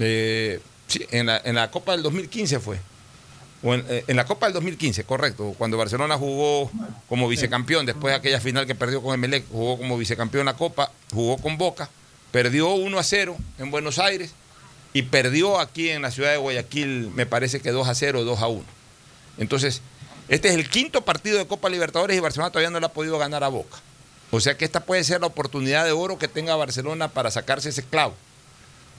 [0.00, 0.60] Eh,
[1.10, 2.78] en la, en la Copa del 2015 fue.
[3.66, 5.54] Eh, en la Copa del 2015, correcto.
[5.56, 6.70] Cuando Barcelona jugó
[7.08, 10.92] como vicecampeón, después de aquella final que perdió con Emelec, jugó como vicecampeón la Copa,
[11.12, 11.88] jugó con Boca,
[12.30, 14.32] perdió 1 a 0 en Buenos Aires
[14.92, 18.40] y perdió aquí en la ciudad de Guayaquil, me parece que 2 a 0, 2
[18.40, 18.64] a 1.
[19.38, 19.80] Entonces,
[20.28, 23.18] este es el quinto partido de Copa Libertadores y Barcelona todavía no le ha podido
[23.18, 23.78] ganar a Boca.
[24.30, 27.70] O sea que esta puede ser la oportunidad de oro que tenga Barcelona para sacarse
[27.70, 28.14] ese clavo.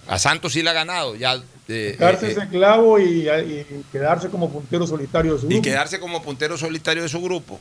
[0.08, 1.42] A Santos sí le ha ganado, ya.
[1.68, 5.64] Eh, Darse eh, ese clavo y, y quedarse como puntero solitario de su y grupo.
[5.64, 7.60] quedarse como puntero solitario de su grupo,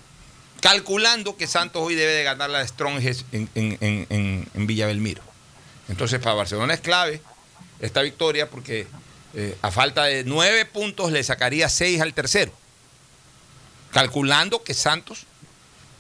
[0.61, 4.87] calculando que Santos hoy debe de ganar la de Stronges en, en, en, en- Villa
[4.87, 5.23] Belmiro.
[5.89, 7.21] Entonces, para Barcelona es clave
[7.81, 8.87] esta victoria porque
[9.35, 12.53] eh, a falta de nueve puntos le sacaría seis al tercero,
[13.93, 15.27] calculando que Santos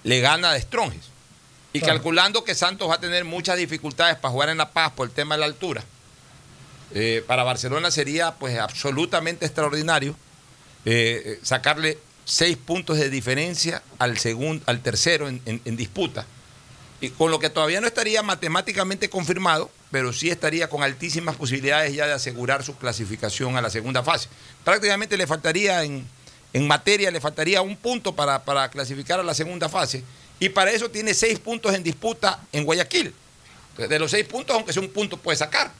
[0.02, 1.10] le gana de Stronges
[1.72, 1.94] y Claro.
[1.94, 5.12] calculando que Santos va a tener muchas dificultades para jugar en La Paz por el
[5.14, 5.82] tema de la altura.
[6.96, 10.14] Eh, para Barcelona sería pues absolutamente extraordinario
[10.84, 16.24] eh, sacarle seis puntos de diferencia al segundo, al tercero en, disputa.
[17.00, 21.92] Y con lo que todavía no estaría matemáticamente confirmado, pero sí estaría con altísimas posibilidades
[21.94, 24.28] ya de asegurar su clasificación a la segunda fase.
[24.62, 26.06] Prácticamente le faltaría en,
[26.66, 30.02] materia, le faltaría un punto para, clasificar a la segunda fase.
[30.38, 33.12] Y para eso tiene seis puntos en disputa en Guayaquil.
[33.76, 35.72] De los seis puntos, aunque sea un punto, puede sacar.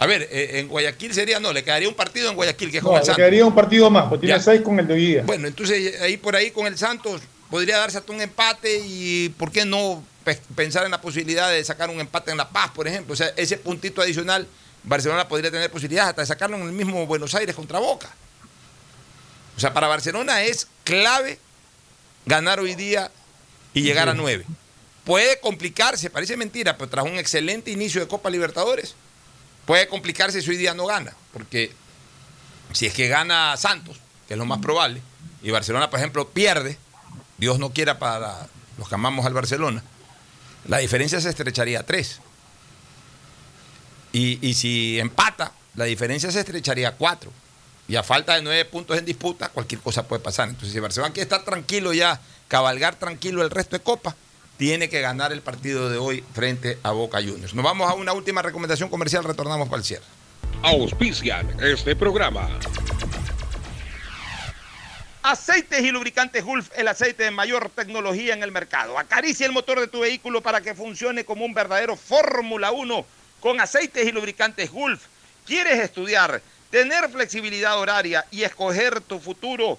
[0.00, 2.82] A ver, eh, en Guayaquil sería, no, le quedaría un partido en Guayaquil, que es
[2.82, 3.16] No, con el le Santos.
[3.18, 4.42] quedaría un partido más, pues tiene Ya.
[4.42, 5.22] seis con el de hoy día.
[5.26, 7.20] Bueno, entonces ahí por ahí con el Santos
[7.50, 11.62] podría darse hasta un empate y ¿por qué no pe- pensar en la posibilidad de
[11.64, 13.12] sacar un empate en La Paz, por ejemplo?
[13.12, 14.46] O sea, ese puntito adicional,
[14.84, 18.08] Barcelona podría tener posibilidades hasta de sacarlo en el mismo Buenos Aires contra Boca.
[19.56, 21.38] O sea, para Barcelona es clave
[22.24, 23.10] ganar hoy día
[23.74, 24.46] y llegar a nueve.
[25.04, 28.94] Puede complicarse, parece mentira, pero tras un excelente inicio de Copa Libertadores,
[29.70, 31.70] puede complicarse si hoy día no gana, porque
[32.72, 35.00] si es que gana Santos, que es lo más probable,
[35.44, 36.76] y Barcelona, por ejemplo, pierde,
[37.38, 38.48] Dios no quiera para
[38.78, 39.84] los que amamos al Barcelona,
[40.66, 42.18] la diferencia se estrecharía a tres.
[44.12, 47.30] Y, y si empata, la diferencia se estrecharía a cuatro.
[47.86, 50.48] Y a falta de nueve puntos en disputa, cualquier cosa puede pasar.
[50.48, 54.16] Entonces, si Barcelona quiere estar tranquilo ya, cabalgar tranquilo el resto de Copa,
[54.60, 57.54] tiene que ganar el partido de hoy frente a Boca Juniors.
[57.54, 60.04] Nos vamos a una última recomendación comercial, retornamos para el cierre.
[60.62, 62.46] Auspician este programa.
[65.22, 68.98] Aceites y lubricantes Gulf, el aceite de mayor tecnología en el mercado.
[68.98, 73.06] Acaricia el motor de tu vehículo para que funcione como un verdadero Fórmula 1
[73.40, 75.06] con aceites y lubricantes Gulf.
[75.46, 79.78] ¿Quieres estudiar, tener flexibilidad horaria y escoger tu futuro?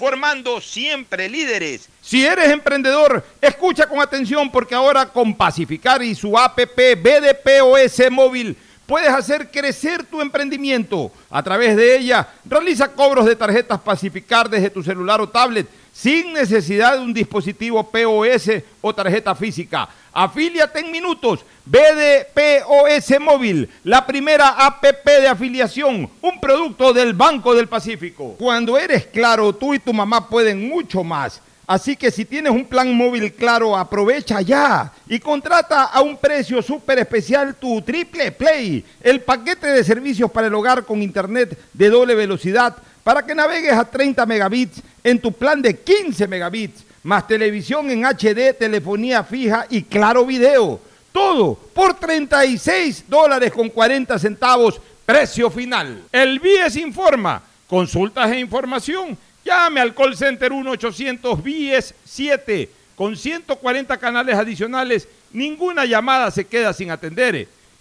[0.00, 1.86] formando siempre líderes.
[2.00, 8.56] Si eres emprendedor, escucha con atención porque ahora con Pacificar y su APP BDPOS móvil
[8.86, 11.12] puedes hacer crecer tu emprendimiento.
[11.28, 15.68] A través de ella, realiza cobros de tarjetas Pacificar desde tu celular o tablet
[16.00, 18.50] sin necesidad de un dispositivo POS
[18.80, 19.86] o tarjeta física.
[20.12, 21.44] Afíliate en minutos.
[21.66, 28.34] BDPOS Móvil, la primera APP de afiliación, un producto del Banco del Pacífico.
[28.38, 31.42] Cuando eres claro, tú y tu mamá pueden mucho más.
[31.66, 36.60] Así que si tienes un plan móvil claro, aprovecha ya y contrata a un precio
[36.62, 41.90] súper especial tu Triple Play, el paquete de servicios para el hogar con internet de
[41.90, 47.26] doble velocidad para que navegues a 30 megabits en tu plan de 15 megabits, más
[47.26, 50.80] televisión en HD, telefonía fija y claro video.
[51.12, 56.02] Todo por 36 dólares con 40 centavos, precio final.
[56.12, 57.42] El BIES informa.
[57.66, 65.08] Consultas e información Llame al call center 1-800-BIES-7 con 140 canales adicionales.
[65.32, 67.48] Ninguna llamada se queda sin atender.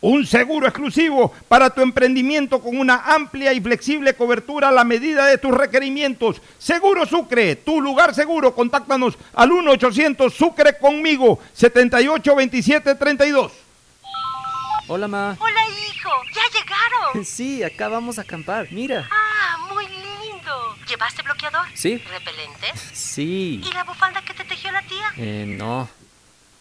[0.00, 5.26] un seguro exclusivo para tu emprendimiento con una amplia y flexible cobertura a la medida
[5.26, 6.40] de tus requerimientos.
[6.58, 8.54] Seguro Sucre, tu lugar seguro.
[8.54, 13.52] Contáctanos al 1-800 Sucre conmigo, 782732.
[14.88, 15.36] Hola, ma.
[15.40, 15.60] Hola,
[15.90, 16.10] hijo.
[16.34, 17.24] ¿Ya llegaron?
[17.24, 18.68] Sí, acá vamos a acampar.
[18.70, 19.08] Mira.
[19.10, 20.76] Ah, muy lindo.
[20.88, 21.66] ¿Llevaste bloqueador?
[21.74, 21.96] Sí.
[21.98, 22.66] ¿Repelente?
[22.92, 23.62] Sí.
[23.64, 25.12] ¿Y la bufanda que te tejió la tía?
[25.16, 25.88] Eh, no.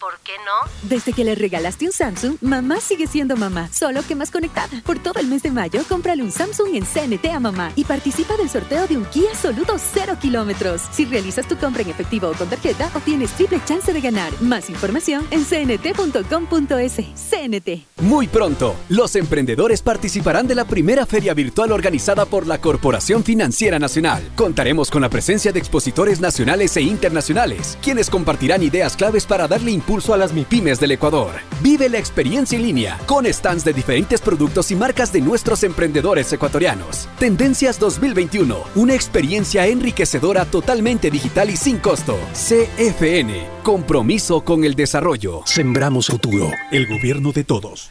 [0.06, 0.70] ¿Por qué no?
[0.88, 4.84] Desde que le regalaste un Samsung, mamá sigue siendo mamá, solo que más conectada.
[4.86, 8.38] Por todo el mes de mayo, cómprale un Samsung en CNT a mamá y participa
[8.38, 10.84] del sorteo de un Kia Soluto 0 kilómetros.
[10.92, 14.32] Si realizas tu compra en efectivo o con tarjeta, obtienes triple chance de ganar.
[14.44, 16.94] Más información en cnt.com.es.
[17.16, 17.88] CNT.
[18.02, 23.80] Muy pronto, los emprendedores participarán de la primera feria virtual organizada por la Corporación Financiera
[23.80, 24.22] Nacional.
[24.36, 29.72] Contaremos con la presencia de expositores nacionales e internacionales, quienes compartirán ideas claves para darle
[29.72, 31.32] impulso a las MIPIMES del Ecuador.
[31.62, 36.32] Vive la experiencia en línea con stands de diferentes productos y marcas de nuestros emprendedores
[36.34, 37.08] ecuatorianos.
[37.18, 42.18] Tendencias 2021, una experiencia enriquecedora totalmente digital y sin costo.
[42.34, 45.44] CFN, compromiso con el desarrollo.
[45.46, 47.90] Sembramos futuro, el gobierno de todos.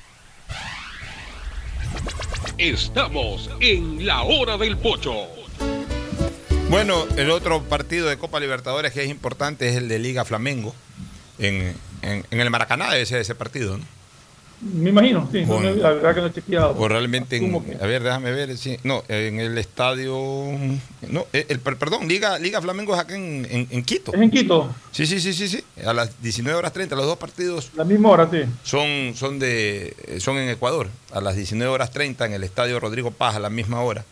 [2.59, 5.15] Estamos en la hora del pocho.
[6.69, 10.75] Bueno, el otro partido de Copa Libertadores que es importante es el de Liga Flamengo
[11.39, 11.75] en,
[12.05, 13.85] en, el Maracaná debe ser ese partido, ¿no?
[14.61, 15.45] Me imagino, sí.
[15.45, 16.75] la verdad que no he chequeado.
[16.79, 17.37] O realmente,
[17.81, 18.57] a ver, déjame ver.
[18.57, 20.17] Sí, no, en el estadio.
[21.11, 24.15] No, eh, el, perdón, Liga, Liga Flamengo es acá en, en, Quito.
[24.15, 24.75] Es en Quito.
[24.91, 25.63] Sí, sí, sí, sí, sí.
[25.85, 27.73] A las 19 horas 30, los dos partidos.
[27.77, 28.45] La misma hora, sí.
[28.63, 30.89] Son, son, de, son en Ecuador.
[31.13, 34.07] A las 19 horas 30 en el estadio Rodrigo Paz, a la misma hora.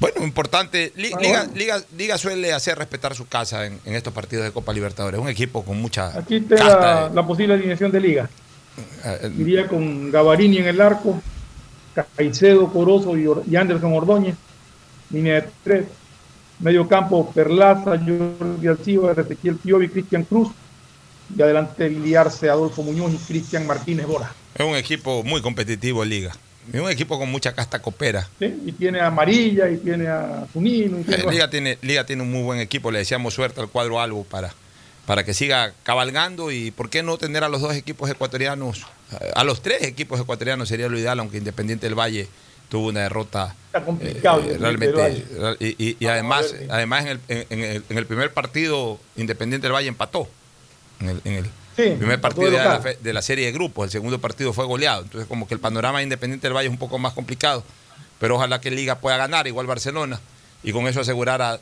[0.00, 0.92] Bueno, importante.
[0.96, 5.20] Liga, Liga, Liga, suele hacer respetar su casa en, estos partidos de Copa Libertadores.
[5.20, 6.18] Un equipo con mucha.
[6.18, 8.30] Aquí está la, posible alineación de Liga.
[9.04, 11.20] Ah, Iría con Gavarini en el arco,
[12.16, 14.36] Caicedo, Corozo y, Anderson Ordóñez.
[15.10, 15.84] Línea de tres.
[16.60, 20.48] Medio campo, Perlaza, Jordi Alciba, Ezequiel Piovi, Cristian Cruz.
[21.36, 24.32] Y adelante liarse Adolfo Muñoz y Cristian Martínez Bora.
[24.54, 26.32] Es un equipo muy competitivo, Liga.
[26.72, 28.28] Es un equipo con mucha casta copera.
[28.38, 30.98] Sí, y tiene a Amarilla, y tiene a Zunino.
[30.98, 32.90] Eh, Liga, tiene, Liga tiene un muy buen equipo.
[32.90, 34.52] Le deseamos suerte al cuadro Albo para,
[35.06, 36.50] para que siga cabalgando.
[36.52, 38.86] Y por qué no tener a los dos equipos ecuatorianos,
[39.34, 42.28] a los tres equipos ecuatorianos sería lo ideal, aunque Independiente del Valle
[42.68, 44.42] tuvo una derrota Está complicado.
[44.48, 45.24] eh, realmente.
[45.58, 47.20] Y, y- y además, además en, el,
[47.50, 50.28] en, el, en el primer partido, Independiente del Valle empató.
[51.00, 51.50] En el, en el
[51.84, 53.84] Sí, primer partido de la, de serie de grupos.
[53.86, 55.02] El segundo partido fue goleado.
[55.02, 57.64] Entonces, como que el panorama de Independiente del Valle es un poco más complicado.
[58.18, 60.20] Pero ojalá que Liga pueda ganar, igual Barcelona.
[60.62, 61.58] Y con eso asegurar a-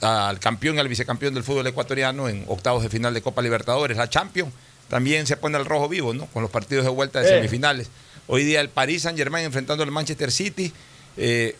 [0.00, 3.96] al campeón y al vicecampeón del fútbol ecuatoriano en octavos de final de Copa Libertadores.
[3.96, 4.52] La Champions
[4.88, 6.26] también se pone al rojo vivo, ¿no?
[6.26, 7.34] Con los partidos de vuelta de Eh.
[7.36, 7.90] semifinales.
[8.28, 10.72] Hoy día el Paris Saint Germain enfrentando al Manchester City.
[11.16, 11.56] eh,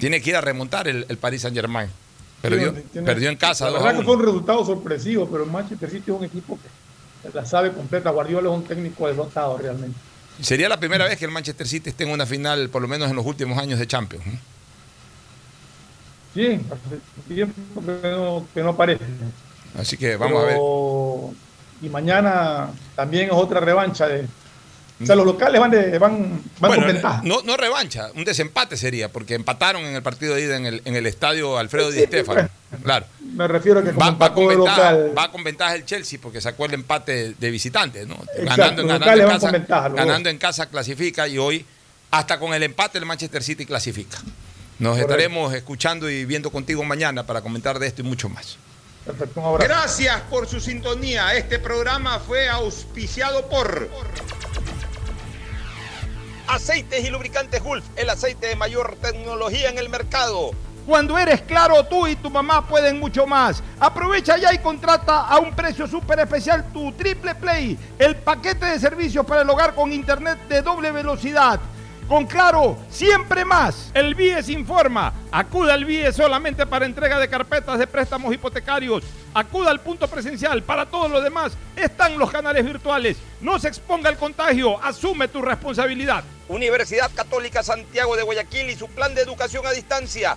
[0.00, 1.88] tiene que ir a remontar el, el Paris Saint Germain.
[2.40, 3.66] Perdió, tiene- perdió en casa.
[3.66, 4.06] La 2 a verdad que 1.
[4.06, 6.68] fue un resultado sorpresivo, pero el Manchester City es un equipo que
[7.32, 8.10] la sabe completa.
[8.10, 9.98] Guardiola es un técnico derrotado realmente.
[10.40, 13.08] Sería la primera vez que el Manchester City esté en una final, por lo menos
[13.08, 14.24] en los últimos años de Champions.
[16.34, 19.04] Sí, hace tiempo que no, que no aparece.
[19.78, 20.58] Así que vamos a ver.
[21.80, 24.26] Y mañana también es otra revancha de.
[25.02, 27.20] O sea, los locales van, de, van, van Bueno, con ventaja.
[27.24, 30.82] no, no revancha, un desempate sería, porque empataron en el partido de ida en el,
[30.84, 32.48] en el estadio Alfredo Di Stéfano.
[32.82, 33.06] Claro.
[33.20, 35.14] Me refiero a que Va, va con ventaja, local.
[35.18, 38.14] va con ventaja el Chelsea porque sacó el empate de visitantes, ¿no?
[38.36, 41.26] Exacto, ganando, los ganando locales en van casa, con ventaja, los ganando en casa clasifica
[41.28, 41.66] y hoy
[42.12, 44.18] hasta con el empate el Manchester City clasifica.
[44.78, 45.12] Nos Correcto.
[45.12, 48.56] estaremos escuchando y viendo contigo mañana para comentar de esto y mucho más.
[49.04, 49.68] Perfecto, un abrazo.
[49.68, 51.34] Gracias por su sintonía.
[51.34, 53.90] Este programa fue auspiciado por
[56.46, 60.50] Aceites y lubricantes Gulf, el aceite de mayor tecnología en el mercado.
[60.86, 63.62] Cuando eres claro, tú y tu mamá pueden mucho más.
[63.80, 68.78] Aprovecha ya y contrata a un precio súper especial tu Triple Play, el paquete de
[68.78, 71.58] servicios para el hogar con internet de doble velocidad.
[72.08, 73.90] Con Claro, siempre más.
[73.94, 75.12] El BIES informa.
[75.32, 79.02] Acuda al BIES solamente para entrega de carpetas de préstamos hipotecarios.
[79.32, 80.62] Acuda al punto presencial.
[80.62, 83.16] Para todo lo demás están los canales virtuales.
[83.40, 84.82] No se exponga al contagio.
[84.82, 86.24] Asume tu responsabilidad.
[86.48, 90.36] Universidad Católica Santiago de Guayaquil y su plan de educación a distancia,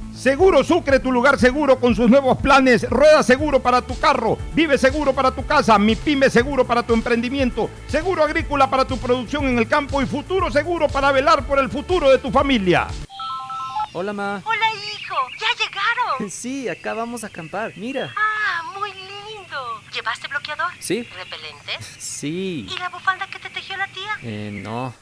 [0.21, 2.87] Seguro Sucre, tu lugar seguro con sus nuevos planes.
[2.87, 4.37] Rueda seguro para tu carro.
[4.53, 5.79] Vive seguro para tu casa.
[5.79, 7.71] Mi pyme seguro para tu emprendimiento.
[7.87, 9.99] Seguro agrícola para tu producción en el campo.
[9.99, 12.85] Y futuro seguro para velar por el futuro de tu familia.
[13.93, 14.43] Hola, ma.
[14.45, 15.15] Hola, hijo.
[15.39, 16.29] ¿Ya llegaron?
[16.29, 17.73] Sí, acá vamos a acampar.
[17.75, 18.13] Mira.
[18.15, 19.81] Ah, muy lindo.
[19.91, 20.67] ¿Llevaste bloqueador?
[20.77, 21.01] Sí.
[21.01, 21.79] ¿Repelente?
[21.97, 22.67] Sí.
[22.69, 24.19] ¿Y la bufanda que te tejió la tía?
[24.21, 24.93] Eh, no.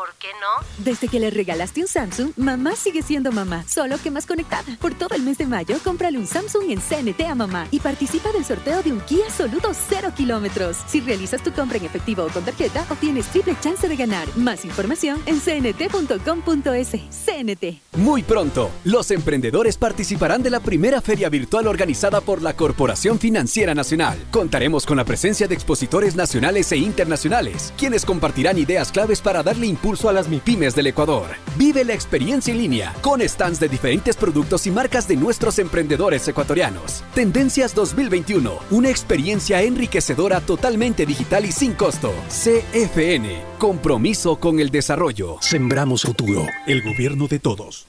[0.00, 0.66] ¿Por qué no?
[0.82, 4.78] Desde que le regalaste un Samsung, mamá sigue siendo mamá, solo que más conectada.
[4.80, 8.32] Por todo el mes de mayo, cómprale un Samsung en CNT a mamá y participa
[8.32, 10.78] del sorteo de un Kia Soluto 0 kilómetros.
[10.86, 14.26] Si realizas tu compra en efectivo o con tarjeta, obtienes triple chance de ganar.
[14.38, 16.90] Más información en cnt.com.es.
[17.10, 17.82] CNT.
[17.98, 23.74] Muy pronto, los emprendedores participarán de la primera feria virtual organizada por la Corporación Financiera
[23.74, 24.18] Nacional.
[24.30, 29.66] Contaremos con la presencia de expositores nacionales e internacionales, quienes compartirán ideas claves para darle
[29.90, 31.30] a las MIPIMES del Ecuador.
[31.56, 36.26] Vive la experiencia en línea con stands de diferentes productos y marcas de nuestros emprendedores
[36.28, 37.02] ecuatorianos.
[37.12, 42.12] Tendencias 2021, una experiencia enriquecedora totalmente digital y sin costo.
[42.28, 45.38] CFN, compromiso con el desarrollo.
[45.40, 47.88] Sembramos futuro, el gobierno de todos.